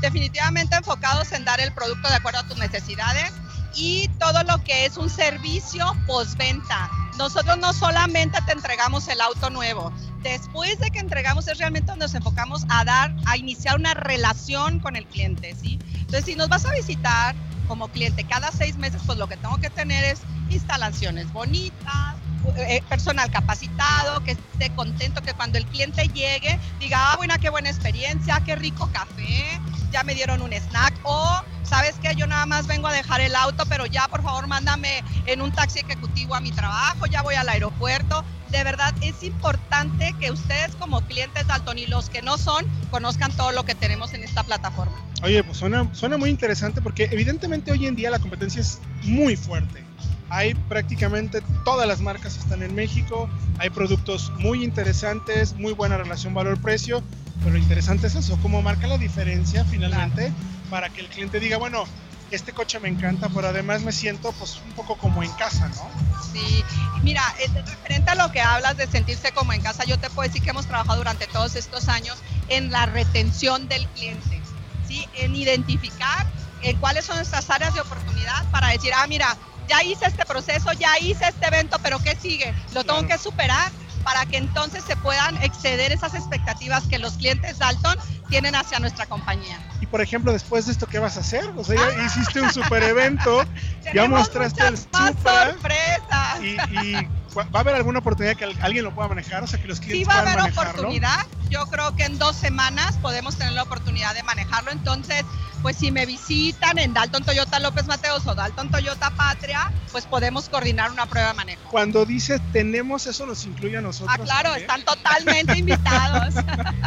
Definitivamente 0.00 0.76
enfocados 0.76 1.32
en 1.32 1.44
dar 1.44 1.60
el 1.60 1.72
producto 1.72 2.08
de 2.08 2.14
acuerdo 2.14 2.40
a 2.40 2.46
tus 2.46 2.58
necesidades 2.58 3.32
y 3.74 4.08
todo 4.18 4.42
lo 4.44 4.62
que 4.64 4.86
es 4.86 4.96
un 4.96 5.10
servicio 5.10 5.84
postventa. 6.06 6.90
Nosotros 7.18 7.58
no 7.58 7.72
solamente 7.72 8.38
te 8.46 8.52
entregamos 8.52 9.08
el 9.08 9.20
auto 9.20 9.50
nuevo, 9.50 9.92
después 10.22 10.78
de 10.78 10.90
que 10.90 10.98
entregamos 10.98 11.48
es 11.48 11.58
realmente 11.58 11.90
donde 11.90 12.06
nos 12.06 12.14
enfocamos 12.14 12.64
a 12.68 12.84
dar, 12.84 13.14
a 13.26 13.36
iniciar 13.36 13.76
una 13.76 13.94
relación 13.94 14.80
con 14.80 14.96
el 14.96 15.06
cliente, 15.06 15.54
¿sí? 15.54 15.78
Entonces, 15.94 16.24
si 16.24 16.34
nos 16.34 16.48
vas 16.48 16.64
a 16.66 16.72
visitar 16.72 17.34
como 17.68 17.88
cliente 17.88 18.24
cada 18.24 18.52
seis 18.52 18.76
meses, 18.76 19.00
pues 19.06 19.18
lo 19.18 19.28
que 19.28 19.36
tengo 19.36 19.56
que 19.58 19.70
tener 19.70 20.04
es 20.04 20.20
instalaciones 20.50 21.32
bonitas, 21.32 22.16
eh, 22.56 22.82
personal 22.88 23.30
capacitado, 23.30 24.22
que 24.24 24.32
esté 24.32 24.70
contento, 24.74 25.22
que 25.22 25.34
cuando 25.34 25.58
el 25.58 25.66
cliente 25.66 26.08
llegue 26.08 26.58
diga, 26.78 27.12
ah, 27.12 27.16
buena, 27.16 27.38
qué 27.38 27.50
buena 27.50 27.68
experiencia, 27.68 28.42
qué 28.44 28.56
rico 28.56 28.90
café, 28.92 29.60
ya 29.90 30.02
me 30.04 30.14
dieron 30.14 30.42
un 30.42 30.52
snack 30.52 30.94
o 31.04 31.40
sabes 31.62 31.96
que 31.96 32.14
yo 32.14 32.26
nada 32.26 32.46
más 32.46 32.66
vengo 32.66 32.86
a 32.86 32.92
dejar 32.92 33.20
el 33.20 33.34
auto, 33.34 33.64
pero 33.68 33.86
ya 33.86 34.08
por 34.08 34.22
favor 34.22 34.46
mándame 34.46 35.02
en 35.26 35.42
un 35.42 35.52
taxi 35.52 35.80
ejecutivo 35.80 36.34
a 36.34 36.40
mi 36.40 36.52
trabajo, 36.52 37.06
ya 37.06 37.22
voy 37.22 37.34
al 37.34 37.48
aeropuerto. 37.48 38.24
De 38.50 38.62
verdad 38.62 38.94
es 39.00 39.22
importante 39.22 40.14
que 40.20 40.30
ustedes 40.30 40.76
como 40.76 41.00
clientes 41.02 41.46
Dalton 41.46 41.78
y 41.78 41.86
los 41.86 42.10
que 42.10 42.22
no 42.22 42.38
son 42.38 42.64
conozcan 42.90 43.32
todo 43.32 43.52
lo 43.52 43.64
que 43.64 43.74
tenemos 43.74 44.14
en 44.14 44.22
esta 44.22 44.44
plataforma. 44.44 44.94
Oye, 45.22 45.42
pues 45.42 45.58
suena, 45.58 45.88
suena 45.92 46.16
muy 46.16 46.30
interesante 46.30 46.80
porque 46.80 47.08
evidentemente 47.10 47.72
hoy 47.72 47.86
en 47.86 47.96
día 47.96 48.10
la 48.10 48.18
competencia 48.18 48.60
es 48.60 48.80
muy 49.02 49.36
fuerte. 49.36 49.85
Hay 50.28 50.54
prácticamente 50.54 51.40
todas 51.64 51.86
las 51.86 52.00
marcas 52.00 52.36
están 52.36 52.62
en 52.62 52.74
México, 52.74 53.28
hay 53.58 53.70
productos 53.70 54.32
muy 54.38 54.64
interesantes, 54.64 55.54
muy 55.54 55.72
buena 55.72 55.96
relación 55.96 56.34
valor-precio, 56.34 57.02
pero 57.40 57.52
lo 57.52 57.58
interesante 57.58 58.08
es 58.08 58.14
eso, 58.16 58.38
cómo 58.42 58.62
marca 58.62 58.86
la 58.86 58.98
diferencia 58.98 59.64
finalmente 59.64 60.32
para 60.68 60.90
que 60.90 61.00
el 61.00 61.08
cliente 61.08 61.38
diga, 61.38 61.58
bueno, 61.58 61.84
este 62.30 62.52
coche 62.52 62.80
me 62.80 62.88
encanta, 62.88 63.28
pero 63.28 63.48
además 63.48 63.82
me 63.82 63.92
siento 63.92 64.32
pues 64.32 64.60
un 64.64 64.72
poco 64.72 64.96
como 64.96 65.22
en 65.22 65.30
casa, 65.32 65.68
¿no? 65.68 65.88
Sí, 66.32 66.64
mira, 67.02 67.22
referente 67.54 68.10
a 68.10 68.14
lo 68.16 68.32
que 68.32 68.40
hablas 68.40 68.76
de 68.76 68.88
sentirse 68.88 69.30
como 69.32 69.52
en 69.52 69.62
casa, 69.62 69.84
yo 69.84 69.98
te 69.98 70.10
puedo 70.10 70.28
decir 70.28 70.42
que 70.42 70.50
hemos 70.50 70.66
trabajado 70.66 70.98
durante 70.98 71.28
todos 71.28 71.54
estos 71.54 71.88
años 71.88 72.18
en 72.48 72.72
la 72.72 72.86
retención 72.86 73.68
del 73.68 73.86
cliente, 73.88 74.42
¿sí? 74.88 75.06
En 75.14 75.36
identificar 75.36 76.26
en 76.62 76.76
cuáles 76.78 77.04
son 77.04 77.16
nuestras 77.16 77.48
áreas 77.48 77.74
de 77.74 77.80
oportunidad 77.80 78.44
para 78.50 78.68
decir, 78.68 78.92
ah, 78.96 79.06
mira, 79.06 79.36
ya 79.68 79.82
hice 79.82 80.06
este 80.06 80.24
proceso, 80.24 80.72
ya 80.72 80.98
hice 81.00 81.26
este 81.28 81.46
evento, 81.46 81.78
pero 81.82 81.98
¿qué 81.98 82.16
sigue? 82.16 82.54
Lo 82.74 82.84
tengo 82.84 83.06
que 83.06 83.18
superar 83.18 83.70
para 84.06 84.24
que 84.24 84.36
entonces 84.36 84.84
se 84.84 84.94
puedan 84.96 85.36
exceder 85.42 85.90
esas 85.90 86.14
expectativas 86.14 86.84
que 86.84 86.98
los 86.98 87.14
clientes 87.14 87.58
Dalton 87.58 87.98
tienen 88.28 88.54
hacia 88.54 88.78
nuesra 88.78 89.06
compañía. 89.06 89.58
Y 89.80 89.86
por 89.86 90.00
ejemplo, 90.00 90.32
después 90.32 90.66
de 90.66 90.72
esto, 90.72 90.86
¿qué 90.86 91.00
vas 91.00 91.16
a 91.16 91.20
hacer? 91.20 91.44
O 91.56 91.64
sea, 91.64 91.74
ya 91.74 92.02
ah. 92.02 92.06
hiciste 92.06 92.40
un 92.40 92.52
super 92.52 92.82
evento, 92.84 93.44
ya 93.92 94.06
mostraste 94.08 94.64
el 94.66 94.78
super. 94.78 95.14
sorpresas. 95.22 96.40
Y, 96.40 96.96
va 97.36 97.48
a 97.52 97.60
haber 97.60 97.74
alguna 97.74 97.98
oportunidad 97.98 98.36
que 98.36 98.44
alguien 98.60 98.84
lo 98.84 98.94
pueda 98.94 99.08
manejar, 99.08 99.42
o 99.42 99.46
sea, 99.46 99.60
que 99.60 99.68
los 99.68 99.80
clientes 99.80 100.00
Sí 100.00 100.04
va 100.04 100.14
a 100.14 100.32
haber 100.32 100.52
oportunidad. 100.52 101.26
Yo 101.48 101.66
creo 101.66 101.94
que 101.94 102.04
en 102.04 102.18
dos 102.18 102.36
semanas 102.36 102.96
podemos 102.98 103.36
tener 103.36 103.52
la 103.52 103.62
oportunidad 103.62 104.14
de 104.14 104.22
manejarlo. 104.22 104.70
Entonces, 104.72 105.24
pues 105.62 105.76
si 105.76 105.90
me 105.90 106.06
visitan 106.06 106.78
en 106.78 106.94
Dalton 106.94 107.24
Toyota 107.24 107.58
López 107.60 107.86
Mateos 107.86 108.26
o 108.26 108.34
Dalton 108.34 108.70
Toyota 108.70 109.10
Patria, 109.10 109.72
pues 109.92 110.06
podemos 110.06 110.48
coordinar 110.48 110.90
una 110.90 111.06
prueba 111.06 111.28
de 111.28 111.34
manejo. 111.34 111.62
Cuando 111.70 112.04
dices 112.04 112.40
tenemos, 112.52 113.06
eso 113.06 113.26
nos 113.26 113.44
incluye 113.44 113.76
a 113.76 113.80
nosotros. 113.80 114.16
Ah, 114.18 114.22
claro, 114.22 114.54
están 114.54 114.84
totalmente 114.84 115.58
invitados. 115.58 116.34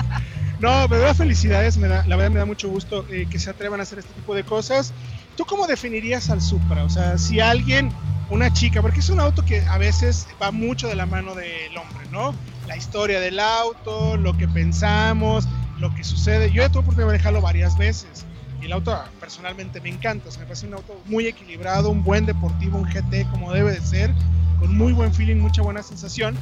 no, 0.60 0.88
pero 0.90 1.02
da 1.02 1.14
felicidades, 1.14 1.78
me 1.78 1.88
da, 1.88 2.06
la 2.06 2.16
verdad 2.16 2.32
me 2.32 2.40
da 2.40 2.46
mucho 2.46 2.70
gusto 2.70 3.06
eh, 3.10 3.28
que 3.30 3.40
se 3.40 3.50
atrevan 3.50 3.80
a 3.80 3.84
hacer 3.84 4.00
este 4.00 4.14
tipo 4.14 4.36
de 4.36 4.44
cosas. 4.44 4.94
¿Tú 5.36 5.46
cómo 5.46 5.68
definirías 5.68 6.30
al 6.30 6.42
Supra? 6.42 6.84
O 6.84 6.90
sea, 6.90 7.18
si 7.18 7.40
alguien, 7.40 7.92
una 8.30 8.54
chica, 8.54 8.82
porque 8.82 9.00
es 9.00 9.10
un 9.10 9.20
auto 9.20 9.44
que 9.44 9.62
a 9.62 9.78
veces 9.78 10.28
va 10.42 10.52
mucho 10.52 10.88
de 10.88 10.96
la 10.96 11.06
mano 11.06 11.36
del 11.36 11.76
hombre, 11.78 12.06
¿no? 12.12 12.34
La 12.68 12.78
historia 12.78 13.20
del 13.20 13.40
auto, 13.40 14.18
lo 14.18 14.38
que 14.38 14.48
pensamos, 14.48 15.48
lo 15.80 15.94
que 15.96 16.04
sucede. 16.04 16.52
Yo 16.52 16.62
ya 16.62 16.70
tuve 16.70 16.82
oportunidad 16.82 17.08
de 17.08 17.14
manejarlo 17.14 17.42
varias 17.42 17.78
veces 17.78 18.26
y 18.62 18.66
el 18.66 18.74
auto 18.74 18.98
personalmente 19.20 19.80
me 19.82 19.90
encanta, 19.90 20.30
o 20.30 20.32
sea, 20.32 20.42
me 20.42 20.48
parece 20.48 20.68
un 20.68 20.74
auto 20.74 21.02
muy 21.06 21.28
equilibrado, 21.28 21.90
un 21.90 22.04
buen 22.04 22.26
deportivo, 22.26 22.78
un 22.78 22.86
GT 22.86 23.30
como 23.32 23.54
debe 23.54 23.72
de 23.72 23.82
ser, 23.82 24.14
con 24.60 24.78
muy 24.78 24.92
buen 24.92 25.14
feeling, 25.14 25.38
mucha 25.38 25.62
buena 25.62 25.82
sensación, 25.82 26.38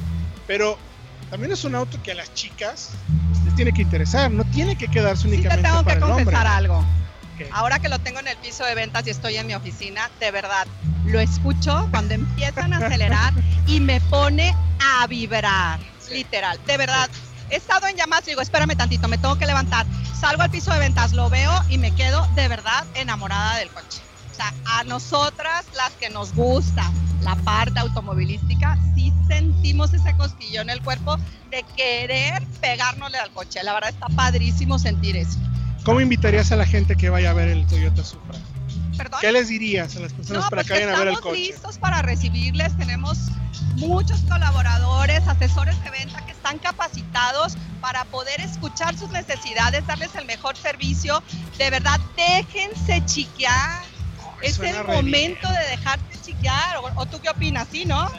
pero 0.46 0.76
también 1.30 1.52
es 1.52 1.64
un 1.64 1.74
auto 1.74 2.02
que 2.02 2.12
a 2.12 2.14
las 2.14 2.34
chicas 2.34 2.90
les 3.44 3.54
tiene 3.54 3.72
que 3.72 3.82
interesar, 3.82 4.30
no 4.30 4.44
tiene 4.44 4.76
que 4.76 4.88
quedarse 4.88 5.28
únicamente 5.28 5.68
sí 5.68 5.74
te 5.84 5.84
tengo 5.84 5.84
que 5.84 6.00
confesar 6.00 6.46
algo. 6.46 6.84
Ahora 7.52 7.78
que 7.78 7.88
lo 7.88 8.00
tengo 8.00 8.18
en 8.18 8.26
el 8.26 8.36
piso 8.38 8.64
de 8.64 8.74
ventas 8.74 9.06
y 9.06 9.10
estoy 9.10 9.36
en 9.36 9.46
mi 9.46 9.54
oficina, 9.54 10.10
de 10.18 10.32
verdad, 10.32 10.66
lo 11.08 11.20
escucho 11.20 11.88
cuando 11.90 12.14
empiezan 12.14 12.72
a 12.72 12.78
acelerar 12.78 13.32
y 13.66 13.80
me 13.80 14.00
pone 14.02 14.54
a 14.80 15.06
vibrar, 15.06 15.80
literal, 16.10 16.58
de 16.66 16.76
verdad. 16.76 17.08
He 17.50 17.56
estado 17.56 17.86
en 17.86 17.96
llamadas 17.96 18.26
y 18.26 18.32
digo, 18.32 18.42
espérame 18.42 18.76
tantito, 18.76 19.08
me 19.08 19.16
tengo 19.16 19.38
que 19.38 19.46
levantar 19.46 19.86
salgo 20.18 20.42
al 20.42 20.50
piso 20.50 20.72
de 20.72 20.80
ventas, 20.80 21.12
lo 21.12 21.30
veo 21.30 21.52
y 21.68 21.78
me 21.78 21.92
quedo 21.92 22.26
de 22.34 22.48
verdad 22.48 22.84
enamorada 22.94 23.56
del 23.58 23.68
coche. 23.68 24.00
O 24.32 24.34
sea, 24.34 24.52
a 24.66 24.84
nosotras 24.84 25.66
las 25.76 25.92
que 25.92 26.10
nos 26.10 26.34
gusta 26.34 26.90
la 27.22 27.36
parte 27.36 27.78
automovilística, 27.78 28.78
sí 28.94 29.12
sentimos 29.28 29.92
ese 29.92 30.16
cosquillo 30.16 30.60
en 30.60 30.70
el 30.70 30.82
cuerpo 30.82 31.16
de 31.50 31.64
querer 31.76 32.42
pegárnosle 32.60 33.18
al 33.18 33.30
coche. 33.30 33.62
La 33.62 33.74
verdad 33.74 33.90
está 33.90 34.06
padrísimo 34.08 34.78
sentir 34.78 35.16
eso. 35.16 35.38
¿Cómo 35.84 36.00
invitarías 36.00 36.50
a 36.52 36.56
la 36.56 36.66
gente 36.66 36.96
que 36.96 37.10
vaya 37.10 37.30
a 37.30 37.34
ver 37.34 37.48
el 37.48 37.66
Toyota 37.66 38.04
Supra? 38.04 38.38
¿Qué 39.20 39.32
les 39.32 39.48
dirías 39.48 39.96
a 39.96 40.00
las 40.00 40.12
personas 40.12 40.44
para 40.44 40.62
pues 40.62 40.66
que 40.66 40.72
vayan 40.74 40.94
a 40.94 40.98
ver 40.98 41.08
el 41.08 41.14
coche? 41.20 41.28
Estamos 41.28 41.38
listos 41.38 41.78
para 41.78 42.02
recibirles. 42.02 42.76
Tenemos 42.76 43.18
muchos 43.76 44.20
colaboradores, 44.22 45.26
asesores 45.26 45.82
de 45.84 45.90
venta 45.90 46.24
que 46.26 46.32
están 46.32 46.58
capacitados 46.58 47.56
para 47.80 48.04
poder 48.06 48.40
escuchar 48.40 48.96
sus 48.98 49.10
necesidades, 49.10 49.86
darles 49.86 50.14
el 50.14 50.24
mejor 50.24 50.56
servicio. 50.56 51.22
De 51.58 51.70
verdad, 51.70 52.00
déjense 52.16 53.04
chiquear. 53.06 53.82
es 54.42 54.58
el 54.58 54.84
momento 54.84 55.48
de 55.48 55.70
dejarte 55.70 56.18
chiquear. 56.22 56.78
¿O, 56.96 57.06
tú 57.06 57.20
qué 57.20 57.30
opinas? 57.30 57.68
Sí, 57.70 57.84
¿no? 57.84 58.10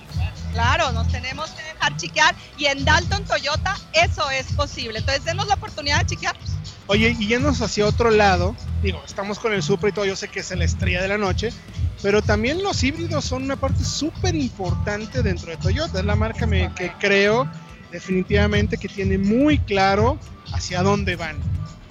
Claro, 0.54 0.92
nos 0.92 1.08
tenemos 1.10 1.50
que 1.52 1.64
dejar 1.64 1.96
chiquear 1.98 2.36
y 2.58 2.66
en 2.66 2.84
Dalton 2.84 3.24
Toyota 3.26 3.78
eso 3.94 4.30
es 4.32 4.52
posible. 4.54 5.00
Entonces, 5.00 5.24
denos 5.24 5.48
la 5.48 5.56
oportunidad 5.56 6.00
de 6.00 6.06
chiquear. 6.08 6.36
Oye, 6.88 7.16
y 7.20 7.28
yéndonos 7.28 7.62
hacia 7.62 7.86
otro 7.86 8.10
lado, 8.10 8.56
digo, 8.82 9.02
estamos 9.06 9.40
con 9.40 9.54
el 9.54 9.64
Supra 9.64 9.90
y 9.90 9.92
todo, 9.92 10.06
yo 10.06 10.16
sé 10.16 10.28
que 10.28 10.40
es 10.40 10.52
la 10.52 10.66
estrella 10.66 11.02
de 11.02 11.08
la 11.08 11.18
noche, 11.18 11.52
pero 12.02 12.22
también 12.22 12.64
los 12.64 12.84
híbridos 12.84 13.26
son 13.26 13.44
una 13.44 13.56
parte 13.56 13.84
súper 13.84 14.36
importante 14.36 15.22
dentro 15.22 15.52
de 15.52 15.58
Toyota. 15.58 16.00
Es 16.00 16.06
la 16.06 16.16
marca 16.16 16.48
que 16.48 16.92
creo 17.00 17.50
definitivamente 17.92 18.78
que 18.78 18.88
tiene 18.88 19.18
muy 19.18 19.60
claro 19.60 20.18
hacia 20.54 20.82
dónde 20.82 21.16
van. 21.16 21.38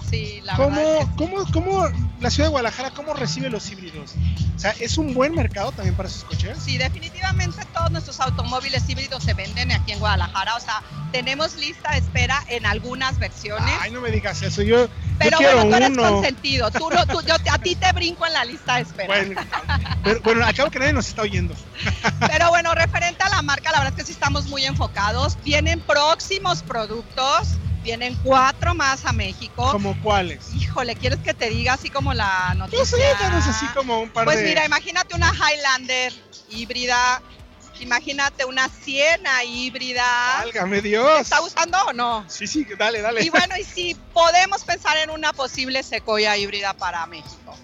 Sí, 0.09 0.41
la 0.43 0.55
¿Cómo, 0.55 0.75
verdad 0.75 1.07
¿cómo, 1.15 1.45
¿Cómo 1.53 1.87
la 2.19 2.31
ciudad 2.31 2.47
de 2.47 2.51
Guadalajara, 2.51 2.91
cómo 2.91 3.13
recibe 3.13 3.49
los 3.51 3.69
híbridos? 3.69 4.15
O 4.55 4.59
sea, 4.59 4.71
¿es 4.79 4.97
un 4.97 5.13
buen 5.13 5.35
mercado 5.35 5.71
también 5.71 5.95
para 5.95 6.09
sus 6.09 6.23
coches? 6.23 6.57
Sí, 6.57 6.79
definitivamente 6.79 7.63
todos 7.75 7.91
nuestros 7.91 8.19
automóviles 8.19 8.89
híbridos 8.89 9.23
se 9.23 9.35
venden 9.35 9.71
aquí 9.71 9.91
en 9.91 9.99
Guadalajara. 9.99 10.55
O 10.55 10.59
sea, 10.59 10.81
tenemos 11.11 11.55
lista 11.57 11.91
de 11.91 11.99
espera 11.99 12.43
en 12.47 12.65
algunas 12.65 13.19
versiones. 13.19 13.71
Ay, 13.79 13.91
no 13.91 14.01
me 14.01 14.09
digas 14.09 14.41
eso. 14.41 14.63
Yo, 14.63 14.89
pero 15.19 15.37
bueno, 15.37 15.69
tú 15.69 15.75
eres 15.75 15.97
consentido. 15.97 16.71
Tú, 16.71 16.89
tú, 17.07 17.21
yo, 17.25 17.35
a 17.51 17.57
ti 17.59 17.75
te 17.75 17.91
brinco 17.91 18.25
en 18.25 18.33
la 18.33 18.45
lista 18.45 18.75
de 18.75 18.81
espera. 18.81 19.07
Bueno, 19.07 19.41
pero, 20.03 20.21
bueno, 20.21 20.45
acabo 20.45 20.71
que 20.71 20.79
nadie 20.79 20.93
nos 20.93 21.07
está 21.07 21.21
oyendo. 21.21 21.53
Pero 22.27 22.49
bueno, 22.49 22.73
referente 22.73 23.21
a 23.23 23.29
la 23.29 23.41
marca, 23.41 23.71
la 23.71 23.79
verdad 23.79 23.93
es 23.97 24.03
que 24.03 24.05
sí 24.07 24.13
estamos 24.13 24.47
muy 24.47 24.65
enfocados. 24.65 25.37
Vienen 25.43 25.81
próximos 25.81 26.63
productos. 26.63 27.49
Vienen 27.83 28.17
cuatro 28.23 28.75
más 28.75 29.05
a 29.05 29.13
México. 29.13 29.71
¿Como 29.71 29.99
cuáles? 30.01 30.53
Híjole, 30.53 30.95
¿quieres 30.95 31.19
que 31.19 31.33
te 31.33 31.49
diga 31.49 31.73
así 31.73 31.89
como 31.89 32.13
la 32.13 32.53
noticia? 32.55 32.79
No 33.29 33.41
sé, 33.41 33.49
así 33.49 33.65
como 33.67 34.01
un 34.01 34.09
par 34.09 34.25
pues 34.25 34.37
de... 34.37 34.43
Pues 34.43 34.49
mira, 34.49 34.65
imagínate 34.65 35.15
una 35.15 35.31
Highlander 35.33 36.11
híbrida 36.49 37.21
Imagínate 37.79 38.45
una 38.45 38.69
siena 38.69 39.43
híbrida. 39.43 40.03
¡Válgame 40.39 40.81
Dios! 40.81 41.15
¿Te 41.15 41.21
está 41.21 41.39
gustando 41.39 41.77
o 41.87 41.93
no? 41.93 42.25
Sí, 42.29 42.47
sí, 42.47 42.65
dale, 42.77 43.01
dale. 43.01 43.23
Y 43.23 43.29
bueno, 43.29 43.55
y 43.57 43.63
si 43.63 43.95
podemos 44.13 44.63
pensar 44.63 44.97
en 44.97 45.09
una 45.09 45.33
posible 45.33 45.83
secoya 45.83 46.35
híbrida 46.37 46.73
para 46.73 47.05
México. 47.05 47.55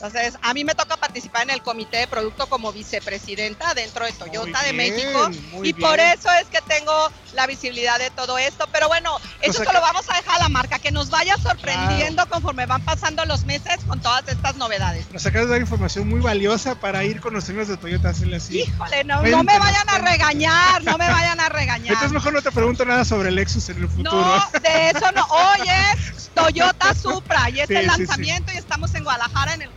Entonces, 0.00 0.34
a 0.42 0.54
mí 0.54 0.64
me 0.64 0.76
toca 0.76 0.96
participar 0.96 1.42
en 1.42 1.50
el 1.50 1.60
comité 1.60 1.96
de 1.96 2.06
producto 2.06 2.46
como 2.46 2.72
vicepresidenta 2.72 3.74
dentro 3.74 4.04
de 4.06 4.12
Toyota 4.12 4.62
de 4.62 4.72
México 4.72 5.28
y 5.64 5.72
por 5.72 5.98
eso 5.98 6.28
es 6.40 6.46
que 6.46 6.60
tengo 6.68 6.92
la 7.34 7.48
visibilidad 7.48 7.98
de 7.98 8.10
todo 8.10 8.38
esto. 8.38 8.68
Pero 8.72 8.86
bueno, 8.86 9.18
eso 9.40 9.64
se 9.64 9.72
lo 9.72 9.80
vamos 9.80 10.08
a 10.08 10.16
dejar 10.16 10.36
a 10.36 10.44
la 10.44 10.48
marca, 10.48 10.78
que 10.78 10.92
nos 10.92 11.10
vaya 11.10 11.36
sorprendiendo 11.38 12.24
conforme 12.28 12.66
van 12.66 12.84
pasando 12.84 13.24
los 13.24 13.44
meses 13.44 13.78
con 13.88 14.00
todas 14.00 14.22
estas 14.28 14.54
novedades. 14.54 15.10
Nos 15.10 15.26
acabas 15.26 15.48
de 15.48 15.54
dar 15.54 15.60
información 15.60 16.08
muy 16.08 16.20
valiosa 16.20 16.76
para 16.76 17.02
ir 17.02 17.20
con 17.20 17.34
los 17.34 17.42
señores 17.42 17.66
de 17.66 17.76
Toyota, 17.76 18.10
así. 18.10 18.60
Híjole, 18.60 19.02
no, 19.02 19.20
no 19.22 19.42
me 19.42 19.58
vayan 19.58 19.88
a 19.88 19.98
regañar, 19.98 20.84
no 20.84 20.96
me 20.96 21.08
vayan 21.08 21.40
a 21.40 21.48
regañar. 21.48 21.94
Entonces 21.94 22.12
mejor 22.12 22.32
no 22.32 22.42
te 22.42 22.52
pregunto 22.52 22.84
nada 22.84 23.04
sobre 23.04 23.30
el 23.30 23.34
Lexus 23.34 23.68
en 23.68 23.78
el 23.78 23.88
futuro. 23.88 24.12
No, 24.12 24.60
de 24.60 24.90
eso 24.90 25.10
no. 25.12 25.26
Hoy 25.26 25.68
es 25.68 26.27
Toyota 26.44 26.94
Supra 26.94 27.50
y 27.50 27.60
es 27.60 27.70
el 27.70 27.86
lanzamiento 27.86 28.52
y 28.52 28.56
estamos 28.56 28.94
en 28.94 29.04
Guadalajara 29.04 29.54
en 29.54 29.62
el 29.62 29.70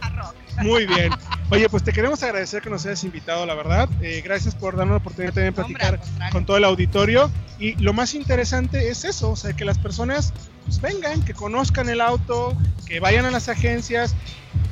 muy 0.61 0.85
bien. 0.85 1.11
Oye, 1.49 1.67
pues 1.69 1.83
te 1.83 1.91
queremos 1.91 2.21
agradecer 2.23 2.61
que 2.61 2.69
nos 2.69 2.85
hayas 2.85 3.03
invitado, 3.03 3.45
la 3.45 3.55
verdad. 3.55 3.89
Eh, 4.01 4.21
gracias 4.23 4.55
por 4.55 4.75
darnos 4.75 4.93
la 4.93 4.97
oportunidad 4.97 5.33
de 5.33 5.51
platicar 5.51 5.99
con 6.31 6.45
todo 6.45 6.57
el 6.57 6.63
auditorio. 6.63 7.29
Y 7.59 7.75
lo 7.75 7.93
más 7.93 8.13
interesante 8.13 8.89
es 8.89 9.03
eso, 9.03 9.31
o 9.31 9.35
sea, 9.35 9.53
que 9.53 9.65
las 9.65 9.77
personas 9.77 10.33
pues, 10.65 10.79
vengan, 10.81 11.23
que 11.23 11.33
conozcan 11.33 11.89
el 11.89 12.01
auto, 12.01 12.57
que 12.85 12.99
vayan 12.99 13.25
a 13.25 13.31
las 13.31 13.49
agencias. 13.49 14.15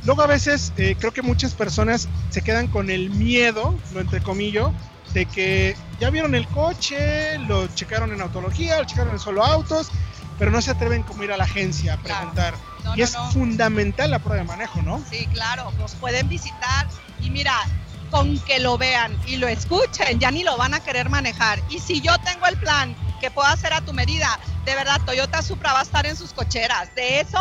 Luego 0.05 0.21
a 0.21 0.27
veces 0.27 0.73
eh, 0.77 0.95
creo 0.97 1.11
que 1.11 1.21
muchas 1.21 1.53
personas 1.53 2.07
se 2.29 2.41
quedan 2.41 2.67
con 2.67 2.89
el 2.89 3.09
miedo, 3.09 3.77
lo 3.93 3.99
entrecomillo, 3.99 4.73
de 5.13 5.25
que 5.25 5.75
ya 5.99 6.09
vieron 6.09 6.35
el 6.35 6.47
coche, 6.47 7.37
lo 7.39 7.67
checaron 7.67 8.13
en 8.13 8.21
autología, 8.21 8.77
lo 8.77 8.85
checaron 8.85 9.13
en 9.13 9.19
solo 9.19 9.43
autos, 9.43 9.91
pero 10.39 10.51
no 10.51 10.61
se 10.61 10.71
atreven 10.71 11.03
como 11.03 11.23
ir 11.23 11.31
a 11.31 11.37
la 11.37 11.43
agencia 11.43 11.93
a 11.93 11.97
preguntar 11.97 12.55
y 12.95 13.01
es 13.01 13.15
fundamental 13.33 14.09
la 14.09 14.19
prueba 14.19 14.41
de 14.41 14.47
manejo, 14.47 14.81
¿no? 14.81 15.03
Sí, 15.09 15.27
claro, 15.33 15.71
nos 15.77 15.93
pueden 15.95 16.27
visitar 16.29 16.87
y 17.21 17.29
mira, 17.29 17.53
con 18.09 18.39
que 18.39 18.59
lo 18.59 18.77
vean 18.77 19.15
y 19.27 19.35
lo 19.35 19.47
escuchen, 19.47 20.17
ya 20.19 20.31
ni 20.31 20.43
lo 20.43 20.57
van 20.57 20.73
a 20.73 20.79
querer 20.79 21.09
manejar. 21.09 21.61
Y 21.69 21.79
si 21.79 22.01
yo 22.01 22.17
tengo 22.19 22.47
el 22.47 22.57
plan 22.57 22.95
que 23.19 23.29
puedo 23.29 23.47
hacer 23.47 23.73
a 23.73 23.81
tu 23.81 23.93
medida, 23.93 24.39
de 24.65 24.73
verdad, 24.75 25.01
Toyota 25.05 25.41
Supra 25.41 25.73
va 25.73 25.81
a 25.81 25.83
estar 25.83 26.05
en 26.05 26.15
sus 26.15 26.33
cocheras. 26.33 26.95
De 26.95 27.19
eso 27.19 27.39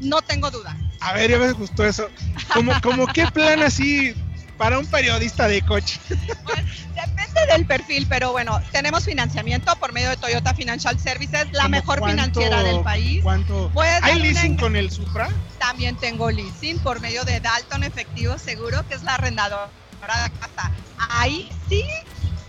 no 0.00 0.20
tengo 0.22 0.50
duda. 0.50 0.76
A 1.00 1.14
ver, 1.14 1.30
ya 1.30 1.38
me 1.38 1.50
gustó 1.52 1.84
eso. 1.84 2.08
Como, 2.52 2.78
como 2.82 3.06
qué 3.06 3.26
plan 3.26 3.62
así 3.62 4.14
para 4.56 4.78
un 4.78 4.86
periodista 4.86 5.48
de 5.48 5.62
coche? 5.62 6.00
Pues 6.44 6.64
depende 6.94 7.52
del 7.52 7.66
perfil, 7.66 8.06
pero 8.08 8.32
bueno, 8.32 8.60
tenemos 8.72 9.04
financiamiento 9.04 9.74
por 9.76 9.92
medio 9.92 10.10
de 10.10 10.16
Toyota 10.16 10.54
Financial 10.54 10.98
Services, 10.98 11.46
la 11.52 11.68
mejor 11.68 12.04
financiera 12.04 12.62
del 12.62 12.80
país. 12.80 13.22
¿Cuánto? 13.22 13.70
¿Hay 14.02 14.20
leasing 14.20 14.56
con 14.56 14.76
el 14.76 14.90
Supra? 14.90 15.28
También 15.58 15.96
tengo 15.96 16.30
leasing 16.30 16.78
por 16.78 17.00
medio 17.00 17.24
de 17.24 17.40
Dalton 17.40 17.84
Efectivo 17.84 18.38
Seguro, 18.38 18.86
que 18.88 18.94
es 18.94 19.02
la 19.02 19.14
arrendadora 19.14 19.68
de 20.00 20.30
casa. 20.38 20.70
Ahí 20.98 21.50
sí 21.68 21.84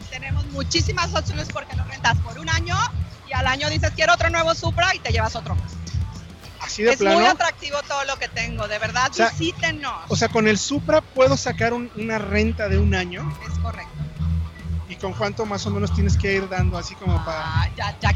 tenemos 0.09 0.45
muchísimas 0.47 1.13
opciones 1.13 1.47
porque 1.51 1.75
lo 1.75 1.83
rentas 1.85 2.17
por 2.19 2.39
un 2.39 2.49
año 2.49 2.77
y 3.29 3.33
al 3.33 3.47
año 3.47 3.69
dices 3.69 3.91
quiero 3.95 4.13
otro 4.13 4.29
nuevo 4.29 4.55
Supra 4.55 4.95
y 4.95 4.99
te 4.99 5.11
llevas 5.11 5.35
otro 5.35 5.55
más 5.55 5.73
es 6.65 7.01
muy 7.01 7.25
atractivo 7.25 7.77
todo 7.87 8.03
lo 8.05 8.17
que 8.17 8.27
tengo, 8.27 8.67
de 8.67 8.79
verdad, 8.79 9.11
o 9.17 9.23
visítenos. 9.23 9.93
O 10.07 10.15
sea, 10.15 10.29
con 10.29 10.47
el 10.47 10.57
Supra 10.57 11.01
puedo 11.01 11.37
sacar 11.37 11.73
una 11.73 12.17
renta 12.19 12.67
de 12.69 12.77
un 12.77 12.95
año. 12.95 13.27
Es 13.47 13.57
correcto. 13.59 13.91
¿Y 14.89 14.95
con 14.95 15.13
cuánto 15.13 15.45
más 15.45 15.65
o 15.65 15.69
menos 15.69 15.93
tienes 15.93 16.17
que 16.17 16.33
ir 16.33 16.47
dando 16.49 16.77
así 16.77 16.95
como 16.95 17.23
para...? 17.25 17.43
Ah, 17.43 17.69
ya, 17.75 17.97
ya. 17.99 18.09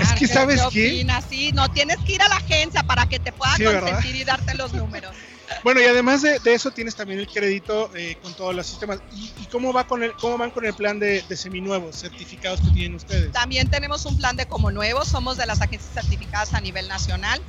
es 0.00 0.12
que, 0.14 0.26
¿sabes 0.26 0.60
qué? 0.72 1.06
Sí, 1.28 1.52
no 1.52 1.70
tienes 1.70 1.98
que 2.06 2.14
ir 2.14 2.22
a 2.22 2.28
la 2.28 2.36
agencia 2.36 2.82
para 2.82 3.06
que 3.06 3.18
te 3.18 3.32
pueda 3.32 3.52
consentir 3.52 4.16
y 4.16 4.24
darte 4.24 4.54
los 4.54 4.72
números. 4.72 5.14
Bueno, 5.62 5.80
y 5.80 5.84
además 5.84 6.22
de, 6.22 6.40
eso 6.44 6.70
tienes 6.70 6.94
también 6.94 7.20
el 7.20 7.28
crédito 7.28 7.90
eh, 7.94 8.16
con 8.22 8.34
todos 8.34 8.54
los 8.54 8.66
sistemas. 8.66 9.00
¿Y, 9.12 9.46
cómo, 9.50 9.72
va 9.72 9.86
con 9.86 10.02
el, 10.02 10.12
cómo 10.14 10.38
van 10.38 10.50
con 10.50 10.64
el 10.64 10.74
plan 10.74 10.98
de, 10.98 11.24
seminuevos 11.36 11.96
certificados 11.96 12.60
que 12.60 12.70
tienen 12.70 12.94
ustedes? 12.94 13.32
También 13.32 13.68
tenemos 13.70 14.04
un 14.06 14.16
plan 14.16 14.36
de 14.36 14.46
como 14.46 14.70
nuevos, 14.70 15.08
somos 15.08 15.36
de 15.36 15.46
las 15.46 15.60
agencias 15.60 15.92
certificadas 15.94 16.54
a 16.54 16.60
nivel 16.60 16.88
nacional. 16.88 17.40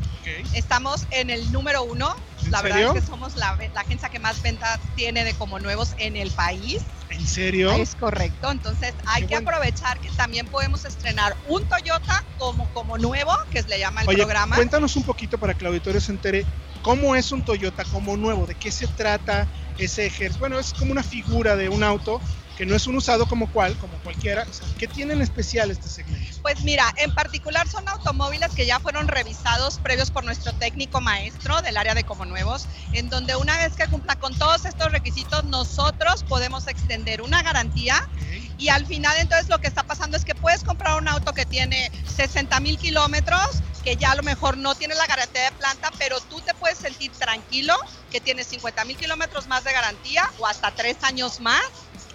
Estamos 0.53 1.05
en 1.11 1.29
el 1.29 1.51
número 1.51 1.83
uno, 1.83 2.15
la 2.49 2.61
verdad 2.61 2.95
es 2.95 3.01
que 3.01 3.07
somos 3.07 3.35
la, 3.35 3.57
agencia 3.75 4.09
que 4.09 4.19
más 4.19 4.41
ventas 4.41 4.79
tiene 4.95 5.23
de 5.23 5.33
como 5.33 5.59
nuevos 5.59 5.93
en 5.97 6.15
el 6.15 6.31
país. 6.31 6.81
¿En 7.09 7.27
serio? 7.27 7.71
Es 7.73 7.95
correcto, 7.95 8.49
entonces 8.49 8.93
hay 9.05 9.27
que 9.27 9.35
aprovechar 9.35 9.99
que 9.99 10.09
también 10.11 10.47
podemos 10.47 10.85
estrenar 10.85 11.35
un 11.47 11.63
Toyota 11.65 12.23
como, 12.39 12.67
como 12.73 12.97
nuevo, 12.97 13.33
que 13.51 13.61
le 13.63 13.79
llama 13.79 14.01
el 14.01 14.07
programa. 14.07 14.55
Cuéntanos 14.55 14.95
un 14.95 15.03
poquito 15.03 15.37
para 15.37 15.53
que 15.53 15.59
el 15.59 15.67
auditorio 15.67 16.01
se 16.01 16.11
entere 16.11 16.45
¿Cómo 16.83 17.15
es 17.15 17.31
un 17.31 17.43
Toyota 17.43 17.85
como 17.85 18.17
nuevo? 18.17 18.45
¿De 18.45 18.55
qué 18.55 18.69
se 18.69 18.87
trata 18.87 19.47
ese 19.77 20.05
ejército? 20.05 20.39
Bueno, 20.39 20.59
es 20.59 20.73
como 20.73 20.91
una 20.91 21.01
figura 21.01 21.55
de 21.55 21.69
un 21.69 21.81
auto 21.81 22.19
que 22.57 22.65
no 22.65 22.75
es 22.75 22.85
un 22.87 22.95
usado 22.95 23.25
como 23.25 23.49
cual, 23.51 23.75
como 23.77 23.97
cualquiera. 23.99 24.45
¿Qué 24.77 24.87
tiene 24.87 25.13
en 25.13 25.21
especial 25.21 25.71
este 25.71 25.87
segmento? 25.87 26.37
Pues 26.41 26.63
mira, 26.63 26.93
en 26.97 27.13
particular 27.15 27.67
son 27.67 27.87
automóviles 27.87 28.51
que 28.53 28.65
ya 28.65 28.79
fueron 28.79 29.07
revisados 29.07 29.79
previos 29.79 30.11
por 30.11 30.23
nuestro 30.23 30.53
técnico 30.53 31.01
maestro 31.01 31.61
del 31.61 31.77
área 31.77 31.95
de 31.95 32.03
como 32.03 32.25
nuevos, 32.25 32.67
en 32.91 33.09
donde 33.09 33.35
una 33.35 33.57
vez 33.57 33.73
que 33.75 33.87
cumpla 33.87 34.17
con 34.17 34.37
todos 34.37 34.65
estos 34.65 34.91
requisitos, 34.91 35.45
nosotros 35.45 36.23
podemos 36.27 36.67
extender 36.67 37.21
una 37.21 37.41
garantía. 37.41 38.07
Y 38.57 38.69
al 38.69 38.85
final 38.85 39.15
entonces 39.19 39.49
lo 39.49 39.59
que 39.59 39.67
está 39.67 39.83
pasando 39.83 40.17
es 40.17 40.25
que 40.25 40.35
puedes 40.35 40.63
comprar 40.63 40.97
un 40.99 41.07
auto 41.07 41.33
que 41.33 41.45
tiene 41.45 41.91
60 42.15 42.59
mil 42.59 42.77
kilómetros 42.77 43.61
que 43.83 43.95
ya 43.97 44.11
a 44.11 44.15
lo 44.15 44.23
mejor 44.23 44.57
no 44.57 44.75
tiene 44.75 44.95
la 44.95 45.05
garantía 45.05 45.43
de 45.43 45.51
planta, 45.51 45.91
pero 45.99 46.19
tú 46.21 46.39
te 46.41 46.53
puedes 46.53 46.77
sentir 46.77 47.11
tranquilo 47.11 47.75
que 48.11 48.21
tienes 48.21 48.47
50 48.47 48.85
mil 48.85 48.97
kilómetros 48.97 49.47
más 49.47 49.63
de 49.63 49.73
garantía 49.73 50.29
o 50.39 50.47
hasta 50.47 50.71
tres 50.71 50.97
años 51.03 51.39
más 51.41 51.61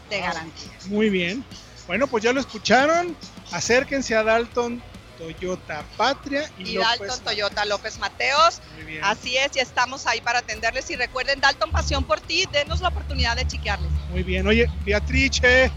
de 0.09 0.17
ah, 0.17 0.29
garantía. 0.29 0.73
Muy 0.87 1.11
bien. 1.11 1.45
Bueno, 1.87 2.07
pues 2.07 2.25
ya 2.25 2.33
lo 2.33 2.41
escucharon. 2.41 3.17
Acérquense 3.53 4.15
a 4.15 4.23
Dalton 4.23 4.83
Toyota 5.19 5.85
Patria 5.97 6.51
y, 6.59 6.77
Dalton 6.77 7.21
Toyota 7.21 7.65
López 7.65 7.99
Mateos. 7.99 8.61
Así 9.03 9.37
es, 9.37 9.57
y 9.57 9.61
estamos 9.61 10.07
ahí 10.07 10.21
para 10.21 10.39
atenderles. 10.41 10.89
Y 10.91 10.97
recuerden, 10.97 11.41
Dalton 11.41 11.71
Pasión 11.71 12.05
por 12.05 12.21
ti, 12.21 12.45
denos 12.53 12.81
la 12.81 12.89
oportunidad 12.89 13.37
de 13.37 13.47
chequearles. 13.47 13.91
Muy 14.11 14.23
bien. 14.23 14.47
Oye, 14.47 14.71
Beatrice. 14.85 15.71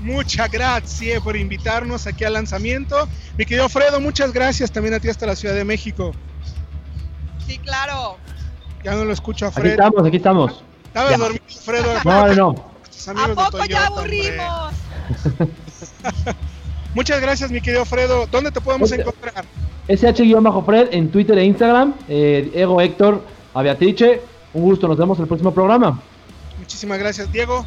Muchas 0.00 0.50
gracias 0.50 1.20
por 1.22 1.36
invitarnos 1.36 2.06
aquí 2.06 2.24
al 2.24 2.34
lanzamiento. 2.34 3.08
Mi 3.36 3.44
querido 3.44 3.68
Fredo, 3.68 4.00
muchas 4.00 4.32
gracias 4.32 4.70
también 4.70 4.94
a 4.94 5.00
ti 5.00 5.08
hasta 5.08 5.26
la 5.26 5.34
Ciudad 5.34 5.54
de 5.54 5.64
México. 5.64 6.12
Sí, 7.46 7.58
claro. 7.58 8.16
Ya 8.84 8.94
no 8.94 9.04
lo 9.04 9.12
escucho 9.12 9.46
a 9.46 9.50
Fredo. 9.50 9.68
Aquí 9.68 9.80
estamos, 9.80 10.06
aquí 10.06 10.16
estamos. 10.16 10.62
Estabas 10.86 11.18
dormido, 11.18 11.44
Fredo. 11.64 11.94
No, 12.04 12.34
no. 12.34 12.68
¿A 13.08 13.50
poco 13.50 13.64
ya 13.64 13.86
aburrimos? 13.86 14.74
muchas 16.94 17.20
gracias, 17.20 17.50
mi 17.50 17.60
querido 17.60 17.84
Fredo. 17.84 18.26
¿Dónde 18.26 18.50
te 18.50 18.60
podemos 18.60 18.90
encontrar? 18.92 19.44
SH-Fred 19.88 20.88
en 20.92 21.10
Twitter 21.10 21.38
e 21.38 21.44
Instagram. 21.44 21.94
Eh, 22.08 22.52
Ego 22.54 22.80
Héctor 22.80 23.24
a 23.54 23.62
Beatrice. 23.62 24.20
Un 24.52 24.62
gusto, 24.62 24.86
nos 24.86 24.96
vemos 24.96 25.18
en 25.18 25.22
el 25.22 25.28
próximo 25.28 25.52
programa. 25.52 26.00
Muchísimas 26.58 26.98
gracias, 26.98 27.30
Diego 27.32 27.66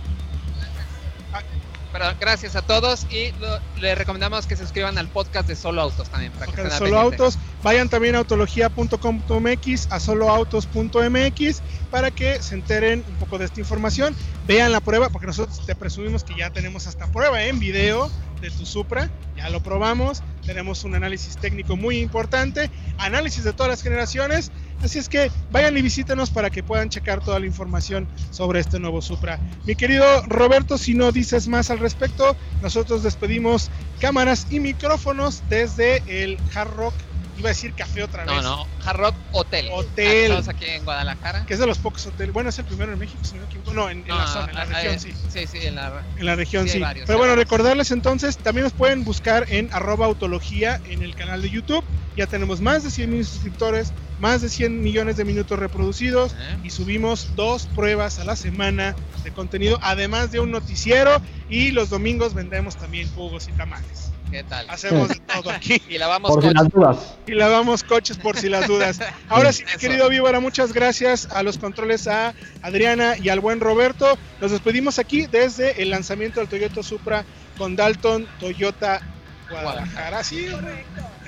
gracias 2.20 2.56
a 2.56 2.62
todos 2.62 3.06
y 3.12 3.34
le 3.80 3.96
recomendamos 3.96 4.46
que 4.46 4.56
se 4.56 4.64
suscriban 4.64 4.98
al 4.98 5.08
podcast 5.08 5.48
de 5.48 5.56
Solo 5.56 5.82
Autos 5.82 6.10
también. 6.10 6.32
Para 6.34 6.52
que 6.52 6.70
Solo 6.70 7.00
Autos, 7.00 7.38
vayan 7.64 7.90
también 7.90 8.16
a 8.16 8.20
autología.com.mx, 8.20 9.88
a 9.92 10.00
soloautos.mx 10.00 11.62
para 11.90 12.12
que 12.12 12.42
se 12.42 12.56
enteren 12.56 13.04
un 13.08 13.16
poco 13.16 13.38
de 13.38 13.46
esta 13.46 13.60
información. 13.60 14.16
Vean 14.48 14.72
la 14.72 14.82
prueba, 14.82 15.10
porque 15.10 15.28
nosotros 15.28 15.66
te 15.66 15.76
presumimos 15.76 16.24
que 16.24 16.36
ya 16.36 16.50
tenemos 16.50 16.88
hasta 16.88 17.08
prueba 17.08 17.44
en 17.44 17.60
video 17.60 18.10
de 18.42 18.50
tu 18.50 18.66
Supra, 18.66 19.10
ya 19.38 19.50
lo 19.50 19.62
probamos, 19.62 20.24
tenemos 20.46 20.84
un 20.84 20.96
análisis 20.96 21.38
técnico 21.38 21.76
muy 21.76 22.00
importante, 22.00 22.72
análisis 22.98 23.44
de 23.44 23.54
todas 23.54 23.70
las 23.70 23.84
generaciones 23.84 24.52
Así 24.84 25.00
es 25.00 25.10
que 25.10 25.32
vayan 25.52 25.78
y 25.78 25.82
visítenos 25.82 26.30
para 26.30 26.50
que 26.50 26.64
puedan 26.64 26.90
checar 26.90 27.24
toda 27.24 27.40
la 27.40 27.46
información 27.46 28.08
sobre 28.32 28.60
este 28.60 28.80
nuevo 28.80 29.02
Supra. 29.02 29.40
Mi 29.66 29.76
querido 29.76 30.06
Roberto, 30.24 30.78
si 30.78 30.94
no 30.94 31.12
dices 31.12 31.48
más 31.48 31.70
al 31.70 31.80
respecto, 31.80 32.36
nosotros 32.62 33.04
despedimos 33.04 33.70
cámaras 34.00 34.48
y 34.50 34.60
micrófonos 34.60 35.44
desde 35.50 36.02
el 36.08 36.38
Hard 36.54 36.72
Rock 36.76 36.94
iba 37.42 37.50
a 37.50 37.54
decir 37.54 37.74
café 37.74 38.04
otra 38.04 38.24
vez. 38.24 38.36
No, 38.36 38.42
no, 38.42 38.68
Hard 38.86 38.98
Rock 38.98 39.16
Hotel. 39.32 39.70
Hotel. 39.72 40.32
Estamos 40.32 40.48
aquí 40.48 40.66
en 40.66 40.86
Guadalajara. 40.86 41.46
Que 41.46 41.54
es 41.54 41.60
de 41.60 41.68
los 41.68 41.78
pocos 41.80 42.06
hoteles. 42.06 42.34
Bueno, 42.34 42.50
es 42.50 42.60
el 42.60 42.66
primero 42.66 42.94
en 42.94 43.00
México, 43.00 43.20
si 43.24 43.36
no 43.36 43.74
No, 43.74 43.90
en, 43.90 44.08
la 44.08 44.28
zona, 44.28 44.50
en 44.50 44.56
la 44.56 44.66
región, 44.66 45.00
sí. 45.00 45.14
Sí, 45.30 45.48
sí, 45.48 45.58
en 45.66 45.76
la, 45.76 46.04
en 46.18 46.26
la 46.26 46.36
región, 46.36 46.68
sí. 46.68 46.82
Pero 47.06 47.18
bueno, 47.18 47.36
recordarles 47.36 47.92
entonces, 47.92 48.38
también 48.38 48.64
nos 48.64 48.74
pueden 48.74 49.04
buscar 49.04 49.46
en 49.50 49.70
arroba 49.74 50.06
autología 50.06 50.80
en 50.88 51.02
el 51.02 51.16
canal 51.16 51.42
de 51.42 51.50
YouTube. 51.50 51.84
Ya 52.16 52.28
tenemos 52.28 52.62
más 52.62 52.84
de 52.84 52.92
100 52.92 53.10
mil 53.10 53.26
suscriptores, 53.26 53.92
más 54.22 54.42
de 54.42 54.50
100 54.50 54.82
millones 54.82 55.18
de 55.18 55.26
minutos 55.26 55.58
reproducidos 55.60 56.36
y 56.64 56.70
subimos 56.70 57.36
dos 57.36 57.66
pruebas 57.66 58.20
a 58.20 58.24
la 58.24 58.36
semana 58.36 58.96
de 59.24 59.32
contenido, 59.32 59.80
además 59.82 60.32
de 60.32 60.40
un 60.40 60.52
noticiero 60.52 61.20
y 61.50 61.72
los 61.72 61.90
domingos 61.90 62.36
vendemos 62.36 62.78
también 62.78 63.10
jugos 63.14 63.50
y 63.50 63.52
tamales. 63.54 64.12
¿Qué 64.30 64.44
tal? 64.44 64.70
Hacemos 64.70 65.10
de 65.10 65.16
todo 65.16 65.50
aquí. 65.50 65.82
y 65.90 65.98
lavamos 65.98 66.32
por 66.32 66.42
si 66.42 66.54
las 66.54 66.70
dudas. 66.70 67.16
Y 67.28 67.32
lavamos 67.34 67.84
coches 67.84 68.18
por 68.18 68.38
si 68.38 68.48
las 68.48 68.68
dudas. 68.68 69.00
Ahora 69.28 69.52
sí, 69.52 69.64
querido 69.78 70.08
Víbora, 70.08 70.40
muchas 70.40 70.72
gracias 70.72 71.28
a 71.32 71.44
los 71.44 71.58
controles 71.58 72.08
a 72.08 72.34
Adriana 72.62 73.16
y 73.18 73.28
al 73.28 73.42
buen 73.42 73.60
Roberto. 73.60 74.18
Nos 74.40 74.52
despedimos 74.52 75.00
aquí 75.00 75.26
desde 75.26 75.82
el 75.82 75.90
lanzamiento 75.90 76.40
del 76.40 76.48
Toyota 76.48 76.82
Supra 76.82 77.26
con 77.58 77.76
Dalton 77.76 78.26
Toyota 78.40 79.02
Guadalajara. 79.50 80.24
Sí, 80.24 80.48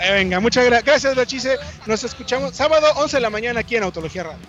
eh, 0.04 0.14
venga, 0.14 0.39
muchas 0.39 0.66
gracias. 0.66 0.86
Gracias, 0.86 1.16
Bachise. 1.16 1.58
Nos 1.86 2.04
escuchamos 2.04 2.56
sábado 2.56 2.88
11 2.95 3.18
de 3.18 3.22
la 3.22 3.30
mañana 3.30 3.60
aquí 3.62 3.76
en 3.76 3.84
Autología 3.84 4.24
Radio. 4.24 4.39